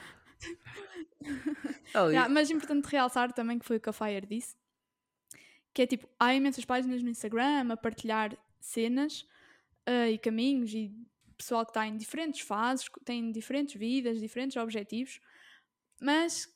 Yeah, 1.96 2.28
mas 2.28 2.50
é 2.50 2.54
importante 2.54 2.90
realçar 2.90 3.32
também 3.32 3.58
que 3.58 3.66
foi 3.66 3.78
o 3.78 3.80
que 3.80 3.90
a 3.90 3.94
Fire 3.94 4.26
disse, 4.28 4.58
que 5.74 5.84
é 5.84 5.88
tipo, 5.88 6.10
há 6.20 6.34
imensas 6.34 6.66
páginas 6.66 7.02
no 7.02 7.10
Instagram 7.10 7.72
a 7.72 7.78
partilhar 7.78 8.38
cenas 8.60 9.26
ah, 9.86 10.10
e 10.10 10.18
caminhos 10.18 10.74
e 10.74 10.92
pessoal 11.44 11.66
que 11.66 11.72
está 11.72 11.86
em 11.88 11.98
diferentes 11.98 12.42
fases, 12.42 12.86
tem 13.06 13.32
diferentes 13.32 13.76
vidas, 13.76 14.20
diferentes 14.20 14.58
objetivos, 14.58 15.20
mas 16.02 16.48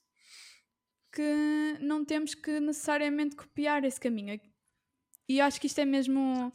que 1.11 1.77
não 1.79 2.05
temos 2.05 2.35
que 2.35 2.59
necessariamente 2.59 3.35
copiar 3.35 3.83
esse 3.83 3.99
caminho. 3.99 4.39
E 5.27 5.41
acho 5.41 5.59
que 5.59 5.67
isto 5.67 5.79
é 5.79 5.85
mesmo 5.85 6.51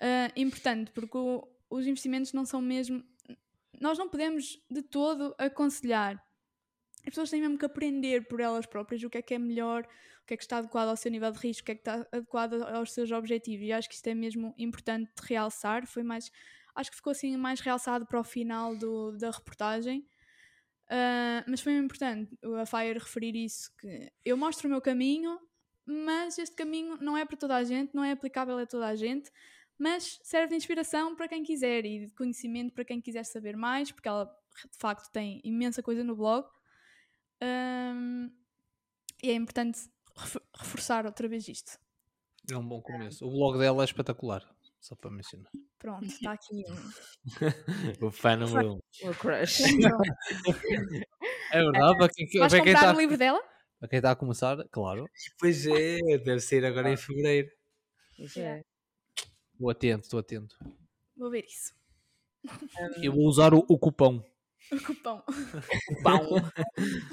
ah, 0.00 0.32
importante, 0.36 0.90
porque 0.92 1.16
o- 1.16 1.48
os 1.70 1.86
investimentos 1.86 2.32
não 2.32 2.44
são 2.44 2.60
mesmo. 2.60 3.02
Nós 3.80 3.98
não 3.98 4.08
podemos 4.08 4.58
de 4.70 4.82
todo 4.82 5.34
aconselhar 5.38 6.22
as 7.04 7.10
pessoas 7.10 7.30
têm 7.30 7.40
mesmo 7.40 7.58
que 7.58 7.66
aprender 7.66 8.28
por 8.28 8.40
elas 8.40 8.64
próprias 8.64 9.02
o 9.02 9.10
que 9.10 9.18
é 9.18 9.22
que 9.22 9.34
é 9.34 9.38
melhor, 9.38 9.84
o 10.22 10.26
que 10.26 10.34
é 10.34 10.36
que 10.36 10.42
está 10.44 10.58
adequado 10.58 10.88
ao 10.88 10.96
seu 10.96 11.10
nível 11.10 11.32
de 11.32 11.38
risco, 11.38 11.62
o 11.62 11.64
que 11.66 11.72
é 11.72 11.74
que 11.74 11.80
está 11.80 12.06
adequado 12.12 12.62
aos 12.62 12.92
seus 12.92 13.10
objetivos. 13.10 13.66
E 13.66 13.72
acho 13.72 13.88
que 13.88 13.96
isto 13.96 14.06
é 14.06 14.14
mesmo 14.14 14.54
importante 14.56 15.10
realçar. 15.22 15.84
Foi 15.86 16.04
mais, 16.04 16.30
acho 16.74 16.90
que 16.90 16.96
ficou 16.96 17.10
assim 17.10 17.36
mais 17.36 17.60
realçado 17.60 18.06
para 18.06 18.20
o 18.20 18.24
final 18.24 18.76
do, 18.76 19.12
da 19.12 19.30
reportagem. 19.30 20.06
Ah, 20.88 21.44
mas 21.48 21.60
foi 21.60 21.76
importante 21.76 22.36
a 22.60 22.66
Fire 22.66 22.98
referir 22.98 23.34
isso, 23.34 23.74
que 23.78 24.12
eu 24.24 24.36
mostro 24.36 24.68
o 24.68 24.70
meu 24.70 24.80
caminho, 24.80 25.38
mas 25.86 26.38
este 26.38 26.54
caminho 26.54 26.98
não 27.00 27.16
é 27.16 27.24
para 27.24 27.36
toda 27.36 27.56
a 27.56 27.64
gente, 27.64 27.94
não 27.94 28.04
é 28.04 28.12
aplicável 28.12 28.58
a 28.58 28.66
toda 28.66 28.86
a 28.86 28.94
gente, 28.94 29.30
mas 29.78 30.18
serve 30.22 30.48
de 30.50 30.56
inspiração 30.56 31.16
para 31.16 31.28
quem 31.28 31.42
quiser 31.42 31.84
e 31.86 32.06
de 32.06 32.14
conhecimento 32.14 32.74
para 32.74 32.84
quem 32.84 33.00
quiser 33.00 33.24
saber 33.24 33.56
mais, 33.56 33.90
porque 33.90 34.06
ela 34.08 34.26
de 34.70 34.76
facto 34.78 35.10
tem 35.10 35.40
imensa 35.42 35.82
coisa 35.82 36.04
no 36.04 36.14
blog. 36.14 36.46
Ahm, 37.40 38.30
e 39.22 39.30
é 39.30 39.34
importante 39.34 39.80
ref- 40.14 40.42
reforçar 40.54 41.06
outra 41.06 41.26
vez 41.26 41.48
isto. 41.48 41.78
É 42.50 42.56
um 42.56 42.68
bom 42.68 42.82
começo. 42.82 43.26
O 43.26 43.30
blog 43.30 43.58
dela 43.58 43.82
é 43.82 43.84
espetacular, 43.86 44.44
só 44.82 44.96
para 44.96 45.10
mencionar. 45.10 45.50
Pronto, 45.78 46.04
está 46.04 46.32
aqui 46.32 46.64
o 48.02 48.10
fã 48.10 48.36
número 48.36 48.74
um. 48.74 49.08
O 49.08 49.14
crush. 49.14 49.62
É 51.52 51.58
verdade, 51.62 51.98
para 51.98 52.08
quem, 52.08 52.26
Vais 52.40 52.50
para 52.52 52.62
quem 52.62 52.72
comprar 52.72 52.88
está 52.88 52.96
o 52.96 53.00
livro 53.00 53.18
dela? 53.18 53.40
para 53.78 53.88
quem 53.88 53.98
está 53.98 54.10
a 54.10 54.16
começar, 54.16 54.56
claro. 54.70 55.04
Pois 55.38 55.66
é, 55.66 55.98
deve 56.18 56.40
sair 56.40 56.64
agora 56.64 56.90
em 56.90 56.96
fevereiro. 56.96 57.50
Isso 58.18 58.40
é. 58.40 58.62
Estou 59.52 59.68
atento, 59.68 60.02
estou 60.04 60.18
atento. 60.18 60.56
Vou 61.14 61.30
ver 61.30 61.44
isso. 61.44 61.74
Eu 63.02 63.12
vou 63.12 63.26
usar 63.26 63.52
o, 63.52 63.58
o 63.68 63.78
cupom. 63.78 64.24
O 64.72 64.80
cupom. 64.82 65.22
Cupão. 65.88 66.28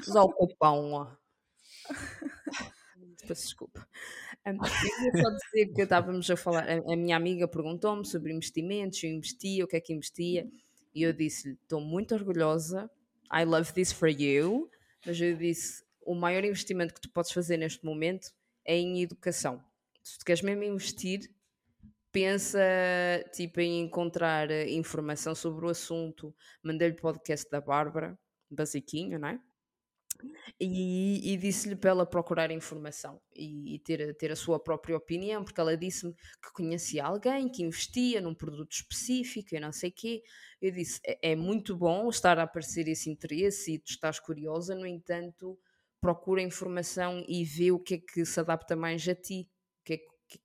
Usar 0.07 0.24
o 0.24 0.32
cupão. 0.32 1.17
Peço 3.30 3.43
desculpa. 3.43 3.88
Eu 4.43 5.21
só 5.21 5.30
dizer 5.30 5.73
que 5.75 5.84
estávamos 5.84 6.27
a 6.32 6.36
falar. 6.36 6.67
A, 6.67 6.93
a 6.93 6.95
minha 6.95 7.15
amiga 7.15 7.47
perguntou-me 7.47 8.03
sobre 8.03 8.34
investimentos, 8.34 9.03
eu 9.03 9.11
investia, 9.11 9.63
o 9.63 9.67
que 9.67 9.75
é 9.75 9.80
que 9.80 9.93
investia, 9.93 10.49
e 10.95 11.03
eu 11.03 11.13
disse-lhe: 11.13 11.53
estou 11.61 11.80
muito 11.80 12.15
orgulhosa, 12.15 12.89
I 13.32 13.45
love 13.45 13.71
this 13.73 13.91
for 13.91 14.09
you, 14.09 14.67
mas 15.05 15.21
eu 15.21 15.38
disse: 15.38 15.84
o 16.01 16.15
maior 16.15 16.43
investimento 16.43 16.91
que 16.91 17.01
tu 17.01 17.11
podes 17.11 17.32
fazer 17.32 17.57
neste 17.57 17.86
momento 17.86 18.32
é 18.65 18.75
em 18.75 19.03
educação. 19.03 19.63
Se 20.01 20.17
tu 20.17 20.25
queres 20.25 20.41
mesmo 20.41 20.63
investir, 20.63 21.30
pensa 22.11 22.59
tipo 23.32 23.59
em 23.59 23.82
encontrar 23.82 24.49
eh, 24.49 24.71
informação 24.71 25.36
sobre 25.36 25.67
o 25.67 25.69
assunto. 25.69 26.34
Mandei-lhe 26.63 26.95
podcast 26.95 27.47
da 27.51 27.61
Bárbara, 27.61 28.17
basiquinho, 28.49 29.19
não 29.19 29.27
é? 29.27 29.39
E, 30.59 31.34
e 31.34 31.38
disse-lhe 31.38 31.76
para 31.76 31.91
ela 31.91 32.05
procurar 32.05 32.51
informação 32.51 33.22
e, 33.36 33.76
e 33.76 33.80
ter, 33.80 34.09
a- 34.09 34.13
ter 34.13 34.32
a 34.32 34.36
sua 34.36 34.59
própria 34.59 34.97
opinião, 34.97 35.43
porque 35.43 35.59
ela 35.59 35.78
disse-me 35.78 36.13
que 36.13 36.51
conhecia 36.53 37.05
alguém 37.05 37.49
que 37.49 37.63
investia 37.63 38.20
num 38.22 38.36
produto 38.36 38.72
específico 38.74 39.55
e 39.55 39.59
não 39.59 39.72
sei 39.72 39.89
o 39.89 39.93
quê. 39.93 40.22
Eu 40.61 40.72
disse: 40.72 40.99
é, 41.05 41.32
é 41.32 41.36
muito 41.36 41.76
bom 41.76 42.09
estar 42.09 42.38
a 42.39 42.43
aparecer 42.43 42.88
esse 42.88 43.09
interesse 43.09 43.76
e 43.76 43.80
tu 43.80 43.91
estás 43.91 44.20
curiosa, 44.20 44.76
no 44.76 44.86
entanto, 44.86 45.57
procura 46.01 46.41
informação 46.41 47.24
e 47.28 47.43
vê 47.45 47.72
o 47.72 47.80
que 47.80 47.95
é 47.95 47.97
que 47.99 48.26
se 48.26 48.39
adapta 48.39 48.76
mais 48.76 49.07
a 49.07 49.15
ti. 49.15 49.49
O 49.82 49.84
que 49.86 49.93
é 49.93 49.97
que- 49.97 50.05
é 50.38 50.39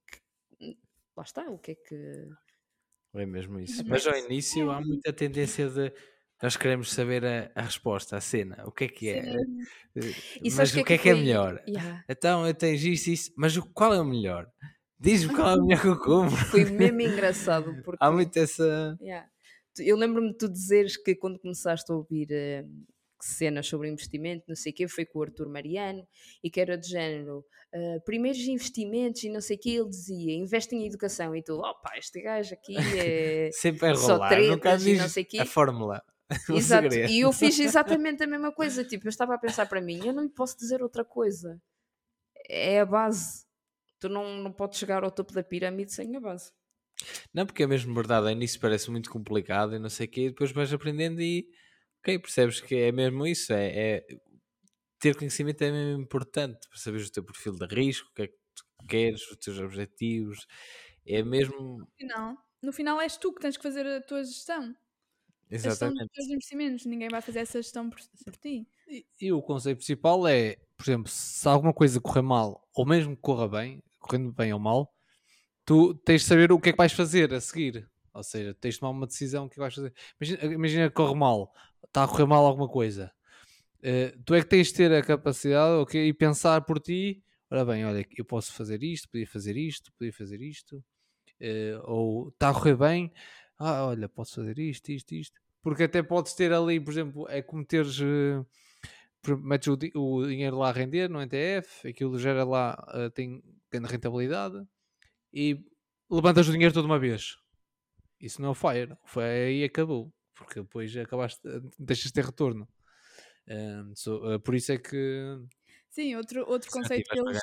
que- 0.66 0.78
lá 1.16 1.22
está, 1.24 1.50
o 1.50 1.58
que 1.58 1.72
é 1.72 1.74
que. 1.74 2.28
É 3.14 3.24
mesmo 3.26 3.60
isso. 3.60 3.82
Uhum. 3.82 3.88
Mas 3.90 4.06
ao 4.06 4.16
início 4.16 4.70
há 4.70 4.80
muita 4.80 5.12
tendência 5.12 5.68
de 5.68 5.92
nós 6.44 6.58
queremos 6.58 6.92
saber 6.92 7.24
a, 7.24 7.50
a 7.54 7.62
resposta, 7.62 8.18
a 8.18 8.20
cena, 8.20 8.62
o 8.66 8.70
que 8.70 8.84
é 8.84 8.88
que 8.88 9.08
é. 9.08 9.18
Eh, 9.20 10.50
Mas 10.54 10.74
o 10.74 10.84
que 10.84 10.92
é 10.92 10.98
que 10.98 11.08
é 11.08 11.12
foi? 11.12 11.22
melhor? 11.22 11.64
Yeah. 11.66 12.04
Então 12.06 12.46
eu 12.46 12.52
tenho 12.52 12.76
isto, 12.76 13.08
isso, 13.08 13.32
mas 13.34 13.56
qual 13.72 13.94
é 13.94 14.00
o 14.00 14.04
melhor? 14.04 14.46
Diz-me 15.00 15.34
qual 15.34 15.48
é 15.48 15.54
o 15.54 15.64
melhor 15.64 15.80
que 15.80 15.88
eu 15.88 15.98
compro. 15.98 16.36
Foi 16.36 16.66
mesmo 16.66 17.00
engraçado 17.00 17.74
porque 17.82 17.96
Há 17.98 18.12
muito 18.12 18.38
essa. 18.38 18.94
Yeah. 19.00 19.26
Eu 19.78 19.96
lembro-me 19.96 20.32
de 20.32 20.36
tu 20.36 20.46
dizeres 20.46 20.98
que 20.98 21.14
quando 21.14 21.38
começaste 21.38 21.90
a 21.90 21.94
ouvir 21.94 22.28
eh, 22.30 22.66
cenas 23.22 23.66
sobre 23.66 23.88
investimento, 23.88 24.44
não 24.46 24.54
sei 24.54 24.70
o 24.70 24.74
quê, 24.74 24.86
foi 24.86 25.06
com 25.06 25.20
o 25.20 25.22
Arthur 25.22 25.48
Mariano 25.48 26.06
e 26.42 26.50
que 26.50 26.60
era 26.60 26.76
de 26.76 26.90
género 26.90 27.42
eh, 27.72 28.00
primeiros 28.04 28.42
investimentos 28.42 29.24
e 29.24 29.30
não 29.30 29.40
sei 29.40 29.56
o 29.56 29.60
quê, 29.60 29.70
ele 29.70 29.88
dizia 29.88 30.34
investe 30.34 30.76
em 30.76 30.86
educação 30.86 31.34
e 31.34 31.42
tu, 31.42 31.54
opa, 31.54 31.96
este 31.96 32.20
gajo 32.20 32.52
aqui 32.52 32.76
é. 32.98 33.48
Sempre 33.50 33.96
Só 33.96 34.16
rolar, 34.16 34.38
nunca 34.42 34.76
tretas 34.76 34.84
não 34.84 35.04
diz 35.04 35.12
sei 35.12 35.24
quê. 35.24 35.38
a 35.40 35.46
fórmula. 35.46 36.04
Exato, 36.50 36.88
segredo. 36.88 37.10
e 37.10 37.20
eu 37.20 37.32
fiz 37.32 37.58
exatamente 37.58 38.22
a 38.22 38.26
mesma 38.26 38.52
coisa. 38.52 38.84
Tipo, 38.84 39.06
eu 39.06 39.10
estava 39.10 39.34
a 39.34 39.38
pensar 39.38 39.66
para 39.66 39.80
mim, 39.80 40.00
eu 40.06 40.12
não 40.12 40.22
lhe 40.22 40.30
posso 40.30 40.56
dizer 40.56 40.82
outra 40.82 41.04
coisa. 41.04 41.60
É 42.48 42.80
a 42.80 42.86
base. 42.86 43.46
Tu 44.00 44.08
não, 44.08 44.38
não 44.38 44.52
podes 44.52 44.78
chegar 44.78 45.04
ao 45.04 45.10
topo 45.10 45.32
da 45.32 45.42
pirâmide 45.42 45.92
sem 45.92 46.16
a 46.16 46.20
base. 46.20 46.52
Não, 47.32 47.44
porque 47.46 47.62
é 47.64 47.66
mesmo 47.66 47.94
verdade, 47.94 48.26
ao 48.26 48.32
início 48.32 48.60
parece 48.60 48.90
muito 48.90 49.10
complicado 49.10 49.74
e 49.74 49.78
não 49.78 49.88
sei 49.90 50.06
o 50.06 50.10
quê, 50.10 50.20
e 50.22 50.28
depois 50.30 50.52
vais 50.52 50.72
aprendendo 50.72 51.20
e 51.20 51.48
ok, 52.00 52.18
percebes 52.18 52.60
que 52.60 52.74
é 52.76 52.92
mesmo 52.92 53.26
isso, 53.26 53.52
é, 53.52 53.96
é- 53.98 54.06
ter 54.98 55.16
conhecimento 55.16 55.62
é 55.62 55.70
mesmo 55.70 56.02
importante 56.02 56.68
para 56.68 56.78
saberes 56.78 57.08
o 57.08 57.12
teu 57.12 57.24
perfil 57.24 57.54
de 57.54 57.66
risco, 57.66 58.08
o 58.10 58.14
que 58.14 58.22
é 58.22 58.26
que 58.28 58.34
tu 58.54 58.86
queres, 58.88 59.30
os 59.30 59.36
teus 59.36 59.58
objetivos, 59.58 60.46
é 61.06 61.22
mesmo 61.22 61.78
No 61.78 61.86
final, 61.96 62.36
no 62.62 62.72
final 62.72 63.00
és 63.00 63.16
tu 63.16 63.32
que 63.34 63.40
tens 63.40 63.56
que 63.56 63.62
fazer 63.62 63.86
a 63.86 64.00
tua 64.00 64.24
gestão. 64.24 64.74
Exatamente. 65.50 66.12
teus 66.12 66.28
investimentos. 66.28 66.86
Ninguém 66.86 67.08
vai 67.08 67.20
fazer 67.20 67.40
essa 67.40 67.60
gestão 67.60 67.88
por, 67.90 67.98
por 68.24 68.36
ti. 68.36 68.66
E, 68.88 69.06
e 69.20 69.32
o 69.32 69.42
conceito 69.42 69.78
principal 69.78 70.26
é, 70.26 70.56
por 70.76 70.84
exemplo, 70.84 71.10
se 71.10 71.48
alguma 71.48 71.72
coisa 71.72 72.00
correr 72.00 72.22
mal, 72.22 72.68
ou 72.74 72.86
mesmo 72.86 73.14
que 73.16 73.22
corra 73.22 73.48
bem, 73.48 73.82
correndo 73.98 74.32
bem 74.32 74.52
ou 74.52 74.58
mal, 74.58 74.92
tu 75.64 75.94
tens 75.94 76.22
de 76.22 76.28
saber 76.28 76.52
o 76.52 76.60
que 76.60 76.70
é 76.70 76.72
que 76.72 76.78
vais 76.78 76.92
fazer 76.92 77.32
a 77.32 77.40
seguir. 77.40 77.88
Ou 78.12 78.22
seja, 78.22 78.54
tens 78.54 78.74
de 78.74 78.80
tomar 78.80 78.92
uma 78.92 79.06
decisão 79.06 79.46
o 79.46 79.48
que 79.48 79.54
é 79.54 79.56
que 79.56 79.60
vais 79.60 79.74
fazer. 79.74 79.92
Imagina, 80.20 80.54
imagina 80.54 80.88
que 80.88 80.94
corre 80.94 81.14
mal, 81.14 81.52
está 81.86 82.04
a 82.04 82.08
correr 82.08 82.26
mal 82.26 82.44
alguma 82.46 82.68
coisa. 82.68 83.10
Eh, 83.82 84.14
tu 84.24 84.34
é 84.34 84.40
que 84.42 84.48
tens 84.48 84.68
de 84.68 84.74
ter 84.74 84.92
a 84.92 85.02
capacidade 85.02 85.74
ok, 85.74 86.08
e 86.08 86.12
pensar 86.14 86.62
por 86.62 86.80
ti. 86.80 87.22
Ora 87.50 87.64
bem, 87.64 87.84
olha, 87.84 88.06
eu 88.16 88.24
posso 88.24 88.52
fazer 88.54 88.82
isto, 88.82 89.08
podia 89.10 89.26
fazer 89.26 89.56
isto, 89.56 89.92
podia 89.98 90.12
fazer 90.12 90.40
isto. 90.40 90.82
eh, 91.40 91.78
ou 91.84 92.28
está 92.30 92.50
a 92.50 92.54
correr 92.54 92.76
bem, 92.76 93.12
ah, 93.58 93.86
olha, 93.86 94.08
posso 94.08 94.36
fazer 94.36 94.58
isto, 94.58 94.90
isto, 94.90 95.14
isto. 95.14 95.40
Porque 95.62 95.84
até 95.84 96.02
podes 96.02 96.34
ter 96.34 96.52
ali, 96.52 96.80
por 96.80 96.90
exemplo, 96.92 97.26
é 97.28 97.42
como 97.42 97.64
teres. 97.64 97.98
eh, 98.00 98.44
metes 99.42 99.68
o, 99.68 99.78
o 100.00 100.26
dinheiro 100.26 100.58
lá 100.58 100.68
a 100.70 100.72
render 100.72 101.08
no 101.08 101.20
NTF, 101.20 101.88
aquilo 101.88 102.18
gera 102.18 102.44
lá, 102.44 102.76
eh, 102.94 103.10
tem 103.10 103.42
grande 103.70 103.88
rentabilidade 103.90 104.62
e 105.32 105.64
levantas 106.10 106.48
o 106.48 106.52
dinheiro 106.52 106.74
toda 106.74 106.86
uma 106.88 106.98
vez. 106.98 107.36
Isso 108.20 108.42
não 108.42 108.52
é 108.52 108.54
FIRE, 108.54 108.96
FIRE 109.06 109.24
aí 109.48 109.64
acabou, 109.64 110.12
porque 110.34 110.60
depois 110.62 110.96
acabaste, 110.96 111.40
eh, 111.48 111.60
deixas 111.78 112.06
de 112.06 112.14
ter 112.14 112.24
retorno. 112.26 112.68
Um, 113.48 113.94
so- 113.96 114.32
eh, 114.32 114.38
por 114.40 114.54
isso 114.54 114.72
é 114.72 114.78
que 114.78 115.38
Sim, 115.90 116.16
outro, 116.16 116.44
outro 116.48 116.70
conceito 116.70 117.10
que 117.10 117.18
eles 117.18 117.38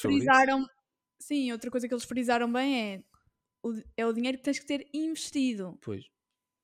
frisaram. 0.00 0.66
Sim, 1.20 1.52
outra 1.52 1.70
coisa 1.70 1.88
que 1.88 1.94
eles 1.94 2.04
frisaram 2.04 2.52
bem 2.52 2.94
é 2.94 3.04
o, 3.62 3.74
é 3.96 4.06
o 4.06 4.12
dinheiro 4.12 4.38
que 4.38 4.44
tens 4.44 4.58
que 4.58 4.66
ter 4.66 4.88
investido. 4.92 5.72
depois 5.72 6.04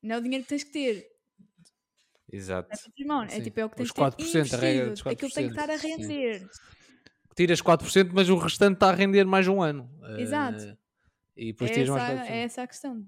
Não 0.03 0.17
é 0.17 0.19
o 0.19 0.23
dinheiro 0.23 0.45
que 0.45 0.49
tens 0.51 0.65
que 0.65 0.73
ter. 0.73 1.07
Exato. 2.33 2.69
É 2.73 2.77
património. 2.77 3.33
É 3.35 3.41
tipo, 3.41 3.61
é 3.61 3.65
o 3.65 3.71
que 3.71 3.77
tens 3.77 3.91
que 3.91 3.95
ter 3.95 4.01
4%, 4.01 4.55
a 4.55 4.57
regra 4.57 4.87
investido. 4.87 4.91
dos 4.91 5.07
Aquilo 5.07 5.31
tem 5.31 5.45
que 5.47 5.53
estar 5.53 5.71
a 5.71 5.79
4%, 5.79 5.79
sim. 5.79 5.89
render. 5.89 6.49
tiras 7.37 7.61
4%, 7.61 8.11
mas 8.13 8.29
o 8.29 8.37
restante 8.37 8.75
está 8.75 8.91
a 8.91 8.95
render 8.95 9.25
mais 9.25 9.47
um 9.49 9.61
ano. 9.63 9.91
Exato. 10.19 10.63
Eh, 10.65 10.77
e 11.37 11.47
depois 11.53 11.71
É 11.71 11.75
tiras 11.75 11.89
essa, 11.91 11.99
mais 11.99 12.21
4%. 12.21 12.31
é 12.31 12.39
essa 12.43 12.63
a 12.63 12.67
questão. 12.67 13.07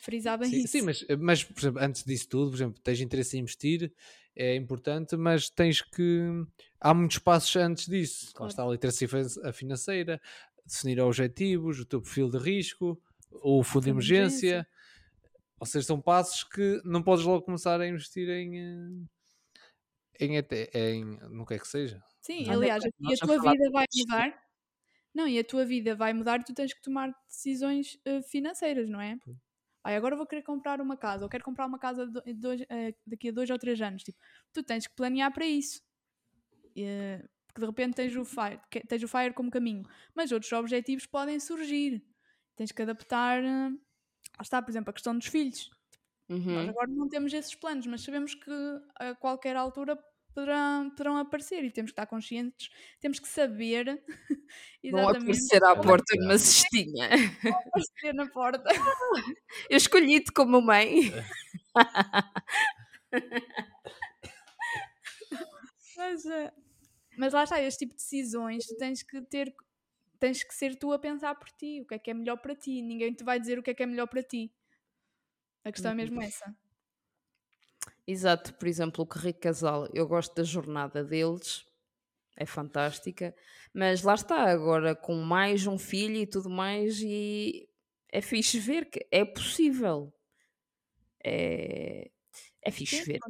frisar 0.00 0.38
bem 0.38 0.50
Sim, 0.50 0.58
isso. 0.58 0.68
sim, 0.68 0.82
mas, 0.82 1.04
mas, 1.18 1.44
por 1.44 1.58
exemplo, 1.60 1.82
antes 1.82 2.04
disso 2.04 2.28
tudo, 2.28 2.50
por 2.50 2.56
exemplo, 2.56 2.80
tens 2.82 3.00
interesse 3.00 3.36
em 3.36 3.40
investir, 3.40 3.92
é 4.36 4.54
importante, 4.56 5.16
mas 5.16 5.48
tens 5.48 5.80
que. 5.82 6.20
Há 6.80 6.92
muitos 6.92 7.18
passos 7.18 7.54
antes 7.56 7.86
disso. 7.86 8.26
Lá 8.26 8.32
Claro. 8.34 8.50
está 8.50 8.64
a 8.64 8.70
literacia 8.70 9.08
financeira, 9.54 10.20
definir 10.66 11.00
objetivos, 11.00 11.80
o 11.80 11.86
teu 11.86 12.02
perfil 12.02 12.28
de 12.30 12.38
risco, 12.38 13.00
o 13.42 13.62
fundo 13.62 13.84
de 13.84 13.90
Fundo 13.90 14.00
de 14.02 14.14
emergência. 14.14 14.46
emergência. 14.48 14.68
Ou 15.60 15.66
seja, 15.66 15.86
são 15.86 16.00
passos 16.00 16.44
que 16.44 16.80
não 16.84 17.02
podes 17.02 17.24
logo 17.24 17.42
começar 17.44 17.80
a 17.80 17.86
investir 17.88 18.28
em. 18.28 18.58
eh, 18.58 19.06
Em, 20.20 20.38
até, 20.38 20.70
em 20.74 21.04
no 21.30 21.44
que 21.44 21.54
é 21.54 21.58
que 21.58 21.66
seja. 21.66 22.02
Sim, 22.20 22.46
Nós 22.46 22.56
aliás, 22.56 22.82
já- 22.84 22.90
e 23.00 23.14
a 23.14 23.16
tua 23.18 23.38
vida 23.52 23.70
vai 23.72 23.84
mudar. 23.96 24.42
Não, 25.14 25.28
e 25.28 25.38
a 25.38 25.44
tua 25.44 25.64
vida 25.64 25.94
vai 25.96 26.12
mudar 26.12 26.40
e 26.40 26.44
tu 26.44 26.54
tens 26.54 26.72
que 26.74 26.82
tomar 26.82 27.12
decisões 27.28 27.98
eh, 28.04 28.22
financeiras, 28.22 28.88
não 28.88 29.00
é? 29.00 29.16
Ai, 29.84 29.96
agora 29.96 30.16
vou 30.16 30.26
querer 30.26 30.42
comprar 30.42 30.80
uma 30.80 30.96
casa, 30.96 31.24
ou 31.24 31.28
quero 31.28 31.44
comprar 31.44 31.66
uma 31.66 31.78
casa 31.78 32.06
do- 32.06 32.22
dois- 32.36 32.62
eh, 32.70 32.94
daqui 33.06 33.28
a 33.28 33.32
dois 33.32 33.50
ou 33.50 33.58
três 33.58 33.80
anos. 33.82 34.02
Tipo, 34.02 34.18
tu 34.52 34.62
tens 34.62 34.86
que 34.86 34.94
planear 34.94 35.32
para 35.32 35.46
isso. 35.46 35.82
Porque 37.46 37.60
de 37.60 37.66
repente 37.66 37.94
tens 37.94 38.16
o, 38.16 38.24
FIRE, 38.24 38.60
tens 38.88 39.02
o 39.02 39.08
FIRE 39.08 39.32
como 39.34 39.50
caminho, 39.50 39.84
mas 40.14 40.32
outros 40.32 40.50
objetivos 40.52 41.06
podem 41.06 41.38
surgir. 41.38 42.04
Tens 42.56 42.72
que 42.72 42.82
adaptar. 42.82 43.42
Lá 43.42 44.42
está, 44.42 44.62
por 44.62 44.70
exemplo, 44.70 44.90
a 44.90 44.92
questão 44.92 45.16
dos 45.16 45.26
filhos. 45.26 45.70
Nós 46.28 46.44
Uhum. 46.46 46.68
agora 46.70 46.86
não 46.90 47.08
temos 47.08 47.32
esses 47.34 47.54
planos, 47.54 47.86
mas 47.86 48.02
sabemos 48.02 48.34
que 48.34 48.50
a 48.98 49.14
qualquer 49.16 49.56
altura 49.56 49.98
poderão, 50.34 50.88
poderão 50.90 51.16
aparecer 51.18 51.62
e 51.64 51.70
temos 51.70 51.90
que 51.90 51.94
estar 51.94 52.06
conscientes, 52.06 52.68
temos 53.00 53.20
que 53.20 53.28
saber 53.28 54.02
Vão 54.90 55.08
aparecer 55.08 55.62
à 55.64 55.76
como 55.76 55.78
porta 55.82 56.14
numa 56.18 56.38
cestinha. 56.38 57.08
aparecer 57.68 58.14
na 58.14 58.26
porta. 58.30 58.68
Eu 59.70 59.76
escolhi-te 59.76 60.32
como 60.32 60.60
mãe. 60.62 61.12
Mas, 65.96 66.24
eh, 66.26 66.52
mas 67.16 67.32
lá 67.32 67.44
está, 67.44 67.60
este 67.62 67.80
tipo 67.80 67.92
de 67.94 68.02
decisões 68.02 68.66
tu 68.66 68.76
tens 68.76 69.02
que 69.02 69.20
ter, 69.22 69.54
tens 70.18 70.42
que 70.44 70.54
ser 70.54 70.76
tu 70.76 70.92
a 70.92 70.98
pensar 70.98 71.34
por 71.34 71.50
ti, 71.50 71.80
o 71.82 71.86
que 71.86 71.94
é 71.94 71.98
que 71.98 72.10
é 72.10 72.14
melhor 72.14 72.36
para 72.38 72.54
ti. 72.54 72.82
Ninguém 72.82 73.12
te 73.14 73.24
vai 73.24 73.38
dizer 73.40 73.58
o 73.58 73.62
que 73.62 73.70
é 73.70 73.74
que 73.74 73.82
é 73.82 73.86
melhor 73.86 74.06
para 74.06 74.22
ti. 74.22 74.52
A 75.64 75.72
questão 75.72 75.92
é 75.92 75.94
mesmo 75.94 76.20
essa. 76.20 76.54
Exato, 78.06 78.54
por 78.54 78.68
exemplo, 78.68 79.04
o 79.04 79.06
que 79.06 79.18
Rico 79.18 79.40
Casal, 79.40 79.88
eu 79.94 80.06
gosto 80.06 80.34
da 80.34 80.42
jornada 80.42 81.02
deles, 81.02 81.64
é 82.36 82.46
fantástica, 82.46 83.34
mas 83.72 84.02
lá 84.02 84.14
está, 84.14 84.50
agora 84.50 84.94
com 84.94 85.14
mais 85.16 85.66
um 85.66 85.78
filho 85.78 86.16
e 86.16 86.26
tudo 86.26 86.50
mais, 86.50 87.00
e 87.00 87.68
é 88.12 88.20
fixe 88.20 88.58
ver 88.58 88.86
que 88.90 89.06
é 89.10 89.24
possível. 89.24 90.12
É, 91.24 92.10
é 92.62 92.70
fixe 92.70 93.02
Sim, 93.02 93.04
ver. 93.04 93.20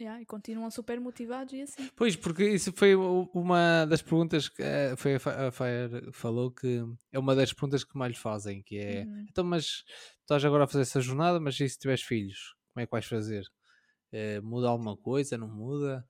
Yeah, 0.00 0.20
e 0.20 0.26
continuam 0.26 0.70
super 0.70 1.00
motivados 1.00 1.52
e 1.52 1.62
assim. 1.62 1.88
Pois, 1.96 2.16
porque 2.16 2.48
isso 2.48 2.72
foi 2.72 2.94
uma 2.96 3.84
das 3.84 4.02
perguntas 4.02 4.48
que 4.48 4.62
eh, 4.62 4.96
foi 4.96 5.14
a 5.14 5.50
Fire 5.50 6.10
falou 6.12 6.50
que 6.50 6.82
é 7.12 7.18
uma 7.18 7.36
das 7.36 7.52
perguntas 7.52 7.84
que 7.84 7.96
mais 7.96 8.12
lhe 8.12 8.18
fazem, 8.18 8.62
que 8.62 8.78
é 8.78 9.04
Uhum. 9.04 9.26
então, 9.30 9.44
mas 9.44 9.84
estás 10.20 10.44
agora 10.44 10.64
a 10.64 10.66
fazer 10.66 10.82
essa 10.82 11.00
jornada, 11.00 11.38
mas 11.38 11.58
e 11.60 11.68
se 11.68 11.78
tiveres 11.78 12.02
filhos, 12.02 12.54
como 12.72 12.82
é 12.82 12.86
que 12.86 12.90
vais 12.92 13.04
fazer? 13.06 13.44
Eh, 14.12 14.40
muda 14.40 14.68
alguma 14.68 14.96
coisa? 14.96 15.38
Não 15.38 15.48
muda? 15.48 16.04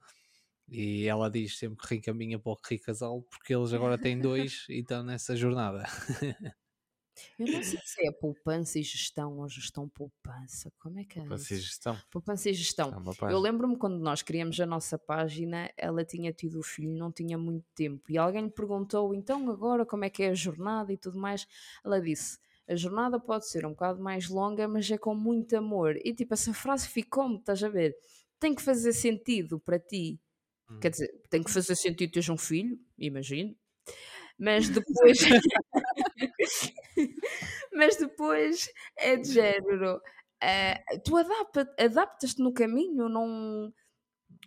E 0.68 1.07
ela 1.07 1.30
diz 1.30 1.59
sempre 1.59 1.76
que 1.78 1.89
reencaminha 1.95 2.39
para 2.39 2.53
o 2.53 2.59
Rico 2.66 2.87
Casal 2.87 3.22
porque 3.30 3.55
eles 3.55 3.72
agora 3.74 3.99
têm 3.99 4.18
dois 4.18 4.64
e 4.70 4.78
estão 4.80 5.03
nessa 5.03 5.37
jornada. 5.37 5.85
Eu 7.39 7.47
não 7.47 7.63
sei 7.63 7.79
se 7.85 8.07
é 8.07 8.11
poupança 8.11 8.79
e 8.79 8.83
gestão 8.83 9.39
ou 9.39 9.49
gestão 9.49 9.89
poupança, 9.89 10.73
como 10.79 10.99
é 10.99 11.05
que 11.05 11.19
é 11.19 11.25
Para 11.25 11.37
isso? 11.37 11.47
ser 11.47 11.57
gestão. 11.59 11.99
Poupança 12.11 12.51
e 12.51 12.55
gestão. 12.55 12.91
É 12.91 13.33
Eu 13.33 13.39
lembro-me 13.39 13.77
quando 13.77 13.99
nós 13.99 14.23
criamos 14.23 14.59
a 14.61 14.67
nossa 14.67 14.99
página, 14.99 15.71
ela 15.77 16.05
tinha 16.05 16.33
tido 16.33 16.59
o 16.59 16.63
filho, 16.63 16.93
não 16.93 17.13
tinha 17.13 17.37
muito 17.37 17.67
tempo, 17.75 18.11
e 18.11 18.17
alguém 18.17 18.45
lhe 18.45 18.51
perguntou, 18.51 19.15
então 19.15 19.49
agora 19.51 19.85
como 19.85 20.05
é 20.05 20.11
que 20.11 20.23
é 20.23 20.31
a 20.31 20.35
jornada 20.35 20.93
e 20.93 20.97
tudo 20.97 21.19
mais? 21.19 21.47
Ela 21.85 22.01
disse, 22.01 22.39
a 22.69 22.75
jornada 22.75 23.21
pode 23.21 23.49
ser 23.49 23.67
um 23.67 23.71
bocado 23.71 24.03
mais 24.03 24.29
longa, 24.29 24.67
mas 24.67 24.91
é 24.91 24.97
com 24.97 25.15
muito 25.15 25.55
amor. 25.57 25.97
E 26.05 26.15
tipo, 26.15 26.33
essa 26.33 26.55
frase 26.55 26.89
ficou-me, 26.89 27.37
estás 27.37 27.63
a 27.63 27.69
ver? 27.69 27.95
Tem 28.39 28.55
que 28.55 28.63
fazer 28.63 28.93
sentido 28.93 29.61
para 29.61 29.79
ti. 29.79 30.19
Quer 30.81 30.91
dizer, 30.91 31.23
tem 31.29 31.43
que 31.43 31.51
fazer 31.51 31.77
sentido 31.77 32.13
teres 32.13 32.29
um 32.29 32.37
filho, 32.39 32.79
imagino. 32.97 33.55
Mas 34.39 34.68
depois. 34.68 35.18
mas 37.72 37.97
depois 37.97 38.68
é 38.97 39.16
de 39.16 39.33
género. 39.33 40.01
eh, 40.43 40.83
tu 41.05 41.16
adapta- 41.16 41.74
adaptas-te 41.78 42.43
no 42.43 42.53
caminho, 42.53 43.09
não. 43.09 43.72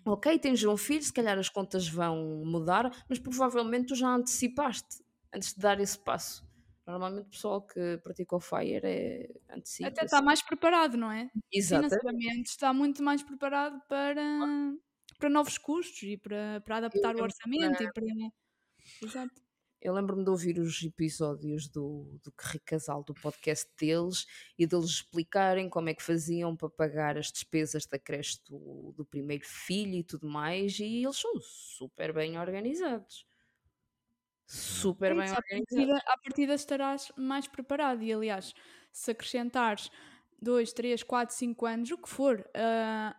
Ok, 0.06 0.38
tens 0.40 0.64
um 0.64 0.78
filho, 0.78 1.02
se 1.04 1.14
calhar 1.14 1.38
as 1.38 1.50
contas 1.50 1.88
vão 1.88 2.44
mudar, 2.46 2.92
mas 3.10 3.18
provavelmente 3.20 3.88
tu 3.88 3.96
já 3.96 4.10
antecipaste 4.10 5.04
antes 5.34 5.54
de 5.54 5.60
dar 5.60 5.80
esse 5.80 5.98
passo. 5.98 6.46
Normalmente 6.86 7.28
o 7.28 7.32
pessoal 7.32 7.66
que 7.66 7.98
pratica 8.04 8.36
o 8.36 8.40
FIRE 8.40 8.82
é 8.86 9.30
antecipa. 9.50 9.90
Até 9.90 10.06
está 10.06 10.22
mais 10.22 10.42
preparado, 10.44 10.96
não 10.98 11.12
é? 11.12 11.30
Exatamente. 11.52 12.00
Financeiramente 12.00 12.50
está 12.50 12.74
muito 12.74 13.02
mais 13.02 13.24
preparado 13.24 13.82
para, 13.88 14.22
para 15.18 15.30
novos 15.30 15.58
custos 15.58 16.04
e 16.04 16.18
para, 16.18 16.62
para 16.64 16.78
adaptar 16.78 17.16
o 17.16 17.24
orçamento 17.24 17.82
e 17.82 17.92
para. 17.92 18.06
Exato. 19.02 19.45
Eu 19.86 19.94
lembro-me 19.94 20.24
de 20.24 20.32
ouvir 20.32 20.58
os 20.58 20.82
episódios 20.82 21.68
do, 21.68 22.20
do 22.24 22.34
Rico 22.42 22.66
Casal, 22.66 23.04
do 23.04 23.14
podcast 23.14 23.70
deles, 23.80 24.26
e 24.58 24.66
deles 24.66 24.86
explicarem 24.90 25.70
como 25.70 25.90
é 25.90 25.94
que 25.94 26.02
faziam 26.02 26.56
para 26.56 26.72
pagar 26.72 27.20
as 27.20 27.32
despesas 27.32 27.86
da 27.86 28.00
creche 28.00 28.40
do, 28.50 28.94
do 28.98 29.06
primeiro 29.06 29.46
filho 29.46 29.94
e 29.94 30.04
tudo 30.04 30.28
mais, 30.28 30.80
e 30.80 31.04
eles 31.04 31.18
são 31.18 31.40
super 31.40 32.12
bem 32.12 32.36
organizados. 32.40 33.28
Super 34.48 35.12
É 35.12 35.16
bem 35.16 35.24
isso, 35.24 35.36
à 35.36 35.38
organizados. 35.38 35.68
partida, 35.68 35.98
à 36.08 36.18
partida 36.18 36.54
estarás 36.56 37.12
mais 37.18 37.48
preparado. 37.48 38.04
E 38.04 38.14
aliás, 38.14 38.54
se 38.92 39.12
acrescentares 39.12 39.90
2, 40.42 40.74
3, 40.74 41.04
4, 41.04 41.36
5 41.36 41.66
anos, 41.66 41.92
o 41.92 41.98
que 41.98 42.10
for, 42.10 42.48
ah, 42.56 43.16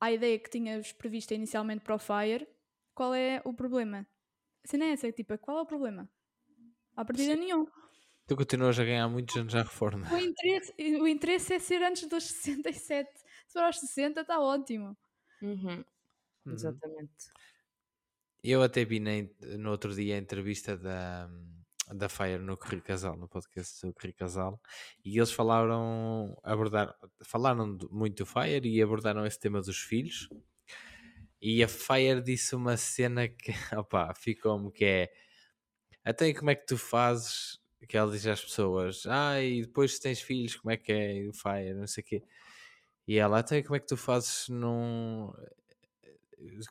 à 0.00 0.12
ideia 0.12 0.38
que 0.38 0.50
tinhas 0.50 0.92
prevista 0.92 1.34
inicialmente 1.34 1.82
para 1.82 1.94
o 1.94 1.98
Fire, 1.98 2.46
qual 2.94 3.14
é 3.14 3.40
o 3.44 3.52
problema? 3.52 4.06
A 4.64 4.68
cena 4.68 4.84
é 4.86 4.92
essa, 4.92 5.10
tipo, 5.12 5.36
qual 5.38 5.58
é 5.58 5.62
o 5.62 5.66
problema? 5.66 6.08
À 6.96 7.04
partida 7.04 7.36
nenhum. 7.36 7.66
Tu 8.26 8.36
continuas 8.36 8.78
a 8.78 8.84
ganhar 8.84 9.08
muitos 9.08 9.36
anos 9.36 9.54
à 9.54 9.62
reforma. 9.62 10.06
O 10.12 10.18
interesse, 10.18 10.74
o 11.00 11.08
interesse 11.08 11.54
é 11.54 11.58
ser 11.58 11.82
antes 11.82 12.06
dos 12.08 12.24
67. 12.24 13.08
Se 13.46 13.52
for 13.52 13.62
aos 13.62 13.78
60, 13.78 14.20
está 14.20 14.40
ótimo. 14.40 14.96
Uhum, 15.40 15.84
Uhum. 16.44 16.52
Exatamente. 16.54 17.30
Eu 18.42 18.62
até 18.62 18.84
vi 18.84 19.00
na 19.00 19.10
no 19.58 19.70
outro 19.70 19.94
dia 19.94 20.14
a 20.14 20.18
entrevista 20.18 20.76
da, 20.76 21.28
da 21.94 22.08
Fire 22.08 22.38
no 22.38 22.56
Correio 22.56 22.82
Casal, 22.82 23.16
no 23.16 23.28
podcast 23.28 23.86
do 23.86 23.92
Correio 23.92 24.14
Casal, 24.14 24.60
e 25.04 25.18
eles 25.18 25.32
falaram, 25.32 26.36
abordar, 26.42 26.94
falaram 27.24 27.76
muito 27.90 28.18
do 28.18 28.26
Fire 28.26 28.66
e 28.68 28.82
abordaram 28.82 29.26
esse 29.26 29.38
tema 29.38 29.60
dos 29.60 29.78
filhos. 29.78 30.28
E 31.40 31.62
a 31.62 31.68
Fire 31.68 32.22
disse 32.22 32.54
uma 32.56 32.76
cena 32.76 33.28
que, 33.28 33.52
opá, 33.76 34.14
ficou-me 34.14 34.72
que 34.72 34.84
é 34.84 35.12
até 36.04 36.32
como 36.34 36.50
é 36.50 36.54
que 36.54 36.66
tu 36.66 36.78
fazes 36.78 37.60
que 37.88 37.96
ela 37.96 38.10
diz 38.10 38.26
às 38.26 38.42
pessoas, 38.42 39.06
ah, 39.06 39.40
e 39.40 39.62
depois 39.62 39.94
se 39.94 40.00
tens 40.00 40.20
filhos, 40.20 40.56
como 40.56 40.72
é 40.72 40.76
que 40.76 40.92
é 40.92 41.28
o 41.28 41.32
Fire, 41.32 41.74
não 41.74 41.86
sei 41.86 42.02
o 42.02 42.06
quê. 42.06 42.22
E 43.06 43.18
ela, 43.18 43.38
até 43.40 43.62
como 43.62 43.76
é 43.76 43.80
que 43.80 43.86
tu 43.86 43.96
fazes 43.96 44.48
num 44.48 45.32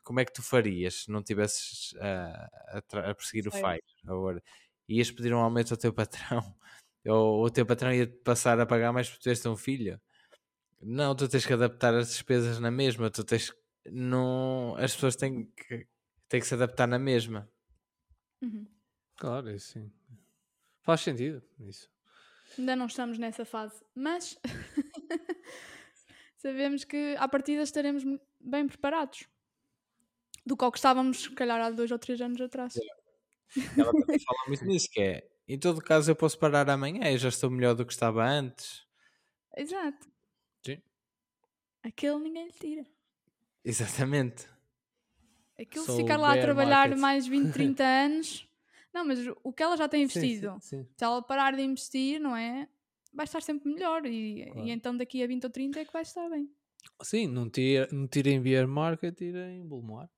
como 0.03 0.19
é 0.19 0.25
que 0.25 0.33
tu 0.33 0.41
farias 0.41 1.03
se 1.03 1.11
não 1.11 1.21
tivesses 1.23 1.93
a, 1.99 2.49
a 2.77 3.09
a 3.11 3.15
perseguir 3.15 3.47
o. 3.47 3.51
FIRE? 3.51 3.81
Agora, 4.07 4.41
ias 4.87 5.11
pedir 5.11 5.33
um 5.33 5.39
aumento 5.39 5.71
ao 5.73 5.77
teu 5.77 5.93
patrão? 5.93 6.41
Ou 7.07 7.45
o 7.45 7.49
teu 7.49 7.65
patrão 7.65 7.93
ia 7.93 8.07
passar 8.23 8.59
a 8.59 8.65
pagar 8.65 8.91
mais 8.91 9.09
porque 9.09 9.21
tu 9.21 9.23
tens 9.25 9.45
um 9.45 9.55
filho? 9.55 9.99
Não, 10.81 11.15
tu 11.15 11.27
tens 11.27 11.45
que 11.45 11.53
adaptar 11.53 11.93
as 11.95 12.09
despesas 12.09 12.59
na 12.59 12.71
mesma. 12.71 13.09
Tu 13.09 13.23
tens 13.23 13.53
não, 13.91 14.75
as 14.77 14.93
pessoas 14.93 15.15
têm 15.15 15.45
que, 15.45 15.87
têm 16.29 16.39
que 16.39 16.47
se 16.47 16.53
adaptar 16.53 16.87
na 16.87 16.99
mesma. 16.99 17.49
Uhum. 18.41 18.67
Claro, 19.17 19.49
isso 19.51 19.73
sim. 19.73 19.91
Faz 20.81 21.01
sentido 21.01 21.43
isso. 21.59 21.89
Ainda 22.57 22.75
não 22.75 22.85
estamos 22.85 23.17
nessa 23.17 23.45
fase, 23.45 23.83
mas 23.93 24.37
sabemos 26.37 26.83
que 26.83 27.15
à 27.17 27.27
partida 27.27 27.61
estaremos 27.61 28.03
bem 28.39 28.67
preparados 28.67 29.27
do 30.45 30.55
que 30.55 30.63
ao 30.63 30.71
que 30.71 30.77
estávamos, 30.77 31.23
se 31.23 31.31
calhar, 31.31 31.59
há 31.59 31.69
dois 31.69 31.91
ou 31.91 31.99
três 31.99 32.21
anos 32.21 32.39
atrás. 32.39 32.73
Ela 33.77 33.91
também 33.91 34.19
fala 34.19 34.39
muito 34.47 34.63
nisso, 34.65 34.87
que 34.89 35.01
é, 35.01 35.29
em 35.47 35.59
todo 35.59 35.81
caso 35.81 36.09
eu 36.09 36.15
posso 36.15 36.39
parar 36.39 36.69
amanhã, 36.69 37.11
eu 37.11 37.17
já 37.17 37.29
estou 37.29 37.49
melhor 37.49 37.75
do 37.75 37.85
que 37.85 37.91
estava 37.91 38.25
antes. 38.25 38.85
Exato. 39.55 40.07
Sim. 40.65 40.81
Aquele 41.83 42.19
ninguém 42.19 42.45
lhe 42.45 42.53
tira. 42.53 42.96
Exatamente. 43.67 44.47
Aquilo 45.59 45.85
Sou 45.85 45.95
se 45.95 46.01
ficar 46.01 46.17
lá 46.17 46.29
a 46.29 46.33
bear 46.33 46.45
trabalhar 46.45 46.87
market. 46.89 46.99
mais 46.99 47.27
20, 47.27 47.51
30 47.51 47.83
anos. 47.83 48.47
Não, 48.93 49.05
mas 49.05 49.19
o 49.43 49.51
que 49.51 49.61
ela 49.63 49.75
já 49.75 49.87
tem 49.89 50.07
Sim, 50.07 50.19
investido, 50.19 50.57
sim, 50.61 50.83
sim. 50.83 50.87
se 50.95 51.03
ela 51.03 51.21
parar 51.21 51.55
de 51.55 51.61
investir, 51.61 52.19
não 52.19 52.35
é? 52.35 52.67
vai 53.13 53.23
estar 53.23 53.41
sempre 53.41 53.71
melhor 53.73 54.05
e, 54.05 54.45
Claro. 54.45 54.67
e 54.67 54.71
então 54.71 54.95
daqui 54.95 55.23
a 55.23 55.27
20 55.27 55.43
ou 55.45 55.49
30 55.49 55.79
é 55.79 55.85
que 55.85 55.91
vai 55.93 56.03
estar 56.03 56.29
bem. 56.29 56.47
Sim, 57.01 57.25
não, 57.27 57.49
tira, 57.49 57.87
não 57.91 58.07
tirem 58.07 58.39
beer 58.39 58.67
market, 58.67 59.15
tirem 59.17 59.65
bull 59.67 59.81
market. 59.81 60.11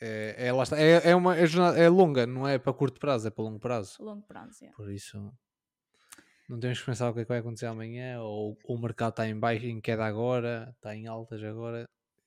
É, 0.00 0.46
é, 0.46 0.52
lá 0.52 0.62
está. 0.62 0.78
É, 0.80 1.10
é, 1.10 1.16
uma, 1.16 1.36
é, 1.36 1.44
jornada- 1.46 1.78
é 1.78 1.88
longa, 1.88 2.24
não 2.26 2.46
é 2.46 2.56
para 2.56 2.72
curto 2.72 3.00
prazo, 3.00 3.26
é 3.26 3.30
para 3.30 3.42
longo 3.44 3.58
prazo. 3.58 3.96
Longo 4.00 4.22
prazo. 4.26 4.58
yeah. 4.62 4.76
Por 4.76 4.92
isso, 4.92 5.18
não 6.48 6.60
temos 6.60 6.78
que 6.78 6.86
pensar 6.86 7.10
o 7.10 7.14
que 7.14 7.20
é 7.20 7.24
que 7.24 7.28
vai 7.28 7.38
acontecer 7.38 7.66
amanhã, 7.66 8.20
ou 8.22 8.56
o 8.64 8.78
mercado 8.78 9.10
está 9.10 9.26
em 9.28 9.36
baixo, 9.38 9.66
em 9.66 9.80
queda 9.80 10.04
agora, 10.04 10.72
está 10.76 10.94
em 10.94 11.06
altas 11.08 11.42
agora. 11.42 11.84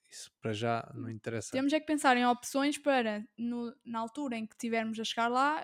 Isso 0.08 0.30
para 0.40 0.52
já 0.52 0.90
não 0.94 1.10
interessa. 1.10 1.52
Temos 1.52 1.72
é 1.72 1.80
que 1.80 1.86
pensar 1.86 2.16
em 2.16 2.26
opções 2.26 2.78
para, 2.78 3.26
no- 3.36 3.76
na 3.84 3.98
altura 3.98 4.36
em 4.36 4.46
que 4.46 4.56
tivermos 4.56 4.98
a 4.98 5.04
chegar 5.04 5.28
lá, 5.28 5.62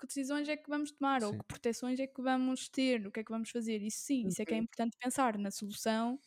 que 0.00 0.06
decisões 0.08 0.48
é 0.48 0.56
que 0.56 0.68
vamos 0.68 0.90
tomar 0.90 1.22
ou 1.22 1.30
Sim. 1.32 1.38
que 1.38 1.44
proteções 1.44 2.00
é 2.00 2.06
que 2.06 2.20
vamos 2.20 2.68
ter, 2.68 3.06
o 3.06 3.12
que 3.12 3.20
é 3.20 3.24
que 3.24 3.30
vamos 3.30 3.50
fazer. 3.50 3.80
Isso 3.80 3.98
sim, 4.00 4.26
isso 4.26 4.42
é 4.42 4.44
que 4.44 4.54
é 4.54 4.56
importante 4.58 4.96
pensar 5.00 5.38
na 5.38 5.50
solução 5.50 6.18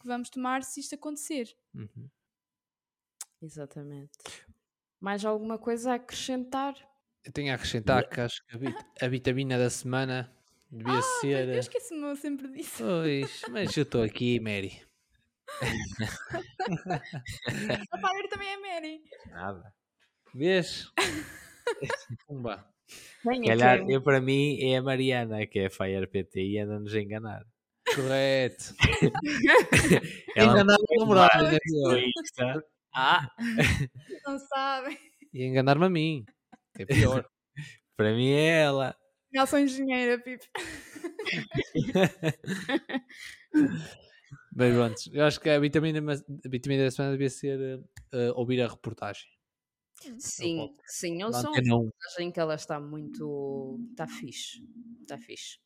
que 0.00 0.06
vamos 0.06 0.28
tomar 0.30 0.62
se 0.62 0.80
isto 0.80 0.94
acontecer. 0.94 1.56
Uhum. 1.74 2.08
Exatamente. 3.40 4.10
Mais 5.00 5.24
alguma 5.24 5.58
coisa 5.58 5.92
a 5.92 5.94
acrescentar? 5.94 6.74
Eu 7.24 7.32
tenho 7.32 7.52
a 7.52 7.54
acrescentar 7.54 8.08
que 8.08 8.20
acho 8.20 8.44
que 8.46 8.54
a, 8.56 8.58
vit- 8.58 8.86
a 9.02 9.08
vitamina 9.08 9.58
da 9.58 9.70
semana 9.70 10.32
devia 10.70 11.00
ser. 11.02 11.48
Eu 11.48 11.54
eh, 11.54 11.58
esqueço-me 11.58 12.16
sempre 12.16 12.48
disso. 12.48 12.78
Pois, 12.78 13.42
mas 13.50 13.76
eu 13.76 13.82
estou 13.84 14.02
aqui, 14.02 14.38
Mary. 14.40 14.82
A 17.92 17.98
Fire 17.98 18.28
também 18.28 18.48
é 18.48 18.56
Mary. 18.56 19.00
Nada. 19.30 19.72
Vês? 20.34 20.90
Pumba. 22.26 22.64
Calhar, 23.46 23.84
eu 23.88 24.02
para 24.02 24.20
mim 24.20 24.58
é 24.62 24.78
a 24.78 24.82
Mariana, 24.82 25.46
que 25.46 25.58
é 25.58 25.66
a 25.66 25.70
Fire 25.70 26.06
PT 26.06 26.40
e 26.40 26.58
anda-nos 26.58 26.94
a 26.94 27.00
enganar. 27.00 27.44
Correto. 27.94 28.74
Ela 30.36 30.52
Enganar 30.52 30.76
o 30.76 31.00
namorado, 31.00 31.56
egoísta. 31.64 32.64
Ah, 32.94 33.28
Não 34.26 34.38
sabem. 34.38 34.98
E 35.32 35.44
enganar-me 35.44 35.86
a 35.86 35.90
mim. 35.90 36.24
É 36.78 36.84
pior. 36.86 37.26
para 37.96 38.14
mim 38.14 38.30
é 38.30 38.62
ela. 38.62 38.96
Eu 39.32 39.46
sou 39.46 39.58
engenheira, 39.58 40.18
Pipo. 40.18 40.44
Mas 44.54 44.74
pronto, 44.74 45.00
eu 45.12 45.24
acho 45.24 45.40
que 45.40 45.48
a 45.48 45.58
vitamina, 45.58 46.00
a 46.12 46.48
vitamina 46.48 46.84
da 46.84 46.90
semana 46.90 47.12
devia 47.12 47.30
ser 47.30 47.80
eh, 48.12 48.32
ouvir 48.34 48.60
a 48.62 48.68
reportagem. 48.68 49.28
Sim, 50.18 50.56
volto. 50.56 50.82
sim, 50.86 51.20
eu 51.22 51.32
sou 51.32 51.50
Antena 51.50 51.76
1. 51.76 51.90
em 52.20 52.30
que 52.30 52.40
ela 52.40 52.54
está 52.54 52.80
muito. 52.80 53.78
Está 53.90 54.06
fixe. 54.06 54.62
Está 55.02 55.18
fixe. 55.18 55.58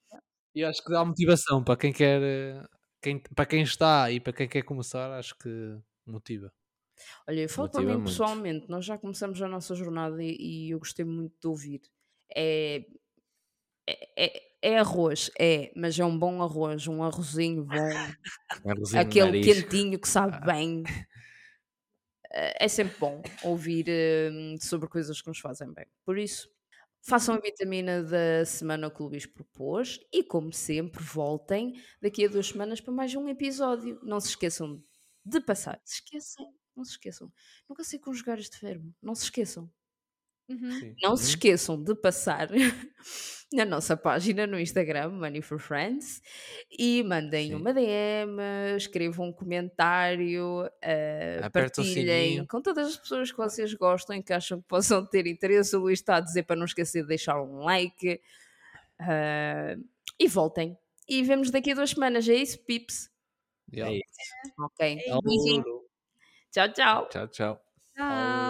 E 0.55 0.65
acho 0.65 0.85
que 0.85 0.93
dá 0.93 1.05
motivação 1.05 1.63
para 1.65 1.77
quem 1.77 1.93
quer, 1.93 2.23
eh, 2.23 2.63
quem, 3.01 3.19
para 3.19 3.47
quem 3.47 3.63
está 3.63 4.11
e 4.11 4.21
para 4.21 4.33
quem 4.33 4.49
quer 4.49 4.63
começar, 4.63 5.11
acho 5.19 5.37
que 5.39 5.79
motiva. 6.07 6.53
Olha, 7.27 7.41
eu 7.41 7.49
falo 7.49 7.71
para 7.71 7.81
mim 7.81 7.93
muito. 7.95 8.05
pessoalmente, 8.05 8.69
nós 8.69 8.85
já 8.85 8.99
começamos 8.99 9.41
a 9.41 9.49
nossa 9.49 9.75
jornada 9.75 10.23
e, 10.23 10.37
e 10.67 10.71
eu 10.71 10.79
gostei 10.79 11.05
muito 11.05 11.35
de 11.41 11.47
ouvir. 11.49 11.81
É, 12.35 12.85
é, 13.89 14.25
é, 14.25 14.43
é 14.63 14.79
arroz, 14.79 15.31
é, 15.39 15.73
mas 15.77 15.99
é 15.99 16.05
um 16.05 16.17
bom 16.17 16.43
arroz, 16.43 16.87
um 16.87 17.03
arrozinho 17.03 17.65
bom, 17.65 18.71
Arrozinho 18.71 19.01
aquele 19.01 19.41
quentinho 19.43 19.99
que 19.99 20.09
sabe 20.09 20.45
bem. 20.47 20.83
É 22.33 22.65
é 22.65 22.69
sempre 22.69 22.97
bom 22.99 23.23
ouvir 23.43 23.87
hum, 24.33 24.57
sobre 24.59 24.89
coisas 24.89 25.21
que 25.21 25.29
nos 25.29 25.39
fazem 25.39 25.71
bem. 25.73 25.87
Por 26.05 26.17
isso, 26.17 26.49
façam 27.03 27.35
a 27.35 27.39
vitamina 27.39 28.03
da 28.03 28.45
semana 28.47 28.91
que 28.91 29.03
o 29.03 29.07
Luís 29.07 29.27
propôs 29.27 30.01
e, 30.13 30.25
como 30.25 30.53
sempre, 30.53 31.03
voltem 31.03 31.75
daqui 32.01 32.25
a 32.25 32.29
duas 32.29 32.49
semanas 32.49 32.81
para 32.81 32.95
mais 32.95 33.15
um 33.15 33.29
episódio. 33.29 34.01
Não 34.03 34.19
se 34.19 34.29
esqueçam 34.29 34.83
de 35.25 35.41
passar. 35.41 35.81
Se 35.85 35.97
esqueçam, 35.97 36.55
não 36.75 36.85
se 36.85 36.93
esqueçam. 36.93 37.31
Nunca 37.69 37.85
sei 37.85 37.99
conjugar 37.99 38.39
este 38.39 38.59
verbo. 38.61 38.95
Não 39.03 39.15
se 39.15 39.25
esqueçam. 39.25 39.71
Uhum. 40.49 40.95
Não 41.03 41.17
se 41.17 41.31
esqueçam 41.31 41.83
de 41.83 41.95
passar 41.95 42.49
na 43.53 43.65
nossa 43.65 43.97
página 43.97 44.47
no 44.47 44.59
Instagram, 44.59 45.11
Money 45.11 45.43
for 45.43 45.59
Friends, 45.59 46.21
e 46.71 47.03
mandem 47.03 47.49
Sim. 47.49 47.55
uma 47.55 47.73
DM, 47.73 48.39
escrevam 48.77 49.29
um 49.29 49.33
comentário, 49.33 50.65
o 50.67 51.51
partilhem 51.53 52.47
com 52.47 52.61
todas 52.63 52.89
as 52.89 52.97
pessoas 52.97 53.31
que 53.31 53.37
vocês 53.39 53.73
gostam 53.75 54.17
e 54.17 54.23
que 54.23 54.33
acham 54.33 54.61
que 54.61 54.69
possam 54.69 55.05
ter 55.07 55.27
interesse. 55.27 55.77
O 55.77 55.81
Luís 55.81 56.01
está 56.01 56.17
a 56.17 56.21
dizer 56.21 56.45
para 56.45 56.57
não 56.57 56.65
esquecer 56.65 57.03
de 57.03 57.09
deixar 57.09 57.41
um 57.43 57.59
like. 57.65 58.21
eh, 59.01 59.77
e 60.19 60.29
voltem. 60.29 60.77
E 61.09 61.23
vemos 61.23 61.51
daqui 61.51 61.73
a 61.73 61.75
duas 61.75 61.91
semanas. 61.91 62.29
É 62.29 62.35
isso, 62.35 62.59
Pips? 62.65 63.11
Yeah. 63.73 63.93
É 63.93 63.99
isso. 63.99 64.53
Ok. 64.59 64.99
Beijinho. 65.25 65.65
Tchau, 66.51 66.73
tchau. 66.73 67.09
Tchau, 67.09 67.29
tchau. 67.29 67.61
Tchau. 67.97 68.42